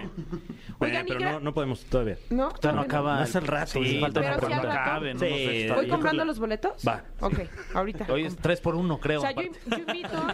Oigan, 0.80 1.06
Eh, 1.06 1.06
pero 1.08 1.20
no, 1.20 1.40
no 1.40 1.54
podemos 1.54 1.84
todavía. 1.86 2.18
¿No, 2.30 2.50
Todavía 2.50 2.82
no 2.82 2.86
acaba. 2.86 3.16
Más 3.16 3.36
al 3.36 3.48
rato, 3.48 3.72
Sí, 3.72 3.86
sí. 3.86 4.00
falta 4.00 4.22
Pero 4.22 4.48
una. 4.48 4.84
Caben, 4.84 5.14
no 5.18 5.20
Sí. 5.20 5.28
si 5.68 5.70
¿Voy 5.70 5.88
comprando 5.88 6.26
los 6.26 6.40
boletos? 6.40 6.88
Va. 6.88 7.04
Ok, 7.22 7.40
ahorita. 7.74 8.06
Hoy 8.12 8.26
es 8.26 8.36
3 8.38 8.62
por 8.62 8.76
1 8.76 9.00
creo. 9.00 9.20
O 9.20 9.22
sea, 9.22 9.32
yo, 9.32 9.42
yo 9.42 9.78
invito 9.78 10.28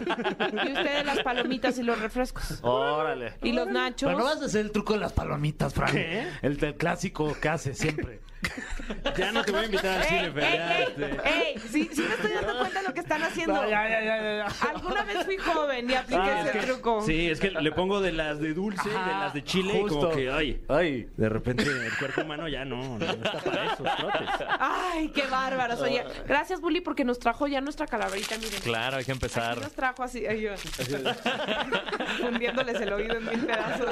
y 0.64 0.72
ustedes 0.72 1.04
las 1.06 1.20
palomitas 1.20 1.78
y 1.78 1.82
los 1.82 2.00
refrescos. 2.00 2.58
Órale. 2.62 3.34
Y 3.42 3.52
los 3.52 3.66
nachos. 3.68 4.08
Pero 4.08 4.18
no 4.18 4.24
vas 4.24 4.40
a 4.42 4.46
hacer 4.46 4.62
el 4.64 4.72
truco 4.72 4.94
de 4.94 5.00
las 5.00 5.12
palomitas, 5.12 5.74
Fran. 5.74 5.92
¿Qué? 5.92 6.26
El 6.42 6.56
del 6.58 6.74
clásico 6.76 7.36
que 7.40 7.48
hace 7.48 7.74
siempre. 7.74 8.20
Ya 9.16 9.32
no 9.32 9.42
te 9.44 9.50
voy 9.50 9.62
a 9.62 9.64
invitar 9.64 9.98
al 9.98 10.02
¡Ey, 10.02 10.08
cine, 10.08 10.30
Fer, 10.32 10.44
ey, 10.44 10.82
este. 10.88 11.04
ey! 11.28 11.58
Sí, 11.70 11.90
sí 11.92 12.02
me 12.02 12.14
estoy 12.14 12.32
dando 12.32 12.58
cuenta 12.58 12.80
de 12.82 12.88
lo 12.88 12.94
que 12.94 13.00
están 13.00 13.22
haciendo. 13.22 13.54
No, 13.54 13.68
ya, 13.68 13.88
ya, 13.88 14.00
ya, 14.04 14.36
ya. 14.48 14.68
Alguna 14.70 15.02
vez 15.04 15.24
fui 15.24 15.36
joven 15.38 15.90
y 15.90 15.94
apliqué 15.94 16.20
Ah, 16.22 16.40
ese 16.42 16.50
es 16.58 16.64
que- 16.64 16.72
truco. 16.72 17.00
Sí, 17.04 17.30
es 17.30 17.40
que 17.40 17.50
le 17.50 17.72
pongo 17.72 18.00
de 18.00 18.12
las 18.12 18.38
de 18.40 18.52
dulce 18.54 18.82
y 18.88 18.90
de 18.92 18.96
Ajá, 18.96 19.18
las 19.20 19.34
de 19.34 19.42
chile 19.42 19.74
y 19.78 19.86
como 19.88 20.02
justo. 20.02 20.10
que, 20.16 20.30
ay, 20.30 20.62
Ay. 20.68 21.08
de 21.16 21.28
repente 21.28 21.64
el 21.64 21.96
cuerpo 21.98 22.20
humano 22.22 22.46
ya 22.48 22.64
no, 22.64 22.98
no 22.98 23.04
está 23.04 23.32
para 23.40 23.72
esos 23.72 23.96
trotes. 23.96 24.28
Ay, 24.60 25.08
qué 25.08 25.22
bárbaros. 25.26 25.80
Oye, 25.80 26.04
gracias, 26.28 26.60
Bully, 26.60 26.80
porque 26.80 27.04
nos 27.04 27.18
trajo 27.18 27.46
ya 27.48 27.60
nuestra 27.60 27.86
calaverita, 27.86 28.36
miren. 28.38 28.60
Claro, 28.60 28.98
hay 28.98 29.04
que 29.04 29.12
empezar. 29.12 29.52
Aquí 29.52 29.60
nos 29.62 29.72
trajo 29.72 30.02
así, 30.04 30.26
ay, 30.26 30.42
yo, 30.42 30.52
fundiéndoles 32.20 32.80
el 32.80 32.92
oído 32.92 33.16
en 33.16 33.24
mil 33.24 33.46
pedazos. 33.46 33.88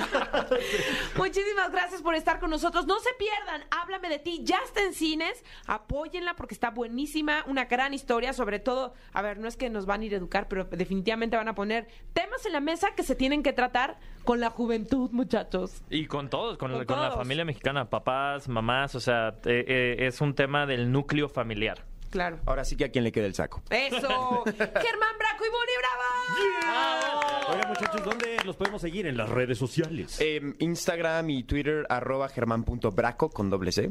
Muchísimas 1.17 1.71
gracias 1.73 2.03
por 2.03 2.15
estar 2.15 2.39
con 2.39 2.51
nosotros. 2.51 2.87
No 2.87 2.99
se 3.01 3.11
pierdan, 3.19 3.65
háblame 3.71 4.09
de 4.09 4.19
ti, 4.19 4.34
ya 4.43 4.59
está 4.65 4.83
en 4.83 4.95
cines, 4.95 5.45
apóyenla 5.67 6.35
porque 6.35 6.55
está 6.55 6.71
buenísima, 6.71 7.45
una 7.47 7.67
gran 7.67 7.95
historia, 7.95 8.33
sobre 8.33 8.59
todo, 8.59 8.95
a 9.13 9.23
ver, 9.23 9.39
no 9.39 9.47
es 9.47 9.57
que 9.57 9.71
nos 9.71 9.87
van 9.87 10.01
a 10.01 10.05
ir 10.07 10.15
a 10.15 10.17
educar, 10.17 10.49
pero 10.49 10.65
definitivamente 10.65 11.37
van 11.37 11.49
a 11.49 11.55
poner 11.55 11.87
temas 12.13 12.45
en 12.47 12.53
la 12.53 12.61
mesa 12.61 12.95
que 12.97 13.03
se 13.05 13.15
tienen 13.15 13.43
que 13.43 13.53
tratar 13.53 13.99
con 14.25 14.41
la 14.41 14.51
juventud, 14.51 15.11
muchachos. 15.13 15.83
Y 15.91 16.07
con 16.07 16.31
todos, 16.31 16.59
con, 16.59 16.71
Con 16.71 16.81
la- 16.81 16.87
con 16.87 16.99
la 17.01 17.09
todos. 17.11 17.19
familia 17.21 17.45
mexicana, 17.45 17.91
papás, 17.91 18.49
mamás, 18.49 18.95
o 18.95 19.01
sea, 19.01 19.29
eh, 19.45 19.65
eh, 19.69 20.07
es 20.07 20.21
un 20.21 20.35
tema 20.35 20.67
del 20.67 20.91
núcleo 20.91 21.29
familiar. 21.29 21.85
Claro. 22.11 22.39
Ahora 22.47 22.65
sí 22.65 22.77
que 22.77 22.85
a 22.85 22.91
quien 22.93 23.03
le 23.03 23.11
quede 23.11 23.27
el 23.27 23.35
saco. 23.35 23.61
Eso. 23.71 23.97
Germán 24.47 25.17
Braco 25.19 25.45
y 25.45 25.51
Bully 25.51 25.73
Bravo. 25.81 27.53
Oigan, 27.53 27.69
muchachos, 27.69 28.05
¿dónde 28.05 28.37
los 28.45 28.55
podemos 28.57 28.81
seguir? 28.81 29.07
En 29.07 29.17
las 29.17 29.29
redes 29.29 29.59
sociales. 29.59 30.21
Em, 30.21 30.55
Instagram 30.61 31.29
y 31.31 31.43
Twitter, 31.43 31.85
arroba 31.89 32.29
germán.braco 32.29 33.31
con 33.31 33.51
doble 33.51 33.73
C. 33.73 33.91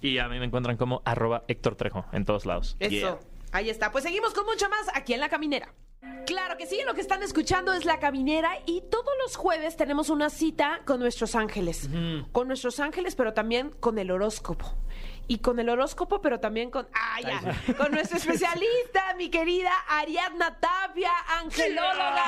Y 0.00 0.18
a 0.18 0.28
mí 0.28 0.38
me 0.38 0.46
encuentran 0.46 0.76
como 0.76 1.02
arroba 1.04 1.44
Héctor 1.48 1.76
Trejo 1.76 2.04
en 2.12 2.24
todos 2.24 2.46
lados. 2.46 2.76
Eso. 2.80 2.90
Yeah. 2.90 3.18
Ahí 3.52 3.70
está. 3.70 3.90
Pues 3.90 4.04
seguimos 4.04 4.34
con 4.34 4.44
mucho 4.44 4.68
más 4.68 4.88
aquí 4.94 5.14
en 5.14 5.20
La 5.20 5.28
Caminera. 5.28 5.74
Claro 6.26 6.56
que 6.56 6.66
sí, 6.66 6.80
lo 6.86 6.94
que 6.94 7.00
están 7.00 7.22
escuchando 7.22 7.72
es 7.72 7.84
La 7.84 7.98
Caminera 7.98 8.50
y 8.66 8.82
todos 8.82 9.12
los 9.22 9.36
jueves 9.36 9.76
tenemos 9.76 10.10
una 10.10 10.30
cita 10.30 10.82
con 10.84 11.00
nuestros 11.00 11.34
ángeles. 11.34 11.88
Con 12.32 12.48
nuestros 12.48 12.78
ángeles, 12.80 13.16
pero 13.16 13.32
también 13.32 13.70
con 13.80 13.98
el 13.98 14.10
horóscopo. 14.10 14.76
Y 15.26 15.38
con 15.38 15.58
el 15.58 15.68
horóscopo, 15.68 16.20
pero 16.20 16.40
también 16.40 16.70
con... 16.70 16.86
¡Ah, 16.94 17.20
ya! 17.20 17.74
Con 17.74 17.92
nuestro 17.92 18.18
especialista, 18.18 19.14
mi 19.16 19.28
querida 19.28 19.72
Ariadna 19.88 20.58
Tapia, 20.58 21.12
angelóloga. 21.40 22.24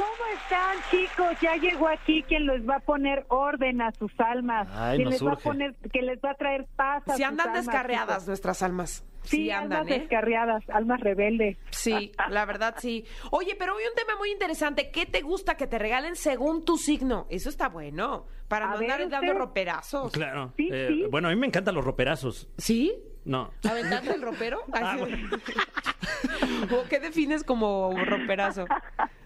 ¿Cómo 0.00 0.32
están, 0.34 0.76
chicos? 0.90 1.36
Ya 1.42 1.56
llegó 1.56 1.86
aquí 1.88 2.22
quien 2.22 2.46
les 2.46 2.66
va 2.66 2.76
a 2.76 2.80
poner 2.80 3.26
orden 3.28 3.82
a 3.82 3.92
sus 3.92 4.10
almas. 4.18 4.66
Ay, 4.72 4.96
quien 4.98 5.10
les 5.10 5.24
va 5.26 5.32
a 5.32 5.36
poner, 5.36 5.74
que 5.92 6.00
les 6.00 6.18
va 6.24 6.30
a 6.30 6.34
traer 6.34 6.66
paz 6.74 7.02
a 7.06 7.12
Si 7.16 7.18
sus 7.22 7.26
andan 7.28 7.48
almas, 7.48 7.66
descarriadas 7.66 8.08
chicos. 8.08 8.26
nuestras 8.28 8.62
almas. 8.62 9.04
Sí, 9.24 9.50
andan, 9.50 9.80
almas 9.80 9.92
¿eh? 9.94 9.98
descarriadas, 10.00 10.64
almas 10.70 11.00
rebeldes. 11.00 11.58
Sí, 11.70 12.12
la 12.30 12.46
verdad 12.46 12.76
sí. 12.78 13.04
Oye, 13.30 13.54
pero 13.58 13.76
hoy 13.76 13.82
un 13.86 13.94
tema 13.94 14.16
muy 14.16 14.30
interesante. 14.30 14.90
¿Qué 14.90 15.04
te 15.04 15.20
gusta 15.20 15.58
que 15.58 15.66
te 15.66 15.78
regalen 15.78 16.16
según 16.16 16.64
tu 16.64 16.78
signo? 16.78 17.26
Eso 17.28 17.50
está 17.50 17.68
bueno. 17.68 18.24
Para 18.48 18.70
A 18.70 18.74
no 18.74 18.78
ver, 18.78 18.90
andar 18.92 19.08
dando 19.10 19.34
roperazos. 19.34 20.12
Claro. 20.12 20.54
Sí, 20.56 20.70
Eh, 20.72 20.86
sí. 20.88 21.04
Bueno, 21.10 21.28
a 21.28 21.30
mí 21.32 21.36
me 21.36 21.46
encantan 21.46 21.74
los 21.74 21.84
roperazos. 21.84 22.48
¿Sí? 22.56 22.94
No. 23.26 23.50
¿Aventando 23.68 24.14
el 24.14 24.22
ropero? 24.22 24.62
Ah, 24.72 24.96
bueno. 24.98 25.18
¿O 26.72 26.88
qué 26.88 26.98
defines 27.00 27.44
como 27.44 27.92
roperazo? 28.06 28.64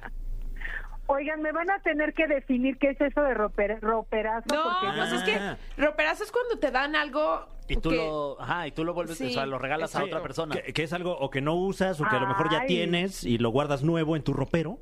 Oigan, 1.07 1.42
me 1.42 1.52
van 1.52 1.70
a 1.70 1.78
tener 1.80 2.14
que 2.14 2.26
definir 2.26 2.78
qué 2.78 2.90
es 2.90 3.00
eso 3.00 3.22
de 3.22 3.34
roper, 3.34 3.78
roperazo. 3.80 4.55
No, 4.55 4.62
porque 4.62 4.96
pues 4.96 5.12
es 5.12 5.22
que 5.22 5.34
Ah. 5.34 5.59
roperazo 5.76 6.24
es 6.24 6.32
cuando 6.32 6.59
te 6.59 6.70
dan 6.70 6.96
algo 6.96 7.46
Y 7.68 7.76
tú 7.76 7.90
que- 7.90 7.96
lo, 7.96 8.40
ajá, 8.40 8.66
y 8.66 8.72
tú 8.72 8.84
lo 8.84 8.94
vuelves, 8.94 9.18
Sí, 9.18 9.26
o 9.26 9.30
sea, 9.30 9.44
lo 9.46 9.59
regalas 9.59 9.94
a 9.96 10.05
otra 10.05 10.22
persona. 10.22 10.55
Que, 10.55 10.72
que 10.72 10.82
es 10.82 10.92
algo 10.94 11.12
o 11.18 11.30
que 11.30 11.40
no 11.42 11.55
usas 11.55 12.00
o 12.00 12.05
que 12.09 12.16
a 12.16 12.20
lo 12.20 12.26
mejor 12.26 12.50
ya 12.50 12.61
Ay. 12.61 12.66
tienes 12.68 13.24
y 13.24 13.36
lo 13.38 13.50
guardas 13.50 13.82
nuevo 13.82 14.16
en 14.16 14.22
tu 14.22 14.32
ropero. 14.32 14.78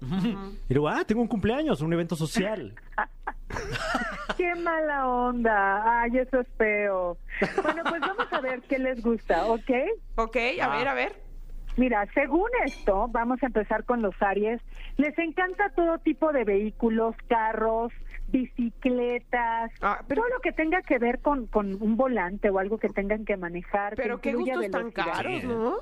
Y 0.69 0.75
luego, 0.75 0.89
ah, 0.89 1.05
tengo 1.05 1.23
un 1.23 1.29
cumpleaños, 1.29 1.81
un 1.81 1.93
evento 1.93 2.15
social. 2.17 2.75
Qué 4.37 4.55
mala 4.55 5.07
onda. 5.09 6.03
Ay, 6.03 6.19
eso 6.19 6.41
es 6.41 6.47
feo. 6.57 7.19
Bueno, 7.63 7.83
pues 7.89 8.01
vamos 8.01 8.27
a 8.33 8.41
ver 8.41 8.63
qué 8.63 8.79
les 8.79 9.03
gusta, 9.03 9.47
¿ok? 9.47 9.71
Ok, 10.17 10.37
a 10.61 10.69
ver, 10.77 10.89
a 10.89 10.95
ver. 10.95 11.32
Mira, 11.77 12.07
según 12.15 12.49
esto, 12.67 13.09
vamos 13.11 13.43
a 13.43 13.47
empezar 13.47 13.85
con 13.85 14.03
los 14.03 14.15
Aries. 14.21 14.61
Les 14.99 15.17
encanta 15.19 15.71
todo 15.71 15.99
tipo 15.99 16.33
de 16.33 16.45
vehículos, 16.45 17.17
carros, 17.29 17.93
bicicletas, 18.29 19.71
Ah, 19.81 20.01
pero- 20.07 20.23
todo 20.23 20.31
lo 20.35 20.41
que 20.41 20.53
tenga 20.53 20.83
que 20.83 20.99
ver 20.99 21.21
con, 21.21 21.47
con 21.47 21.81
un 21.83 21.97
volante 21.97 22.51
o 22.51 22.59
algo 22.59 22.79
que 22.79 22.89
tengan 22.89 23.25
que 23.25 23.37
manejar. 23.37 23.95
que 23.97 24.03
Pero 24.03 24.21
qué 24.21 24.31
incluya 24.31 24.57
gustos 24.57 24.71
tan 24.73 24.91
caros, 24.91 25.45
¿no? 25.45 25.77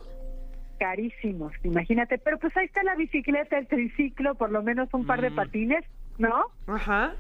Carísimos, 0.78 1.53
imagínate. 1.62 2.18
Pero 2.18 2.38
pues 2.38 2.57
ahí 2.57 2.64
está 2.66 2.82
la 2.82 2.95
bicicleta, 2.95 3.59
el 3.59 3.66
triciclo, 3.66 4.34
por 4.36 4.51
lo 4.51 4.62
menos 4.62 4.88
un 4.95 5.07
par 5.07 5.20
de 5.20 5.30
Mm. 5.30 5.34
patines, 5.34 5.84
¿no? 6.18 6.45
Ajá. 6.66 7.14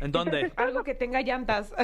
¿En 0.00 0.12
dónde? 0.12 0.40
Entonces, 0.40 0.58
Algo 0.68 0.84
que 0.84 0.94
tenga 0.94 1.20
llantas. 1.22 1.72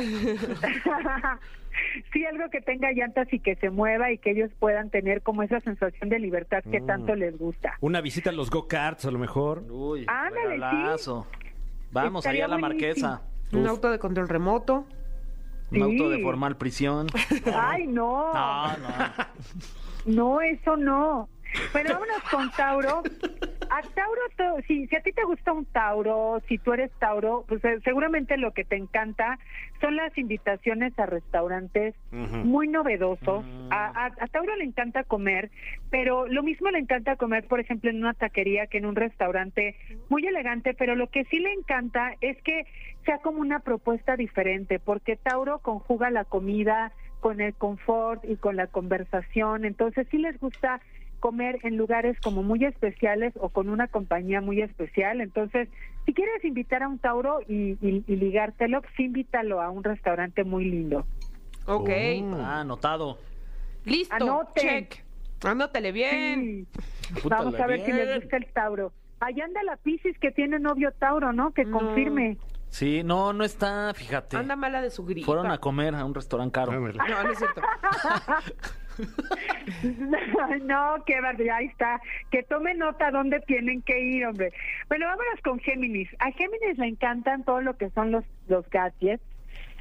sí, 2.12 2.24
algo 2.24 2.48
que 2.50 2.60
tenga 2.60 2.92
llantas 2.92 3.32
y 3.32 3.40
que 3.40 3.56
se 3.56 3.70
mueva 3.70 4.12
y 4.12 4.18
que 4.18 4.30
ellos 4.30 4.50
puedan 4.58 4.90
tener 4.90 5.22
como 5.22 5.42
esa 5.42 5.60
sensación 5.60 6.08
de 6.08 6.18
libertad 6.18 6.62
que 6.70 6.80
Mm. 6.80 6.86
tanto 6.86 7.14
les 7.16 7.36
gusta. 7.38 7.74
Una 7.80 8.00
visita 8.00 8.30
a 8.30 8.32
los 8.32 8.50
go-karts, 8.50 9.04
a 9.06 9.10
lo 9.10 9.18
mejor. 9.18 9.64
Uy, 9.70 10.04
Ándale, 10.08 10.98
sí. 10.98 11.10
Vamos 11.90 12.26
allá 12.26 12.44
a 12.44 12.48
la 12.48 12.58
buenísimo. 12.58 13.08
marquesa. 13.08 13.22
Un 13.52 13.62
Uf, 13.64 13.68
auto 13.70 13.90
de 13.90 13.98
control 13.98 14.28
remoto. 14.28 14.86
un 15.70 15.82
auto 15.82 16.10
de 16.10 16.16
Sí. 16.18 16.22
formal 16.22 16.56
prisión. 16.56 17.06
Ay, 17.54 17.86
no. 17.86 18.32
No, 18.32 18.66
no. 18.78 18.88
No, 20.06 20.40
eso 20.40 20.76
no. 20.76 21.28
Bueno, 21.72 21.90
vámonos 21.94 22.22
con 22.30 22.50
Tauro. 22.52 23.02
A 23.70 23.82
Tauro, 23.94 24.62
si, 24.66 24.86
si 24.86 24.96
a 24.96 25.00
ti 25.00 25.12
te 25.12 25.24
gusta 25.24 25.52
un 25.52 25.64
Tauro, 25.66 26.40
si 26.48 26.58
tú 26.58 26.72
eres 26.72 26.92
Tauro, 26.98 27.44
pues 27.48 27.64
eh, 27.64 27.80
seguramente 27.84 28.36
lo 28.36 28.52
que 28.52 28.64
te 28.64 28.76
encanta 28.76 29.38
son 29.80 29.96
las 29.96 30.16
invitaciones 30.18 30.96
a 30.98 31.06
restaurantes 31.06 31.94
muy 32.42 32.68
novedosos. 32.68 33.46
A, 33.70 33.86
a- 34.06 34.12
a 34.20 34.26
Tauro 34.28 34.54
le 34.56 34.64
encanta 34.64 35.02
comer, 35.04 35.50
pero 35.90 36.28
lo 36.28 36.42
mismo 36.42 36.70
le 36.70 36.78
encanta 36.78 37.16
comer, 37.16 37.46
por 37.48 37.58
ejemplo, 37.58 37.90
en 37.90 37.96
una 37.96 38.14
taquería 38.14 38.66
que 38.66 38.78
en 38.78 38.86
un 38.86 38.94
restaurante 38.94 39.74
muy 40.08 40.24
elegante, 40.26 40.74
pero 40.74 40.94
lo 40.94 41.08
que 41.08 41.24
sí 41.24 41.38
le 41.38 41.52
encanta 41.52 42.14
es 42.20 42.40
que 42.42 42.66
sea 43.04 43.18
como 43.18 43.40
una 43.40 43.60
propuesta 43.60 44.16
diferente, 44.16 44.78
porque 44.78 45.16
Tauro 45.16 45.58
conjuga 45.60 46.10
la 46.10 46.24
comida 46.24 46.92
con 47.20 47.40
el 47.40 47.54
confort 47.54 48.22
y 48.26 48.36
con 48.36 48.54
la 48.56 48.66
conversación, 48.66 49.64
entonces 49.64 50.06
sí 50.10 50.18
les 50.18 50.38
gusta 50.38 50.82
comer 51.24 51.58
en 51.62 51.78
lugares 51.78 52.20
como 52.20 52.42
muy 52.42 52.62
especiales 52.66 53.32
o 53.40 53.48
con 53.48 53.70
una 53.70 53.88
compañía 53.88 54.42
muy 54.42 54.60
especial. 54.60 55.22
Entonces, 55.22 55.70
si 56.04 56.12
quieres 56.12 56.44
invitar 56.44 56.82
a 56.82 56.88
un 56.88 56.98
Tauro 56.98 57.40
y, 57.48 57.78
y, 57.80 58.04
y 58.06 58.16
ligártelo, 58.16 58.82
pues 58.82 58.92
invítalo 59.00 59.62
a 59.62 59.70
un 59.70 59.82
restaurante 59.82 60.44
muy 60.44 60.66
lindo. 60.66 61.06
Ok. 61.64 61.88
Ah, 62.42 62.60
anotado. 62.60 63.16
Listo. 63.86 64.14
Anoten. 64.14 64.86
Check. 64.88 65.02
Anótele 65.46 65.92
bien. 65.92 66.66
Sí. 67.14 67.20
Vamos 67.26 67.58
a 67.58 67.66
ver 67.68 67.80
si 67.86 67.92
les 67.94 68.16
gusta 68.20 68.36
el 68.36 68.44
Tauro. 68.52 68.92
Allá 69.20 69.46
anda 69.46 69.62
la 69.62 69.78
Piscis 69.78 70.18
que 70.18 70.30
tiene 70.30 70.58
novio 70.58 70.92
Tauro, 70.92 71.32
¿no? 71.32 71.52
Que 71.52 71.64
No. 71.64 71.78
confirme. 71.78 72.36
Sí, 72.74 73.04
no, 73.04 73.32
no 73.32 73.44
está, 73.44 73.94
fíjate. 73.94 74.36
Anda 74.36 74.56
mala 74.56 74.82
de 74.82 74.90
su 74.90 75.04
gripa. 75.04 75.26
Fueron 75.26 75.48
a 75.52 75.58
comer 75.58 75.94
a 75.94 76.04
un 76.04 76.12
restaurante 76.12 76.54
caro. 76.54 76.72
No, 76.72 77.22
no 77.22 77.30
es 77.30 77.38
cierto. 77.38 77.62
no, 80.64 81.04
qué 81.06 81.20
barbaridad, 81.20 81.58
ahí 81.58 81.66
está. 81.66 82.00
Que 82.32 82.42
tome 82.42 82.74
nota 82.74 83.12
dónde 83.12 83.38
tienen 83.46 83.80
que 83.82 84.00
ir, 84.00 84.26
hombre. 84.26 84.52
Bueno, 84.88 85.06
vámonos 85.06 85.40
con 85.44 85.60
Géminis. 85.60 86.08
A 86.18 86.32
Géminis 86.32 86.76
le 86.76 86.88
encantan 86.88 87.44
todo 87.44 87.60
lo 87.60 87.76
que 87.76 87.90
son 87.90 88.10
los, 88.10 88.24
los 88.48 88.68
gadgets. 88.70 89.22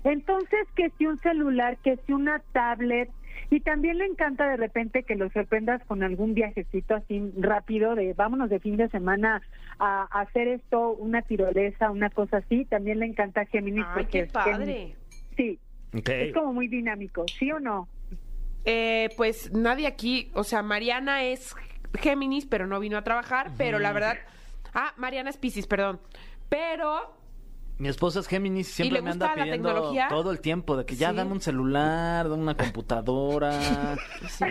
Entonces, 0.03 0.67
que 0.75 0.91
si 0.91 1.07
un 1.07 1.19
celular, 1.21 1.77
que 1.77 1.97
si 2.05 2.13
una 2.13 2.43
tablet, 2.51 3.09
y 3.49 3.59
también 3.59 3.97
le 3.97 4.05
encanta 4.05 4.49
de 4.49 4.57
repente 4.57 5.03
que 5.03 5.15
lo 5.15 5.29
sorprendas 5.29 5.83
con 5.85 6.03
algún 6.03 6.33
viajecito 6.33 6.95
así 6.95 7.31
rápido 7.37 7.95
de 7.95 8.13
vámonos 8.13 8.49
de 8.49 8.59
fin 8.59 8.77
de 8.77 8.89
semana 8.89 9.41
a, 9.79 10.07
a 10.11 10.21
hacer 10.21 10.47
esto, 10.47 10.91
una 10.91 11.21
tirolesa, 11.21 11.91
una 11.91 12.09
cosa 12.09 12.37
así. 12.37 12.65
También 12.65 12.99
le 12.99 13.05
encanta 13.05 13.41
a 13.41 13.45
Géminis. 13.45 13.85
Ay, 13.87 13.93
porque 13.93 14.11
qué 14.11 14.19
es 14.19 14.31
padre. 14.31 14.65
Géminis. 14.65 14.97
Sí, 15.37 15.59
es 15.93 16.33
como 16.33 16.53
muy 16.53 16.67
dinámico, 16.67 17.25
¿sí 17.27 17.51
o 17.51 17.59
no? 17.59 17.87
Eh, 18.65 19.09
pues 19.17 19.51
nadie 19.51 19.87
aquí, 19.87 20.31
o 20.33 20.43
sea, 20.43 20.63
Mariana 20.63 21.23
es 21.23 21.55
Géminis, 21.99 22.45
pero 22.45 22.67
no 22.67 22.79
vino 22.79 22.97
a 22.97 23.03
trabajar, 23.03 23.51
pero 23.57 23.79
la 23.79 23.91
verdad... 23.91 24.17
Ah, 24.73 24.93
Mariana 24.97 25.29
es 25.29 25.37
Piscis, 25.37 25.67
perdón. 25.67 25.99
Pero 26.49 27.13
Mi 27.83 27.89
esposa 27.89 28.21
es 28.21 28.29
Géminis 28.29 28.69
y 28.69 28.71
siempre 28.71 28.99
le 28.99 29.01
me 29.03 29.11
anda 29.11 29.33
pidiendo 29.33 29.67
tecnología? 29.67 30.07
todo 30.07 30.31
el 30.31 30.39
tiempo 30.39 30.77
de 30.77 30.85
que 30.85 30.95
ya 30.95 31.09
Sí. 31.09 31.17
dame 31.17 31.33
un 31.33 31.41
celular, 31.41 32.29
dame 32.29 32.41
una 32.41 32.55
computadora. 32.55 33.59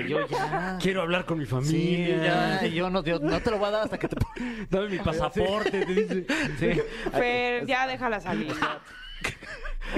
Y 0.05 0.09
yo 0.11 0.27
ya. 0.29 0.77
Quiero 0.79 1.01
hablar 1.01 1.25
con 1.25 1.39
mi 1.39 1.47
Sí, 1.47 1.51
familia. 1.51 2.59
ya, 2.61 2.67
y 2.67 2.75
yo 2.75 2.91
no, 2.91 3.03
yo 3.03 3.19
no 3.21 3.41
te 3.41 3.51
lo 3.51 3.57
voy 3.57 3.69
a 3.69 3.71
dar 3.71 3.83
hasta 3.85 3.99
que 3.99 4.07
te 4.09 4.17
Dame 4.71 4.91
mi 4.91 4.99
pasaporte, 4.99 5.71
te 5.71 5.95
dice. 5.95 6.27
Sí. 6.59 6.81
Fer, 7.11 7.65
ya 7.65 7.87
déjala 7.87 8.21
salir. 8.21 8.53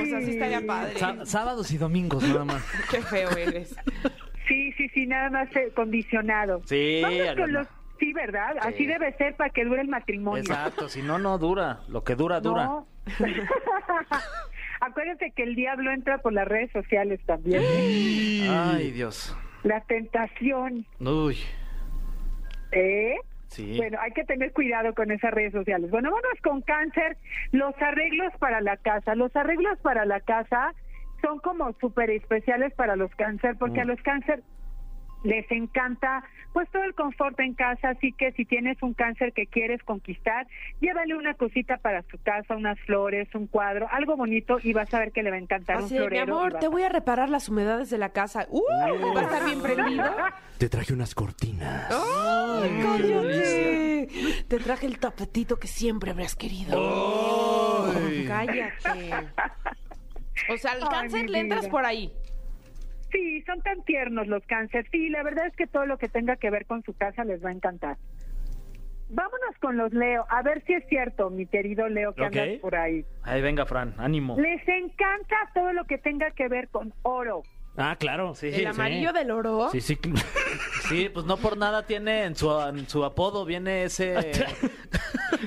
O 0.01 0.05
sea, 0.07 0.21
sí 0.21 0.31
estaría 0.31 0.65
padre. 0.65 0.97
Sá- 0.99 1.27
sábados 1.27 1.71
y 1.73 1.77
domingos 1.79 2.23
nada 2.23 2.45
más. 2.45 2.63
Qué 2.91 3.01
feo 3.03 3.31
eres. 3.31 3.75
Sí, 4.47 4.73
sí, 4.77 4.89
sí, 4.95 5.07
nada 5.07 5.29
más 5.31 5.49
eh, 5.57 5.73
condicionado. 5.75 6.63
Sí. 6.67 7.03
Sí, 7.99 8.13
¿verdad? 8.13 8.57
Así 8.61 8.79
Sí. 8.79 8.87
debe 8.87 9.13
ser 9.17 9.35
para 9.37 9.51
que 9.51 9.65
dure 9.65 9.81
el 9.83 9.89
matrimonio. 9.89 10.41
Exacto, 10.41 10.89
si 10.89 11.03
no, 11.03 11.19
no 11.19 11.37
dura. 11.39 11.81
Lo 11.89 12.03
que 12.05 12.15
dura, 12.17 12.41
dura. 12.41 12.65
No. 12.67 12.94
Acuérdate 14.81 15.31
que 15.33 15.43
el 15.43 15.55
diablo 15.55 15.93
entra 15.93 16.19
por 16.19 16.33
las 16.33 16.47
redes 16.47 16.71
sociales 16.73 17.21
también. 17.27 17.63
Ay, 18.51 18.91
Dios. 18.91 19.37
La 19.63 19.81
tentación, 19.81 20.85
Uy, 21.01 21.39
¿eh? 22.73 23.17
sí. 23.49 23.77
Bueno, 23.79 23.99
hay 24.01 24.13
que 24.13 24.25
tener 24.25 24.53
cuidado 24.53 24.95
con 24.95 25.11
esas 25.11 25.33
redes 25.33 25.53
sociales. 25.53 25.91
Bueno, 25.91 26.11
vámonos 26.11 26.41
con 26.43 26.61
cáncer. 26.61 27.17
Los 27.53 27.75
arreglos 27.81 28.33
para 28.39 28.61
la 28.61 28.77
casa. 28.77 29.15
Los 29.15 29.35
arreglos 29.35 29.79
para 29.81 30.05
la 30.05 30.21
casa 30.21 30.75
son 31.23 31.39
como 31.39 31.73
súper 31.81 32.11
especiales 32.11 32.75
para 32.75 32.97
los 32.97 33.11
cáncer, 33.15 33.57
porque 33.59 33.81
a 33.81 33.87
los 33.87 34.01
cáncer 34.03 34.43
les 35.25 35.51
encanta 35.51 36.23
pues 36.53 36.71
todo 36.71 36.85
el 36.85 36.95
confort 36.95 37.39
en 37.41 37.55
casa, 37.55 37.89
así 37.91 38.13
que 38.13 38.31
si 38.33 38.45
tienes 38.45 38.81
un 38.81 38.95
cáncer 38.95 39.33
que 39.33 39.47
quieres 39.49 39.83
conquistar, 39.83 40.47
llévale 40.81 41.17
una 41.17 41.35
cosita 41.35 41.79
para 41.79 42.03
su 42.03 42.17
casa, 42.19 42.55
unas 42.55 42.79
flores, 42.81 43.27
un 43.35 43.49
cuadro, 43.49 43.89
algo 43.91 44.17
bonito 44.17 44.59
y 44.63 44.73
vas 44.73 44.95
a 44.95 45.01
ver 45.01 45.11
que 45.11 45.25
le 45.25 45.31
va 45.31 45.37
a 45.37 45.41
encantar 45.41 45.79
Así 45.79 45.87
un 45.95 46.03
mi 46.03 46.07
florero. 46.07 46.27
y 46.27 46.31
amor, 46.31 46.59
te 46.61 46.67
a- 46.67 46.69
voy 46.69 46.83
a 46.85 46.89
reparar 46.89 47.29
las 47.29 47.49
humedades 47.49 47.91
de 47.91 47.99
la 47.99 48.11
casa. 48.11 48.47
¡Uh! 48.51 48.63
Va 49.17 49.21
a 49.21 49.25
estar 49.25 49.45
bien 49.45 49.61
prendido. 49.61 50.05
Te 50.59 50.69
traje 50.69 50.93
unas 50.93 51.15
cortinas. 51.17 51.89
¡Ay, 51.91 52.81
cállate! 52.81 54.09
Te 54.47 54.59
traje 54.59 54.87
el 54.87 55.01
tapetito 55.01 55.59
que 55.59 55.67
siempre 55.67 56.13
habrías 56.13 56.37
querido. 56.37 56.79
Cállate. 58.29 59.11
O 60.49 60.57
sea, 60.57 60.73
al 60.73 60.83
Ay, 60.83 60.89
cáncer 60.91 61.25
mi 61.25 61.31
le 61.33 61.39
entras 61.41 61.67
por 61.69 61.85
ahí. 61.85 62.13
Sí, 63.15 63.43
son 63.47 63.63
tan 63.63 63.83
tiernos 63.85 64.27
los 64.27 64.45
cáncer. 64.47 64.87
Sí, 64.91 65.09
la 65.09 65.23
verdad 65.23 65.47
es 65.47 65.55
que 65.55 65.69
todo 65.69 65.87
lo 65.87 65.99
que 65.99 66.09
tenga 66.09 66.35
que 66.35 66.51
ver 66.51 66.67
con 66.67 66.83
su 66.83 66.95
casa 66.95 67.23
les 67.25 67.45
va 67.45 67.51
a 67.51 67.53
encantar. 67.53 67.97
Vámonos 69.09 69.57
con 69.61 69.77
los 69.77 69.93
Leo, 69.93 70.27
a 70.31 70.43
ver 70.43 70.65
si 70.67 70.73
es 70.73 70.83
cierto, 70.89 71.31
mi 71.31 71.47
querido 71.47 71.89
Leo, 71.89 72.13
que 72.15 72.23
Ok. 72.23 72.27
andas 72.37 72.59
por 72.61 72.75
ahí. 72.75 73.05
Ahí 73.23 73.41
venga, 73.41 73.67
Fran, 73.67 73.95
ánimo. 73.99 74.37
Les 74.41 74.67
encanta 74.67 75.37
todo 75.55 75.73
lo 75.73 75.85
que 75.85 75.99
tenga 75.99 76.33
que 76.33 76.49
ver 76.49 76.69
con 76.71 76.93
oro. 77.03 77.43
Ah, 77.77 77.95
claro. 77.99 78.35
Sí, 78.35 78.49
El 78.53 78.67
amarillo 78.67 79.13
del 79.13 79.31
oro. 79.31 79.69
Sí, 79.71 79.81
sí. 79.81 79.97
Sí, 80.89 81.09
pues 81.09 81.25
no 81.25 81.37
por 81.39 81.57
nada 81.57 81.87
tiene 81.87 82.25
en 82.25 82.35
su, 82.37 82.51
en 82.61 82.87
su 82.89 83.05
apodo 83.05 83.45
viene 83.47 83.85
ese 83.85 84.15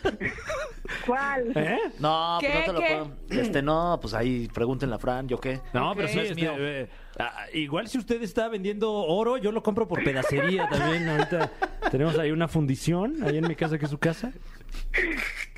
¿Cuál? 1.08 1.52
¿Eh? 1.56 1.78
No, 2.00 2.38
pues 2.40 2.52
¿Qué, 2.52 2.60
no 2.60 2.66
te 2.66 2.74
lo 2.74 2.80
puedo. 2.80 3.42
Este, 3.42 3.62
no, 3.62 3.98
pues 4.02 4.14
ahí 4.14 4.48
pregúntenle 4.54 4.96
a 4.96 5.00
Fran, 5.00 5.28
¿yo 5.28 5.40
qué? 5.40 5.60
No, 5.74 5.92
Ok. 5.92 5.96
pero 5.98 6.08
sí, 6.10 6.16
No 6.18 6.22
es 6.22 6.30
este, 6.32 6.42
mío. 6.42 6.54
eh, 6.58 6.90
ah, 7.18 7.46
igual 7.54 7.88
si 7.88 7.98
usted 7.98 8.22
está 8.22 8.48
vendiendo 8.50 8.92
oro, 8.94 9.38
yo 9.38 9.52
lo 9.52 9.64
compro 9.64 9.88
por 9.88 10.04
pedacería 10.04 10.68
también. 10.70 11.08
Ahorita 11.10 11.52
tenemos 11.90 12.18
ahí 12.20 12.32
una 12.32 12.48
fundición, 12.48 13.24
ahí 13.24 13.38
en 13.38 13.48
mi 13.48 13.56
casa, 13.56 13.78
que 13.80 13.86
es 13.86 13.92
su 13.92 13.98
casa. 13.98 14.32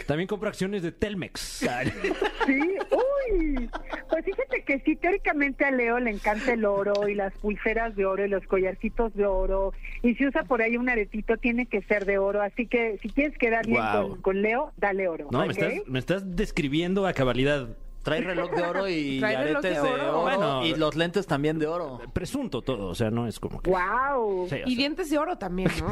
También 0.06 0.28
compro 0.28 0.50
acciones 0.50 0.82
de 0.84 0.92
Telmex. 0.92 1.66
Sí, 2.46 2.60
uy. 2.92 3.70
Pues 4.10 4.26
fíjate 4.26 4.64
que 4.64 4.80
sí, 4.80 4.96
teóricamente 4.96 5.66
a 5.66 5.70
Leo 5.72 6.00
le 6.00 6.10
encanta 6.10 6.54
el 6.54 6.66
oro 6.66 7.08
y 7.08 7.14
las 7.14 7.32
pulseras 7.34 7.96
de 7.96 8.06
oro 8.08 8.26
y 8.26 8.30
los 8.30 8.44
collarcitos 8.48 9.14
de 9.14 9.26
oro. 9.28 9.72
Y 10.02 10.16
si 10.16 10.26
usa 10.26 10.44
por 10.46 10.64
ahí 10.64 10.78
un 10.78 10.90
aretito, 10.90 11.38
tiene 11.38 11.68
que 11.68 11.84
ser 11.84 12.06
de 12.06 12.18
oro. 12.18 12.42
Así 12.42 12.66
que 12.66 12.98
si 13.04 13.10
quieres 13.10 13.38
quedar 13.38 13.68
bien 13.68 13.84
con, 13.92 14.22
con 14.22 14.42
Leo, 14.42 14.72
dale 14.78 15.08
oro. 15.08 15.28
No, 15.32 15.40
me 15.46 15.46
¿ok? 15.46 15.52
estás, 15.52 15.74
me 15.88 16.00
estás 16.00 16.36
describiendo 16.36 17.06
a 17.06 17.14
cabalidad. 17.14 17.68
Trae 18.02 18.22
reloj 18.22 18.50
de 18.52 18.64
oro 18.64 18.88
y 18.88 19.20
Trae 19.20 19.36
reloj 19.44 19.58
aretes 19.58 19.84
de 19.84 19.90
de 19.90 19.94
oro. 19.94 20.10
oro. 20.10 20.22
Bueno. 20.22 20.66
y 20.66 20.74
los 20.74 20.96
lentes 20.96 21.28
también 21.28 21.60
de 21.60 21.68
oro. 21.68 22.02
Presunto 22.14 22.62
todo, 22.64 22.88
o 22.88 22.96
sea, 22.96 23.12
no 23.12 23.28
es 23.28 23.40
como 23.40 23.62
que... 23.62 23.70
Wow. 23.70 24.48
Sí, 24.50 24.56
o 24.56 24.58
Y 24.58 24.72
sea, 24.72 24.78
dientes 24.78 25.10
de 25.12 25.18
oro 25.20 25.38
también, 25.38 25.70
¿no? 25.80 25.92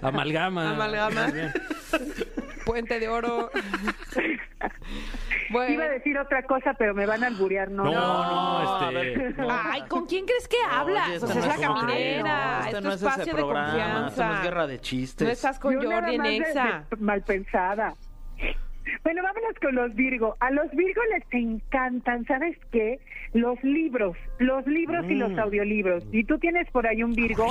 amalgama. 0.08 0.70
Amalgama. 0.70 1.32
Puente 2.66 3.00
de 3.00 3.08
oro. 3.08 3.50
Bueno. 5.50 5.74
Iba 5.74 5.84
a 5.84 5.88
decir 5.88 6.18
otra 6.18 6.42
cosa, 6.42 6.74
pero 6.74 6.92
me 6.92 7.06
van 7.06 7.22
a 7.22 7.28
alburear, 7.28 7.70
¿no? 7.70 7.84
No, 7.84 7.92
no, 7.92 8.78
a 8.88 8.90
este... 8.92 9.30
no. 9.40 9.46
Ay, 9.48 9.82
¿con 9.88 10.06
quién 10.06 10.24
crees 10.26 10.48
que 10.48 10.56
hablas? 10.68 11.06
Oye, 11.08 11.18
o 11.18 11.26
este 11.26 11.26
sea, 11.26 11.38
es 11.40 11.46
no 11.46 11.46
la 11.48 11.54
es 11.54 11.66
como- 11.68 11.80
caminera, 11.80 12.60
es 12.68 12.74
tu 12.74 12.80
no 12.80 12.88
es 12.88 12.94
ese 12.96 13.06
espacio 13.06 13.24
de 13.34 13.42
programa, 13.42 13.66
confianza. 13.70 14.08
esto 14.08 14.24
no 14.26 14.34
es 14.34 14.42
guerra 14.42 14.66
de 14.66 14.80
chistes. 14.80 15.26
No 15.26 15.32
estás 15.32 15.58
con 15.60 15.80
Yo 15.80 15.88
Jordi 15.90 16.14
en 16.16 16.22
de- 16.22 16.36
Exa. 16.38 16.84
de- 16.90 16.96
mal 16.96 17.22
pensada. 17.22 17.94
Bueno, 19.04 19.22
vámonos 19.22 19.54
con 19.62 19.74
los 19.76 19.94
Virgo. 19.94 20.36
A 20.40 20.50
los 20.50 20.68
Virgo 20.72 21.00
les 21.14 21.24
encantan, 21.32 22.24
¿sabes 22.26 22.58
qué? 22.72 22.98
Los 23.36 23.62
libros, 23.62 24.16
los 24.38 24.66
libros 24.66 25.04
y 25.10 25.14
Mm. 25.14 25.18
los 25.18 25.38
audiolibros. 25.38 26.04
Y 26.10 26.24
tú 26.24 26.38
tienes 26.38 26.70
por 26.70 26.86
ahí 26.86 27.02
un 27.02 27.12
Virgo, 27.12 27.46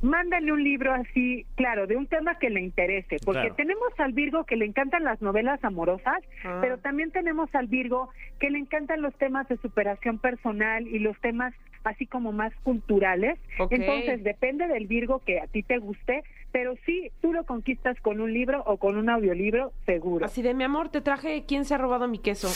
mándale 0.00 0.52
un 0.52 0.62
libro 0.62 0.92
así, 0.94 1.44
claro, 1.56 1.86
de 1.86 1.96
un 1.96 2.06
tema 2.06 2.38
que 2.38 2.50
le 2.50 2.60
interese, 2.60 3.16
porque 3.24 3.40
Claro. 3.40 3.54
tenemos 3.56 3.88
al 3.98 4.12
Virgo 4.12 4.44
que 4.44 4.56
le 4.56 4.64
encantan 4.64 5.02
las 5.04 5.20
novelas 5.20 5.62
amorosas, 5.64 6.22
Ah. 6.44 6.58
pero 6.62 6.78
también 6.78 7.10
tenemos 7.10 7.52
al 7.54 7.66
Virgo 7.66 8.10
que 8.38 8.50
le 8.50 8.58
encantan 8.58 9.02
los 9.02 9.14
temas 9.16 9.48
de 9.48 9.56
superación 9.56 10.18
personal 10.18 10.86
y 10.86 11.00
los 11.00 11.18
temas 11.20 11.52
así 11.84 12.06
como 12.06 12.32
más 12.32 12.52
culturales. 12.64 13.38
Entonces, 13.70 14.22
depende 14.22 14.66
del 14.68 14.86
Virgo 14.86 15.20
que 15.24 15.40
a 15.40 15.46
ti 15.46 15.62
te 15.62 15.78
guste, 15.78 16.22
pero 16.52 16.74
sí, 16.86 17.10
tú 17.20 17.32
lo 17.32 17.44
conquistas 17.44 18.00
con 18.00 18.20
un 18.20 18.32
libro 18.32 18.62
o 18.66 18.78
con 18.78 18.96
un 18.96 19.10
audiolibro, 19.10 19.72
seguro. 19.86 20.26
Así 20.26 20.42
de 20.42 20.54
mi 20.54 20.64
amor, 20.64 20.88
te 20.88 21.00
traje 21.00 21.44
quién 21.46 21.64
se 21.64 21.74
ha 21.74 21.78
robado 21.78 22.08
mi 22.08 22.18
queso. 22.18 22.48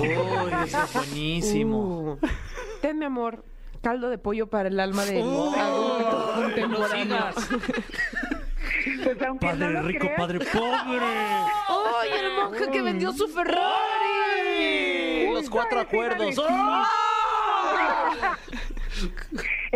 Uy, 0.00 0.08
ese 0.64 0.78
es 0.78 0.92
buenísimo. 0.94 1.78
Uh. 2.12 2.18
Ten, 2.80 2.98
mi 2.98 3.04
amor, 3.04 3.44
caldo 3.82 4.08
de 4.08 4.18
pollo 4.18 4.48
para 4.48 4.68
el 4.68 4.80
alma 4.80 5.04
del 5.04 5.22
adulto 5.22 6.32
contemporáneo. 6.34 7.18
Pues 9.04 9.18
no 9.18 9.36
Padre 9.36 9.82
rico, 9.82 10.00
creas, 10.00 10.18
padre 10.18 10.38
pobre. 10.38 11.04
¡Ay, 11.68 12.10
el 12.18 12.32
monje 12.34 12.70
que 12.70 12.82
vendió 12.82 13.12
su 13.12 13.28
Ferrari! 13.28 13.64
Los 15.32 15.50
cuatro 15.50 15.80
eso 15.80 15.88
acuerdos. 15.88 16.40
¡Ah! 16.48 16.88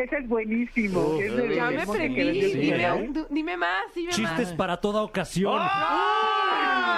Ese 0.05 0.17
es 0.19 0.29
buenísimo. 0.29 1.19
ese 1.21 1.37
de- 1.37 1.57
Ya 1.57 1.71
me 1.71 1.87
prendí. 1.87 2.41
dime, 2.55 3.09
du- 3.13 3.27
dime 3.31 3.57
más, 3.57 3.83
dime 3.95 4.13
Chistes 4.13 4.49
más. 4.49 4.57
para 4.57 4.77
toda 4.81 5.03
ocasión. 5.03 5.59
Ah. 5.61 6.95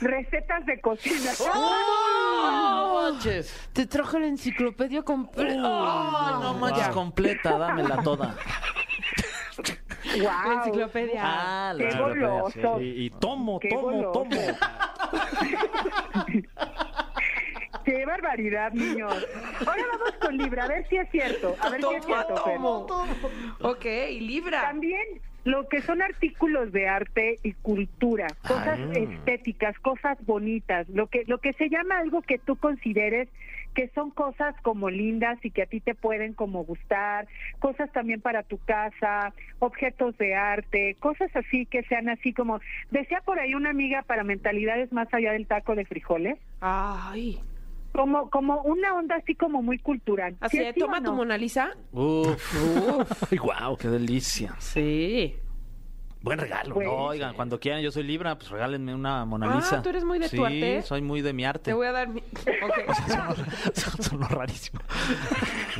Recetas 0.00 0.64
de 0.66 0.80
cocina. 0.80 1.30
¡No 1.54 3.00
manches! 3.02 3.68
Te 3.72 3.86
traje 3.86 4.18
la 4.20 4.26
enciclopedia 4.26 5.02
completa. 5.02 5.60
¡Ah, 5.64 6.38
no 6.42 6.54
manches! 6.54 6.88
Completa, 6.88 7.56
dámela 7.58 8.02
toda. 8.02 8.34
La 10.16 10.54
enciclopedia. 10.54 11.20
Ah, 11.24 11.72
la 11.74 11.78
¡Qué 11.78 11.84
enciclopedia, 11.90 12.42
sí. 12.78 12.84
Y, 12.84 13.06
y 13.06 13.10
tomo, 13.10 13.58
Qué 13.58 13.68
tomo, 13.70 13.82
goloso. 13.82 14.12
tomo. 14.12 14.40
¡Qué 17.98 18.06
barbaridad, 18.06 18.70
niños! 18.74 19.26
Ahora 19.66 19.82
vamos 19.90 20.12
con 20.20 20.36
Libra, 20.38 20.66
a 20.66 20.68
ver 20.68 20.86
si 20.88 20.96
es 20.98 21.10
cierto. 21.10 21.56
A 21.60 21.68
ver 21.68 21.80
si 21.82 21.94
es 21.96 22.04
cierto, 22.06 22.36
Fer. 22.44 22.54
Tomo. 22.54 22.86
Ok, 23.62 23.84
Libra. 24.20 24.60
También 24.62 25.02
lo 25.42 25.68
que 25.68 25.82
son 25.82 26.00
artículos 26.00 26.70
de 26.70 26.86
arte 26.86 27.40
y 27.42 27.54
cultura, 27.54 28.28
cosas 28.46 28.78
Ah. 28.78 28.92
estéticas, 28.94 29.76
cosas 29.80 30.16
bonitas, 30.26 30.88
lo 30.90 31.08
que 31.08 31.24
lo 31.26 31.38
que 31.38 31.54
se 31.54 31.68
llama 31.70 31.98
algo 31.98 32.22
que 32.22 32.38
tú 32.38 32.54
consideres 32.54 33.28
que 33.74 33.88
son 33.94 34.10
cosas 34.10 34.54
como 34.62 34.90
lindas 34.90 35.38
y 35.44 35.50
que 35.52 35.62
a 35.62 35.66
ti 35.66 35.78
te 35.80 35.94
pueden 35.94 36.32
como 36.34 36.64
gustar, 36.64 37.28
cosas 37.60 37.92
también 37.92 38.20
para 38.20 38.42
tu 38.42 38.58
casa, 38.58 39.32
objetos 39.60 40.16
de 40.18 40.34
arte, 40.34 40.96
cosas 40.98 41.30
así 41.36 41.64
que 41.66 41.82
sean 41.84 42.08
así 42.08 42.32
como 42.32 42.60
decía 42.90 43.20
por 43.24 43.38
ahí 43.38 43.54
una 43.54 43.70
amiga 43.70 44.02
para 44.02 44.24
mentalidades 44.24 44.90
más 44.92 45.12
allá 45.14 45.32
del 45.32 45.46
taco 45.46 45.74
de 45.76 45.84
frijoles, 45.84 46.38
Ay. 46.60 47.40
Como 47.98 48.30
como 48.30 48.62
una 48.62 48.94
onda 48.94 49.16
así 49.16 49.34
como 49.34 49.60
muy 49.60 49.78
cultural. 49.80 50.36
Así 50.40 50.58
¿Sí 50.58 50.78
toma 50.78 51.02
tu? 51.02 51.12
Mona 51.12 51.36
Lisa. 51.36 51.76
Uf, 51.92 52.38
Ay, 53.32 53.38
guau. 53.38 53.76
qué 53.76 53.88
delicia. 53.88 54.54
Sí. 54.60 55.34
Buen 56.20 56.38
regalo. 56.38 56.74
Pues, 56.74 56.86
¿no? 56.86 56.92
No, 56.94 57.04
oigan, 57.06 57.34
cuando 57.34 57.60
quieran, 57.60 57.80
yo 57.80 57.92
soy 57.92 58.02
Libra, 58.02 58.36
pues 58.36 58.50
regálenme 58.50 58.92
una 58.94 59.24
Mona 59.24 59.52
Ah, 59.52 59.56
Lisa. 59.56 59.82
¿tú 59.82 59.88
eres 59.90 60.02
muy 60.04 60.18
de 60.18 60.28
sí, 60.28 60.36
tu 60.36 60.44
arte? 60.44 60.82
soy 60.82 61.00
muy 61.00 61.22
de 61.22 61.32
mi 61.32 61.44
arte. 61.44 61.64
Te 61.66 61.72
voy 61.74 61.86
a 61.86 61.92
dar 61.92 62.08
mi... 62.08 62.20
Ok. 62.62 62.94
Sonó 64.00 64.26
rarísimo. 64.30 64.80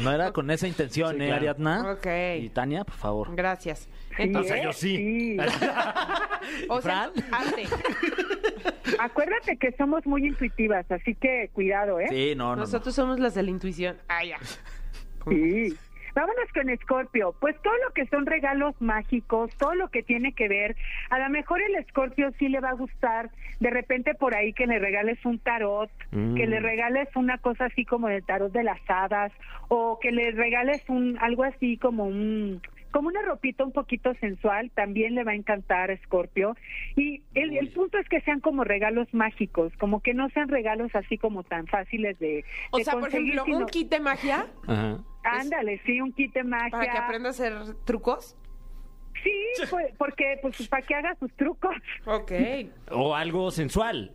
No 0.01 0.12
era 0.12 0.30
con 0.32 0.51
esa 0.53 0.68
intención, 0.68 1.16
Sí, 1.16 1.22
¿eh, 1.22 1.26
claro. 1.26 1.34
Ariadna? 1.36 1.93
Ok. 1.93 2.07
Y 2.41 2.49
Tania, 2.51 2.84
por 2.84 2.95
favor. 2.95 3.34
Gracias. 3.34 3.89
Sí, 4.16 4.22
Entonces, 4.22 4.57
¿eh? 4.57 4.61
yo 4.62 4.72
sí. 4.72 4.97
Sí. 4.97 5.36
o 6.68 6.80
sea, 6.80 7.11
Fran. 7.11 7.24
arte. 7.32 7.64
Acuérdate 9.01 9.57
que 9.57 9.72
somos 9.76 10.07
muy 10.07 10.26
intuitivas, 10.26 10.91
así 10.91 11.14
que 11.14 11.51
cuidado, 11.53 11.99
¿eh? 12.01 12.07
Sí, 12.09 12.34
no, 12.36 12.51
no. 12.51 12.57
no. 12.57 12.62
Nosotros 12.62 12.95
somos 12.95 13.18
las 13.18 13.34
de 13.34 13.43
la 13.43 13.51
intuición. 13.51 13.97
Ah, 14.09 14.24
ya. 14.24 14.39
Sí. 15.28 15.74
Vámonos 16.14 16.52
con 16.54 16.68
Escorpio. 16.70 17.34
Pues 17.40 17.56
todo 17.62 17.74
lo 17.86 17.92
que 17.94 18.06
son 18.06 18.26
regalos 18.26 18.74
mágicos, 18.80 19.50
todo 19.59 19.74
lo 19.74 19.88
que 19.88 20.02
tiene 20.02 20.32
que 20.32 20.48
ver, 20.48 20.76
a 21.11 21.18
lo 21.18 21.28
mejor 21.30 21.61
el 21.62 21.74
Escorpio 21.76 22.30
sí 22.38 22.48
le 22.48 22.61
va 22.61 22.70
a 22.70 22.74
gustar 22.74 23.30
de 23.61 23.70
repente 23.70 24.14
por 24.14 24.34
ahí 24.34 24.52
que 24.52 24.66
le 24.66 24.78
regales 24.78 25.18
un 25.24 25.38
tarot, 25.38 25.90
Mm. 26.11 26.36
que 26.36 26.46
le 26.46 26.61
regales 26.61 27.09
una 27.16 27.38
cosa 27.38 27.66
así 27.66 27.84
como 27.84 28.09
el 28.09 28.24
tarot 28.24 28.52
de 28.52 28.62
las 28.64 28.80
hadas 28.88 29.32
o 29.68 29.98
que 30.00 30.11
le 30.12 30.30
regales 30.32 30.82
un 30.88 31.18
algo 31.20 31.44
así 31.44 31.76
como 31.76 32.04
un 32.06 32.61
como 32.90 33.09
una 33.09 33.20
ropita 33.20 33.64
un 33.64 33.72
poquito 33.72 34.14
sensual, 34.14 34.70
también 34.70 35.14
le 35.14 35.22
va 35.22 35.32
a 35.32 35.34
encantar 35.34 35.90
a 35.90 35.92
Escorpio. 35.92 36.56
Y 36.96 37.22
el, 37.34 37.54
el 37.59 37.68
punto 37.68 37.98
es 37.98 38.09
que 38.09 38.22
sean 38.22 38.40
como 38.40 38.64
regalos 38.64 39.06
mágicos, 39.12 39.74
como 39.78 40.00
que 40.00 40.14
no 40.14 40.30
sean 40.30 40.48
regalos 40.48 40.90
así 40.94 41.18
como 41.18 41.42
tan 41.42 41.66
fáciles 41.66 42.18
de, 42.18 42.46
O 42.70 42.78
de 42.78 42.84
sea, 42.84 42.94
por 42.94 43.02
conseguir, 43.02 43.34
ejemplo, 43.34 43.44
sino- 43.44 43.59
un 43.59 43.66
kit 43.66 43.90
de 43.90 44.00
magia 44.00 44.46
Ajá. 44.66 44.96
Ándale, 45.33 45.81
sí, 45.85 46.01
un 46.01 46.12
kit 46.12 46.33
de 46.33 46.45
magia. 46.45 46.70
para 46.70 46.93
que 46.93 46.99
aprenda 46.99 47.29
a 47.29 47.31
hacer 47.31 47.74
trucos. 47.85 48.37
Sí, 49.22 49.33
pues, 49.70 49.95
porque 49.99 50.39
pues 50.41 50.68
para 50.68 50.83
que 50.83 50.95
haga 50.95 51.16
sus 51.18 51.33
trucos. 51.35 51.74
Ok. 52.07 52.33
O 52.91 53.14
algo 53.14 53.51
sensual. 53.51 54.12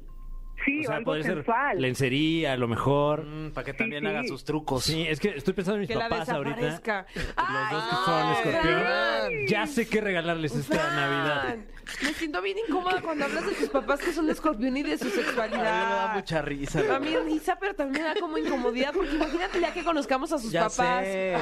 Sí, 0.66 0.82
o 0.82 0.84
sea, 0.88 0.96
algo 0.98 1.16
sensual. 1.22 1.72
ser 1.74 1.82
lencería, 1.82 2.54
a 2.54 2.58
lo 2.58 2.68
mejor. 2.68 3.26
Mm, 3.26 3.52
para 3.52 3.66
que 3.66 3.74
también 3.74 4.04
sí. 4.04 4.08
haga 4.08 4.24
sus 4.24 4.44
trucos. 4.44 4.84
Sí, 4.84 5.06
es 5.08 5.20
que 5.20 5.30
estoy 5.30 5.54
pensando 5.54 5.76
en 5.76 5.82
mis 5.82 5.90
Que 5.90 5.96
la 5.96 6.10
papás 6.10 6.30
ahorita. 6.30 6.62
Los 6.62 7.72
dos 7.72 7.84
que 7.90 7.96
son 8.06 8.32
escorpión. 8.32 9.48
Ya 9.48 9.68
sé 9.68 9.88
qué 9.88 10.02
regalarles 10.02 10.56
esta 10.56 10.76
Fran, 10.76 10.96
Navidad. 10.96 11.56
Me 12.02 12.14
siento 12.14 12.42
bien 12.42 12.58
incómoda 12.68 13.02
cuando 13.02 13.26
hablas 13.26 13.46
de 13.46 13.52
tus 13.56 13.70
papás 13.70 14.00
que 14.00 14.14
son 14.14 14.30
escorpión 14.30 14.78
y 14.78 14.84
de 14.84 14.98
su 14.98 15.06
A 15.06 15.08
mí 15.08 15.12
me 15.16 15.22
da 15.22 15.26
sexualidad. 15.26 16.14
mucha 16.16 16.42
risa. 16.42 16.96
A 16.96 17.00
mí 17.00 17.16
risa, 17.26 17.58
pero 17.60 17.76
también 17.76 18.04
me 18.04 18.14
da 18.14 18.20
como 18.20 18.38
incomodidad, 18.38 18.94
porque 18.94 19.16
imagínate 19.16 19.60
ya 19.60 19.74
que 19.74 19.84
conozcamos 19.84 20.32
a 20.32 20.38
sus 20.40 20.52
Ya 20.52 20.62
papás. 20.70 21.04
sé. 21.04 21.36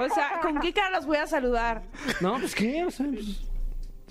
O 0.00 0.08
sea, 0.14 0.40
¿con 0.40 0.58
qué 0.60 0.72
cara 0.72 0.90
los 0.90 1.06
voy 1.06 1.18
a 1.18 1.26
saludar? 1.26 1.82
No, 2.20 2.38
pues 2.38 2.54
qué, 2.54 2.84
o 2.84 2.90
sea, 2.90 3.06
pues, 3.12 3.42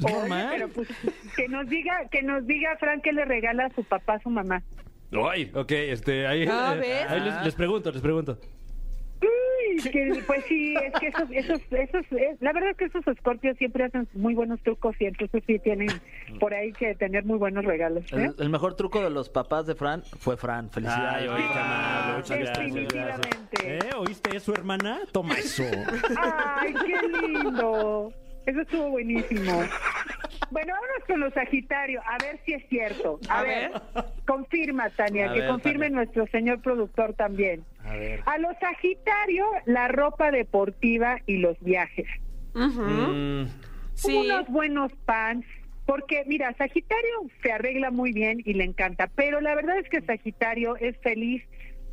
Oye, 0.04 0.14
normal. 0.14 0.48
pero 0.52 0.70
pues 0.70 0.88
que 1.36 1.48
nos 1.50 1.68
diga, 1.70 2.08
que 2.10 2.24
nos 2.24 2.46
diga 2.48 2.76
Frank 2.80 3.02
que 3.04 3.12
le 3.14 3.26
regala 3.26 3.66
a 3.66 3.70
su 3.74 3.84
papá 3.84 4.16
a 4.16 4.20
su 4.22 4.30
mamá. 4.30 4.64
Ay, 5.12 5.52
ok, 5.54 5.72
este, 5.72 6.26
ahí, 6.26 6.48
Ah, 6.50 6.74
eh, 6.76 6.80
¿ves? 6.80 7.06
ahí 7.12 7.20
les, 7.22 7.44
les 7.44 7.56
pregunto, 7.56 7.92
les 7.92 8.02
pregunto. 8.02 8.38
Uy, 9.22 9.82
que, 9.92 10.22
pues 10.28 10.44
sí, 10.48 10.76
es 10.76 10.94
que 11.00 11.08
esos, 11.08 11.30
esos, 11.32 11.62
esos, 11.72 12.06
es- 12.12 12.42
la 12.42 12.52
verdad 12.52 12.72
es 12.72 12.78
que 12.78 12.86
esos 12.86 13.08
escorpios 13.08 13.58
siempre 13.58 13.86
hacen 13.86 14.08
muy 14.14 14.34
buenos 14.34 14.60
trucos 14.64 14.96
y 15.00 15.06
entonces 15.06 15.42
sí 15.48 15.60
tienen 15.60 15.88
por 16.40 16.54
ahí 16.54 16.74
que 16.74 16.94
tener 16.96 17.24
muy 17.24 17.38
buenos 17.38 17.64
regalos. 17.64 18.04
¿eh? 18.12 18.32
El, 18.38 18.44
el 18.44 18.50
mejor 18.50 18.76
truco 18.76 19.02
de 19.02 19.10
los 19.12 19.30
papás 19.30 19.66
de 19.68 19.76
Fran 19.76 20.04
fue 20.20 20.36
Fran. 20.36 20.70
Felicidades. 20.72 21.22
Ay, 21.24 21.28
oye, 21.30 21.44
qué 21.54 21.60
amable, 21.60 22.16
muchas 22.18 22.38
gracias. 22.40 22.58
Definitivamente. 22.74 23.78
¿Eh? 23.78 23.90
¿Oíste 23.98 24.36
eso, 24.36 24.54
hermana? 24.54 25.00
Toma 25.12 25.36
eso. 25.36 25.64
Ay, 26.20 26.74
qué 26.86 27.28
lindo. 27.28 28.12
Eso 28.46 28.62
estuvo 28.62 28.90
buenísimo. 28.90 29.64
Bueno, 30.52 30.74
vámonos 30.74 31.04
con 31.08 31.20
los 31.20 31.34
Sagitario, 31.34 32.00
a 32.06 32.18
ver 32.24 32.40
si 32.46 32.54
es 32.54 32.64
cierto. 32.70 33.20
A, 33.28 33.40
A 33.40 33.44
ver, 33.44 33.72
ver. 33.72 33.82
confirma, 34.28 34.88
Tania, 34.92 35.32
A 35.32 35.34
que 35.34 35.40
ver, 35.40 35.50
confirme 35.50 35.86
Tania. 35.86 35.96
nuestro 35.96 36.28
señor 36.28 36.62
productor 36.62 37.14
también. 37.16 37.64
A 37.84 37.94
ver. 37.96 38.22
A 38.28 38.38
los 38.38 38.56
Sagitario, 38.60 39.48
la 39.66 39.88
ropa 39.88 40.30
deportiva 40.30 41.18
y 41.26 41.38
los 41.38 41.60
viajes. 41.62 42.06
Mm, 42.54 43.46
Sí. 43.96 44.14
Unos 44.16 44.48
buenos 44.50 44.92
pants. 45.06 45.48
Porque, 45.88 46.24
mira, 46.28 46.54
Sagitario 46.58 47.30
se 47.42 47.52
arregla 47.52 47.90
muy 47.90 48.12
bien 48.14 48.42
y 48.46 48.54
le 48.54 48.64
encanta, 48.66 49.08
pero 49.16 49.42
la 49.42 49.56
verdad 49.56 49.78
es 49.80 49.90
que 49.90 50.02
Sagitario 50.02 50.76
es 50.78 50.96
feliz 51.00 51.44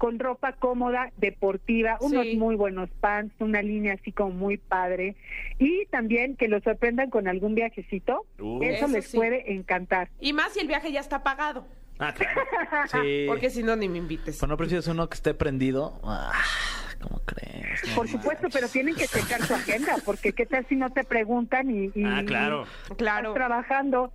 con 0.00 0.18
ropa 0.18 0.54
cómoda, 0.54 1.12
deportiva, 1.18 1.98
unos 2.00 2.24
Sí. 2.24 2.36
muy 2.38 2.56
buenos 2.56 2.88
pants, 3.00 3.34
una 3.38 3.60
línea 3.60 3.92
así 4.00 4.12
como 4.12 4.30
muy 4.30 4.56
padre, 4.56 5.14
y 5.58 5.84
también 5.90 6.36
que 6.36 6.48
lo 6.48 6.58
sorprendan 6.60 7.10
con 7.10 7.28
algún 7.28 7.54
viajecito, 7.54 8.24
Uh. 8.38 8.62
eso, 8.62 8.86
Eso 8.86 8.88
les 8.88 9.06
sí. 9.08 9.16
puede 9.18 9.52
encantar. 9.52 10.08
Y 10.18 10.32
más 10.32 10.54
si 10.54 10.60
el 10.60 10.68
viaje 10.68 10.90
ya 10.90 11.00
está 11.00 11.22
pagado. 11.22 11.66
Ah, 11.98 12.14
claro. 12.14 12.40
sí. 13.04 13.26
Porque 13.28 13.50
si 13.50 13.62
no, 13.62 13.76
ni 13.76 13.90
me 13.90 13.98
invites. 13.98 14.38
Pues 14.38 14.48
no 14.48 14.56
prefieres 14.56 14.86
uno 14.88 15.06
que 15.10 15.16
esté 15.16 15.34
prendido. 15.34 16.00
Ah, 16.02 16.32
¿Cómo 17.02 17.20
crees? 17.24 17.88
No 17.88 17.94
Por 17.94 18.08
supuesto, 18.08 18.48
pero 18.52 18.68
tienen 18.68 18.94
que 18.94 19.06
checar 19.06 19.42
su 19.42 19.54
agenda, 19.54 19.96
porque 20.04 20.32
qué 20.32 20.44
tal 20.46 20.66
si 20.68 20.76
no 20.76 20.90
te 20.90 21.02
preguntan 21.04 21.70
y, 21.70 21.90
y- 21.94 22.04
Ah, 22.04 22.22
claro. 22.26 22.64
Claro. 22.96 23.28
estás 23.30 23.34
trabajando. 23.34 24.12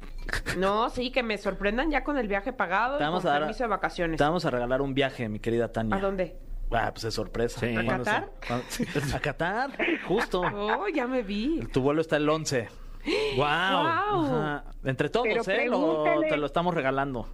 No, 0.57 0.89
sí, 0.89 1.11
que 1.11 1.23
me 1.23 1.37
sorprendan 1.37 1.89
ya 1.91 2.03
con 2.03 2.17
el 2.17 2.27
viaje 2.27 2.53
pagado 2.53 2.97
Te 2.97 3.03
y 3.03 3.05
vamos 3.07 3.21
con 3.23 3.29
a 3.29 3.33
dar- 3.33 3.41
permiso 3.43 3.63
de 3.63 3.69
vacaciones. 3.69 4.17
Te 4.17 4.23
vamos 4.23 4.45
a 4.45 4.49
regalar 4.51 4.81
un 4.81 4.93
viaje, 4.93 5.27
mi 5.29 5.39
querida 5.39 5.71
Tania. 5.71 5.95
¿A 5.95 5.99
dónde? 5.99 6.35
Ah, 6.71 6.89
pues 6.91 7.03
es 7.05 7.13
sorpresa. 7.13 7.59
Sí. 7.59 7.75
¿A 7.75 7.83
¿Cuándo 7.85 8.03
Qatar? 8.03 8.29
se- 8.69 9.15
A 9.15 9.19
Qatar, 9.19 9.71
justo. 10.07 10.41
Oh, 10.41 10.87
ya 10.87 11.07
me 11.07 11.21
vi. 11.23 11.59
Tu 11.71 11.81
vuelo 11.81 12.01
está 12.01 12.17
el 12.17 12.27
11. 12.29 12.67
¡Wow! 13.37 14.61
Entre 14.83 15.09
todos, 15.09 15.27
Pero 15.45 15.59
¿eh? 15.59 15.67
Lo- 15.69 16.21
te 16.21 16.37
lo 16.37 16.45
estamos 16.45 16.73
regalando. 16.73 17.27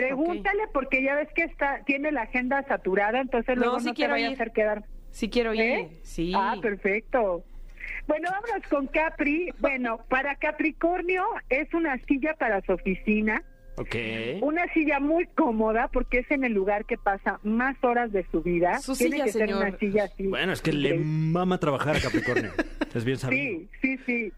Pregúntale, 0.00 0.62
porque 0.72 1.02
ya 1.02 1.14
ves 1.16 1.28
que 1.34 1.42
está 1.42 1.82
tiene 1.84 2.12
la 2.12 2.22
agenda 2.22 2.62
saturada, 2.68 3.20
entonces 3.20 3.56
No, 3.56 3.62
luego 3.62 3.80
sí 3.80 3.86
no 3.88 3.94
te 3.94 4.06
vaya 4.08 4.28
a 4.28 4.32
hacer 4.32 4.52
quedar. 4.52 4.84
Sí 5.10 5.28
quiero 5.30 5.54
ir. 5.54 5.60
¿Eh? 5.62 5.88
Sí. 6.02 6.32
Ah, 6.34 6.56
perfecto. 6.60 7.44
Bueno, 8.06 8.30
vámonos 8.30 8.66
con 8.68 8.86
Capri. 8.86 9.50
Bueno, 9.58 9.98
para 10.08 10.36
Capricornio 10.36 11.24
es 11.48 11.72
una 11.74 11.98
silla 12.06 12.34
para 12.38 12.60
su 12.62 12.72
oficina, 12.72 13.42
Ok. 13.76 13.94
una 14.42 14.66
silla 14.72 14.98
muy 15.00 15.26
cómoda 15.26 15.88
porque 15.92 16.18
es 16.18 16.30
en 16.30 16.44
el 16.44 16.52
lugar 16.52 16.84
que 16.84 16.96
pasa 16.98 17.38
más 17.42 17.76
horas 17.82 18.12
de 18.12 18.24
su 18.30 18.42
vida. 18.42 18.78
Su 18.80 18.94
Tiene 18.96 19.12
silla, 19.16 19.24
que 19.26 19.32
ser 19.32 19.48
señor. 19.48 19.66
una 19.66 19.78
silla 19.78 20.04
así. 20.04 20.26
Bueno, 20.26 20.52
es 20.52 20.62
que 20.62 20.72
le 20.72 20.98
mama 20.98 21.58
trabajar 21.58 21.96
a 21.96 22.00
Capricornio. 22.00 22.50
Es 22.94 23.04
bien 23.04 23.18
sabido. 23.18 23.42
Sí, 23.42 23.68
sí, 23.82 23.98
sí. 24.06 24.32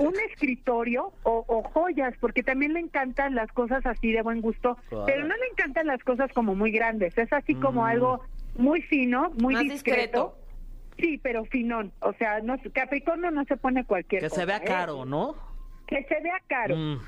Un 0.00 0.14
escritorio 0.30 1.12
o, 1.22 1.44
o 1.46 1.62
joyas, 1.62 2.14
porque 2.20 2.42
también 2.42 2.74
le 2.74 2.80
encantan 2.80 3.34
las 3.34 3.50
cosas 3.52 3.84
así 3.86 4.12
de 4.12 4.22
buen 4.22 4.40
gusto, 4.40 4.76
Claro. 4.88 5.06
pero 5.06 5.22
no 5.24 5.34
le 5.36 5.46
encantan 5.52 5.86
las 5.86 6.02
cosas 6.04 6.32
como 6.32 6.54
muy 6.54 6.70
grandes. 6.70 7.16
Es 7.18 7.32
así 7.32 7.54
como 7.54 7.84
algo 7.86 8.22
muy 8.56 8.82
fino, 8.82 9.30
muy 9.40 9.54
Más 9.54 9.64
discreto. 9.64 10.36
discreto. 10.36 10.38
Sí, 10.98 11.18
pero 11.22 11.44
finón. 11.46 11.92
O 12.00 12.12
sea, 12.14 12.40
no, 12.40 12.56
Capricornio 12.72 13.30
no 13.32 13.44
se 13.46 13.56
pone 13.56 13.84
cualquier 13.84 14.22
Que 14.22 14.28
cosa. 14.28 14.40
se 14.42 14.46
vea 14.46 14.58
¿eh? 14.58 14.64
caro, 14.64 15.04
¿no? 15.04 15.34
Que 15.88 16.04
se 16.04 16.20
vea 16.20 16.40
caro. 16.46 16.76
Mm. 16.76 17.00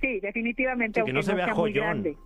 Sí, 0.00 0.20
definitivamente, 0.20 1.00
Sí, 1.00 1.06
que 1.06 1.12
no 1.12 1.22
se 1.22 1.34
vea 1.34 1.46
sea 1.46 1.54
muy 1.54 1.72
grande. 1.72 2.16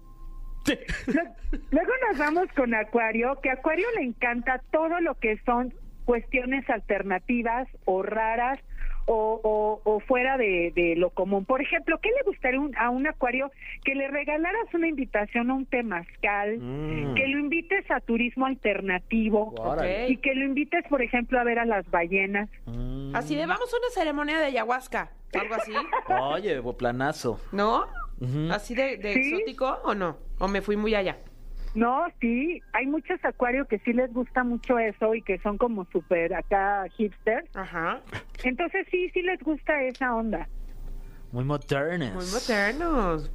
Luego 1.70 1.92
nos 2.08 2.18
vamos 2.18 2.46
con 2.54 2.74
Acuario, 2.74 3.38
que 3.42 3.50
a 3.50 3.54
Acuario 3.54 3.86
le 3.96 4.02
encanta 4.04 4.60
todo 4.70 5.00
lo 5.00 5.14
que 5.14 5.38
son 5.46 5.72
cuestiones 6.04 6.68
alternativas 6.68 7.68
o 7.84 8.02
raras 8.02 8.58
o, 9.12 9.40
o- 9.42 9.80
o 9.84 10.00
fuera 10.00 10.36
de, 10.38 10.72
de 10.76 10.94
lo 10.96 11.10
común. 11.10 11.44
Por 11.44 11.60
ejemplo, 11.60 11.98
¿qué 12.00 12.10
le 12.10 12.22
gustaría 12.24 12.60
un- 12.60 12.76
a 12.76 12.90
un 12.90 13.08
Acuario 13.08 13.50
que 13.84 13.94
le 13.96 14.06
regalaras 14.08 14.72
una 14.72 14.86
invitación 14.86 15.50
a 15.50 15.54
un 15.54 15.66
temazcal, 15.66 16.58
Mm. 16.58 17.14
que 17.14 17.26
lo 17.26 17.38
invites 17.40 17.90
a 17.90 17.98
turismo 18.00 18.46
alternativo 18.46 19.52
y 20.08 20.16
que 20.18 20.34
lo 20.34 20.44
invites, 20.44 20.84
por 20.88 21.02
ejemplo, 21.02 21.40
a 21.40 21.44
ver 21.44 21.58
a 21.58 21.64
las 21.64 21.90
ballenas? 21.90 22.48
Mm. 22.66 23.14
Así 23.16 23.34
de, 23.34 23.46
vamos 23.46 23.72
a 23.72 23.76
una 23.76 23.90
ceremonia 23.92 24.38
de 24.38 24.44
ayahuasca. 24.46 25.10
Algo 25.32 25.54
así. 25.54 25.72
Oye, 26.32 26.60
planazo. 26.78 27.40
¿No? 27.52 27.86
¿Así 28.52 28.74
de, 28.74 28.96
de 28.98 29.14
Sí. 29.14 29.32
exótico 29.32 29.78
o 29.84 29.94
no? 29.94 30.18
¿O 30.38 30.46
me 30.48 30.60
fui 30.60 30.76
muy 30.76 30.94
allá? 30.94 31.16
No, 31.74 32.06
sí, 32.20 32.60
hay 32.72 32.86
muchos 32.86 33.24
acuarios 33.24 33.68
que 33.68 33.78
sí 33.80 33.92
les 33.92 34.12
gusta 34.12 34.42
mucho 34.42 34.78
eso 34.78 35.14
y 35.14 35.22
que 35.22 35.38
son 35.38 35.56
como 35.56 35.84
súper 35.86 36.34
acá 36.34 36.84
hipster. 36.96 37.44
Ajá. 37.54 38.00
Entonces 38.42 38.86
sí, 38.90 39.08
sí 39.10 39.22
les 39.22 39.40
gusta 39.40 39.82
esa 39.84 40.14
onda. 40.14 40.48
Muy 41.32 41.44
modernas. 41.44 42.14
Muy 42.14 42.26
modernos. 42.26 43.30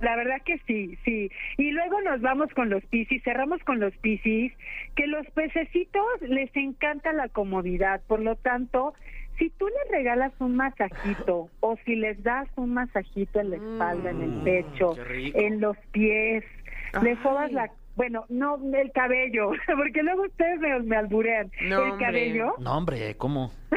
La 0.00 0.14
verdad 0.16 0.42
que 0.44 0.58
sí, 0.66 0.98
sí. 1.04 1.30
Y 1.56 1.70
luego 1.70 2.00
nos 2.02 2.20
vamos 2.20 2.52
con 2.54 2.68
los 2.68 2.84
piscis, 2.86 3.22
cerramos 3.22 3.62
con 3.64 3.80
los 3.80 3.96
piscis, 3.98 4.52
que 4.94 5.06
los 5.06 5.26
pececitos 5.28 6.04
les 6.20 6.54
encanta 6.54 7.12
la 7.12 7.28
comodidad, 7.28 8.02
por 8.06 8.20
lo 8.20 8.36
tanto, 8.36 8.94
si 9.38 9.50
tú 9.50 9.66
les 9.68 9.90
regalas 9.90 10.32
un 10.38 10.56
masajito 10.56 11.48
o 11.60 11.76
si 11.84 11.94
les 11.94 12.22
das 12.22 12.48
un 12.56 12.74
masajito 12.74 13.40
en 13.40 13.50
la 13.50 13.56
espalda, 13.56 14.10
en 14.10 14.22
el 14.22 14.42
pecho, 14.42 14.94
qué 14.94 15.04
rico. 15.04 15.38
en 15.38 15.60
los 15.60 15.76
pies, 15.92 16.44
Ay. 16.92 17.16
sobas 17.22 17.52
la... 17.52 17.70
Bueno, 17.94 18.26
no 18.28 18.58
el 18.74 18.92
cabello, 18.92 19.50
porque 19.76 20.02
luego 20.02 20.24
ustedes 20.24 20.60
me, 20.60 20.80
me 20.80 20.96
alburean. 20.96 21.50
No, 21.62 21.82
el 21.82 21.90
hombre. 21.92 22.04
cabello, 22.06 22.54
No, 22.58 22.76
hombre, 22.76 23.16
¿cómo? 23.16 23.50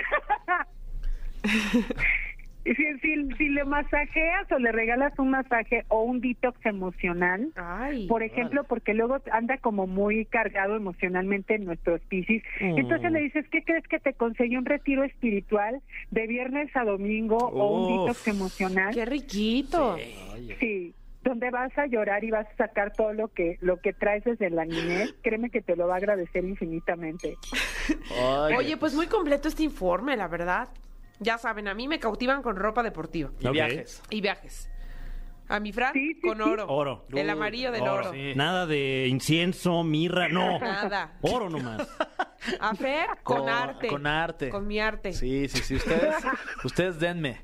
si, 2.65 2.73
si, 3.01 3.29
si 3.37 3.49
le 3.49 3.63
masajeas 3.63 4.51
o 4.51 4.59
le 4.59 4.71
regalas 4.71 5.17
un 5.17 5.31
masaje 5.31 5.85
o 5.87 6.03
un 6.03 6.19
detox 6.21 6.63
emocional, 6.65 7.51
Ay. 7.55 8.07
por 8.07 8.21
ejemplo, 8.21 8.63
porque 8.65 8.93
luego 8.93 9.19
anda 9.31 9.57
como 9.57 9.87
muy 9.87 10.25
cargado 10.25 10.75
emocionalmente 10.75 11.55
en 11.55 11.65
nuestros 11.65 12.01
piscis. 12.01 12.43
Mm. 12.59 12.77
Entonces 12.77 13.11
le 13.11 13.21
dices, 13.21 13.45
¿qué 13.49 13.63
crees 13.63 13.87
que 13.87 13.99
te 13.99 14.13
conseguí 14.13 14.57
un 14.57 14.65
retiro 14.65 15.03
espiritual 15.03 15.81
de 16.11 16.27
viernes 16.27 16.75
a 16.75 16.83
domingo 16.83 17.37
o 17.37 17.71
un 17.79 18.05
detox 18.05 18.27
emocional? 18.27 18.93
Qué 18.93 19.05
riquito. 19.05 19.95
Sí, 20.59 20.93
donde 21.23 21.49
vas 21.51 21.77
a 21.77 21.85
llorar 21.87 22.23
y 22.23 22.31
vas 22.31 22.47
a 22.47 22.55
sacar 22.55 22.93
todo 22.93 23.13
lo 23.13 23.27
que 23.29 23.57
lo 23.61 23.77
que 23.81 23.93
traes 23.93 24.23
desde 24.23 24.49
la 24.49 24.65
niñez. 24.65 25.13
Créeme 25.21 25.49
que 25.49 25.61
te 25.61 25.75
lo 25.75 25.87
va 25.87 25.95
a 25.95 25.97
agradecer 25.97 26.45
infinitamente. 26.45 27.37
Oye, 28.21 28.57
Oye, 28.57 28.77
pues 28.77 28.93
muy 28.93 29.07
completo 29.07 29.47
este 29.47 29.63
informe, 29.63 30.15
la 30.15 30.27
verdad. 30.27 30.69
Ya 31.19 31.37
saben, 31.37 31.67
a 31.67 31.73
mí 31.73 31.87
me 31.87 31.99
cautivan 31.99 32.41
con 32.41 32.55
ropa 32.55 32.81
deportiva 32.83 33.31
y 33.39 33.49
viajes. 33.49 34.01
y 34.09 34.21
viajes. 34.21 34.69
A 35.49 35.59
mi 35.59 35.73
Fran, 35.73 35.93
Sí, 35.93 36.13
sí, 36.13 36.21
con 36.21 36.37
sí. 36.37 36.43
oro. 36.67 37.05
El 37.11 37.27
amarillo 37.29 37.71
del 37.71 37.81
oro. 37.81 37.93
oro. 37.95 38.11
Sí. 38.13 38.33
Nada 38.35 38.67
de 38.67 39.07
incienso, 39.07 39.83
mirra, 39.83 40.29
no. 40.29 40.59
Nada. 40.59 41.17
Oro 41.21 41.49
nomás. 41.49 41.87
A 42.61 42.73
Fer, 42.75 43.07
con, 43.23 43.39
Con- 43.39 43.49
arte. 43.49 43.87
con 43.87 44.07
arte. 44.07 44.49
Con 44.49 44.67
mi 44.67 44.79
arte. 44.79 45.11
Sí, 45.11 45.47
sí, 45.49 45.57
sí. 45.63 45.75
Ustedes, 45.75 46.15
ustedes 46.63 46.99
denme. 46.99 47.41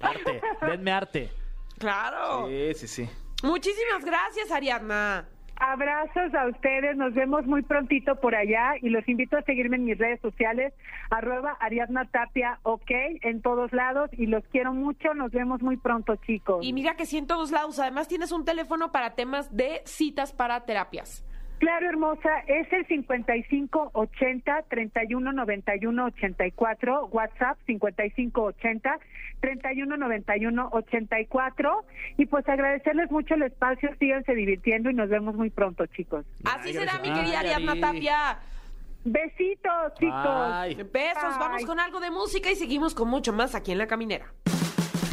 Arte. 0.00 0.40
Denme 0.60 0.90
arte. 0.92 1.30
Claro. 1.78 2.48
Sí, 2.48 2.74
sí, 2.74 2.88
sí. 2.88 3.08
Muchísimas 3.42 4.04
gracias, 4.04 4.50
Ariadna. 4.50 5.28
Abrazos 5.56 6.34
a 6.34 6.48
ustedes, 6.48 6.96
nos 6.96 7.14
vemos 7.14 7.46
muy 7.46 7.62
prontito 7.62 8.16
por 8.16 8.34
allá 8.34 8.72
y 8.82 8.88
los 8.88 9.08
invito 9.08 9.36
a 9.36 9.42
seguirme 9.42 9.76
en 9.76 9.84
mis 9.84 9.96
redes 9.96 10.20
sociales, 10.20 10.72
arroba 11.10 11.56
Ariadna 11.60 12.06
Tapia, 12.06 12.58
ok, 12.64 12.90
en 13.22 13.40
todos 13.40 13.72
lados 13.72 14.10
y 14.12 14.26
los 14.26 14.42
quiero 14.48 14.72
mucho, 14.72 15.14
nos 15.14 15.30
vemos 15.30 15.62
muy 15.62 15.76
pronto 15.76 16.16
chicos. 16.16 16.64
Y 16.64 16.72
mira 16.72 16.96
que 16.96 17.06
sí 17.06 17.18
en 17.18 17.28
todos 17.28 17.52
lados. 17.52 17.78
Además 17.78 18.08
tienes 18.08 18.32
un 18.32 18.44
teléfono 18.44 18.90
para 18.90 19.14
temas 19.14 19.56
de 19.56 19.82
citas 19.84 20.32
para 20.32 20.64
terapias. 20.64 21.24
Claro, 21.58 21.88
hermosa, 21.88 22.40
es 22.46 22.70
el 22.72 22.86
55 22.86 23.90
80 23.92 24.62
31 24.68 25.32
91 25.32 26.04
84, 26.04 27.06
WhatsApp 27.06 27.58
55 27.66 28.42
80 28.42 28.98
31 29.40 29.96
91 29.96 30.68
84 30.72 31.84
y 32.18 32.26
pues 32.26 32.48
agradecerles 32.48 33.10
mucho 33.10 33.34
el 33.34 33.42
espacio, 33.42 33.90
síganse 33.98 34.34
divirtiendo 34.34 34.90
y 34.90 34.94
nos 34.94 35.08
vemos 35.08 35.34
muy 35.36 35.50
pronto, 35.50 35.86
chicos. 35.86 36.24
Así 36.44 36.72
será, 36.72 36.98
mi 36.98 37.12
querida 37.12 37.40
Ariadna 37.40 37.72
Ari. 37.72 37.80
Tapia. 37.80 38.38
Besitos, 39.04 39.94
chicos. 39.98 40.14
Ay. 40.14 40.74
Besos, 40.74 41.38
vamos 41.38 41.64
con 41.66 41.78
algo 41.78 42.00
de 42.00 42.10
música 42.10 42.50
y 42.50 42.56
seguimos 42.56 42.94
con 42.94 43.08
mucho 43.08 43.32
más 43.32 43.54
aquí 43.54 43.72
en 43.72 43.78
La 43.78 43.86
Caminera. 43.86 44.32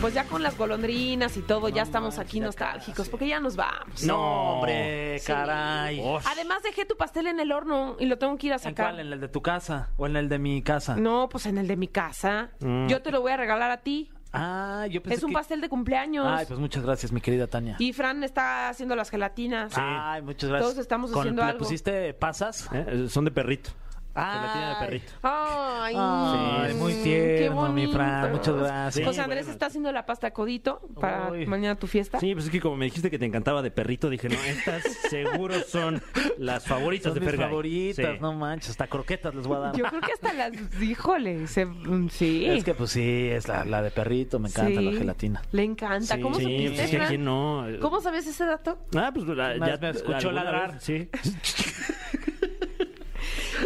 Pues 0.01 0.15
ya 0.15 0.23
con 0.25 0.41
las 0.41 0.57
golondrinas 0.57 1.37
y 1.37 1.41
todo, 1.41 1.69
ya 1.69 1.83
estamos 1.83 2.17
aquí 2.17 2.39
manches, 2.39 2.57
ya 2.59 2.65
nostálgicos, 2.65 2.97
casi. 2.97 3.09
porque 3.11 3.27
ya 3.27 3.39
nos 3.39 3.55
vamos. 3.55 4.03
No, 4.03 4.53
hombre, 4.55 5.19
Sí. 5.19 5.27
caray. 5.27 6.01
Además 6.25 6.63
dejé 6.63 6.85
tu 6.85 6.97
pastel 6.97 7.27
en 7.27 7.39
el 7.39 7.51
horno 7.51 7.95
y 7.99 8.07
lo 8.07 8.17
tengo 8.17 8.35
que 8.37 8.47
ir 8.47 8.53
a 8.53 8.55
¿En 8.55 8.61
sacar. 8.61 8.87
cuál? 8.95 8.99
¿En 9.05 9.13
el 9.13 9.19
de 9.21 9.27
tu 9.27 9.43
casa 9.43 9.89
o 9.97 10.07
en 10.07 10.15
el 10.15 10.27
de 10.27 10.39
mi 10.39 10.63
casa? 10.63 10.95
No, 10.95 11.29
pues 11.29 11.45
en 11.45 11.59
el 11.59 11.67
de 11.67 11.77
mi 11.77 11.87
casa. 11.87 12.49
Mm. 12.61 12.87
Yo 12.87 13.03
te 13.03 13.11
lo 13.11 13.21
voy 13.21 13.31
a 13.31 13.37
regalar 13.37 13.69
a 13.69 13.77
ti. 13.77 14.09
Ah, 14.33 14.87
yo 14.89 15.03
pensé 15.03 15.17
Es 15.17 15.23
un 15.23 15.29
que- 15.31 15.35
pastel 15.35 15.61
de 15.61 15.69
cumpleaños. 15.69 16.25
Ay, 16.27 16.45
pues 16.47 16.59
muchas 16.59 16.83
gracias, 16.83 17.11
mi 17.11 17.21
querida 17.21 17.45
Tania. 17.47 17.75
Y 17.77 17.93
Fran 17.93 18.23
está 18.23 18.69
haciendo 18.69 18.95
las 18.95 19.09
gelatinas. 19.11 19.73
Ay, 19.75 20.21
muchas 20.23 20.49
gracias. 20.49 20.71
Todos 20.71 20.81
estamos 20.81 21.11
Con- 21.11 21.19
haciendo 21.19 21.43
¿Le 21.43 21.47
algo. 21.49 21.59
pusiste 21.59 22.13
pasas? 22.15 22.67
Eh, 22.73 23.07
Son 23.09 23.23
de 23.25 23.31
perrito. 23.31 23.69
Ay. 24.13 24.39
Gelatina 24.39 24.69
de 24.69 24.85
perrito. 24.85 25.13
Ay. 25.23 25.95
Ay, 25.97 26.71
Sí, 26.71 26.77
muy 26.77 26.93
Qué 26.95 27.35
tierno, 27.39 27.71
mi. 27.71 27.87
Fran. 27.91 28.31
Muchas 28.31 28.55
gracias. 28.55 28.93
Sí, 28.95 29.03
José 29.03 29.21
Andrés 29.21 29.43
bueno. 29.45 29.53
está 29.53 29.65
haciendo 29.67 29.91
la 29.91 30.05
pasta 30.05 30.31
codito 30.31 30.81
para 30.99 31.31
Uy. 31.31 31.45
mañana 31.45 31.75
tu 31.75 31.87
fiesta. 31.87 32.19
Sí, 32.19 32.33
pues 32.33 32.45
es 32.45 32.51
que 32.51 32.59
como 32.61 32.75
me 32.77 32.85
dijiste 32.85 33.09
que 33.09 33.17
te 33.19 33.25
encantaba 33.25 33.61
de 33.61 33.71
perrito, 33.71 34.09
dije, 34.09 34.29
no, 34.29 34.35
estas 34.35 34.83
seguro 35.09 35.55
son 35.67 36.01
las 36.37 36.65
favoritas 36.65 37.05
Son 37.05 37.13
de 37.15 37.19
mis 37.21 37.29
Fergay. 37.29 37.47
favoritas, 37.47 38.05
Sí. 38.15 38.17
no 38.21 38.33
manches, 38.33 38.69
hasta 38.71 38.87
croquetas 38.87 39.33
les 39.35 39.47
voy 39.47 39.57
a 39.57 39.59
dar. 39.59 39.75
Yo 39.75 39.85
creo 39.85 40.01
que 40.01 40.11
hasta 40.13 40.33
las, 40.33 40.51
híjole, 40.81 41.47
se- 41.47 41.65
mm, 41.65 42.09
sí. 42.09 42.45
Es 42.45 42.63
que 42.63 42.73
pues 42.73 42.91
sí, 42.91 43.27
es 43.29 43.47
la, 43.47 43.65
la 43.65 43.81
de 43.81 43.91
perrito, 43.91 44.39
me 44.39 44.49
encanta 44.49 44.79
Sí. 44.79 44.85
la 44.91 44.97
gelatina. 44.97 45.41
Le 45.51 45.63
encanta. 45.63 46.15
Sí, 46.15 46.21
¿Cómo 46.21 46.35
sí, 46.35 46.43
supiste, 46.43 46.75
pues 46.77 46.89
Fran? 46.91 47.01
aquí 47.03 47.17
no. 47.17 47.65
¿Cómo 47.81 48.01
sabes 48.01 48.27
ese 48.27 48.45
dato? 48.45 48.77
Ah, 48.95 49.11
pues 49.13 49.25
la- 49.27 49.57
ya 49.57 49.77
me 49.77 49.89
escuchó 49.89 50.31
ladrar. 50.31 50.73
vez, 50.73 50.83
sí. 50.83 51.09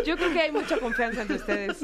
Yo 0.06 0.16
creo 0.18 0.32
que 0.32 0.42
hay 0.42 0.52
mucha 0.52 0.78
confianza 0.78 1.22
entre 1.24 1.38
ustedes. 1.38 1.78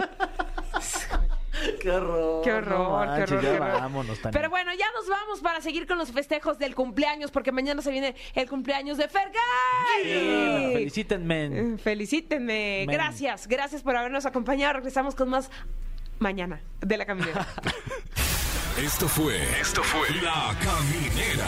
Qué 1.82 1.92
horror. 1.92 2.44
Qué 2.44 2.54
horror, 2.54 3.08
no 3.08 3.16
qué 3.16 3.24
horror, 3.24 3.42
ya 3.44 3.50
qué 3.52 3.56
horror. 3.58 3.72
vámonos. 3.82 4.20
Pero 4.32 4.50
bueno, 4.50 4.72
ya 4.74 4.86
nos 4.96 5.08
vamos 5.08 5.42
para 5.42 5.62
seguir 5.62 5.86
con 5.86 5.98
los 5.98 6.12
festejos 6.12 6.58
del 6.58 6.74
cumpleaños, 6.76 7.30
porque 7.32 7.52
mañana 7.52 7.82
se 7.82 7.92
viene 7.92 8.16
el 8.34 8.50
cumpleaños 8.50 8.98
de 8.98 9.04
Sí, 9.08 9.10
Fergay. 9.10 10.74
felicítenme. 10.74 11.46
Eh, 11.46 11.78
Felicítenme. 11.78 12.86
Men. 12.88 12.96
Gracias, 12.96 13.48
gracias 13.48 13.84
por 13.84 13.96
habernos 13.96 14.26
acompañado. 14.26 14.74
Regresamos 14.74 15.14
con 15.16 15.30
más 15.30 15.52
mañana 16.20 16.62
de 16.80 16.98
la 16.98 17.06
caminera. 17.06 17.46
Esto 18.82 19.08
fue. 19.08 19.38
Esto 19.60 19.84
fue. 19.84 20.10
La 20.22 20.56
Caminera. 20.64 21.48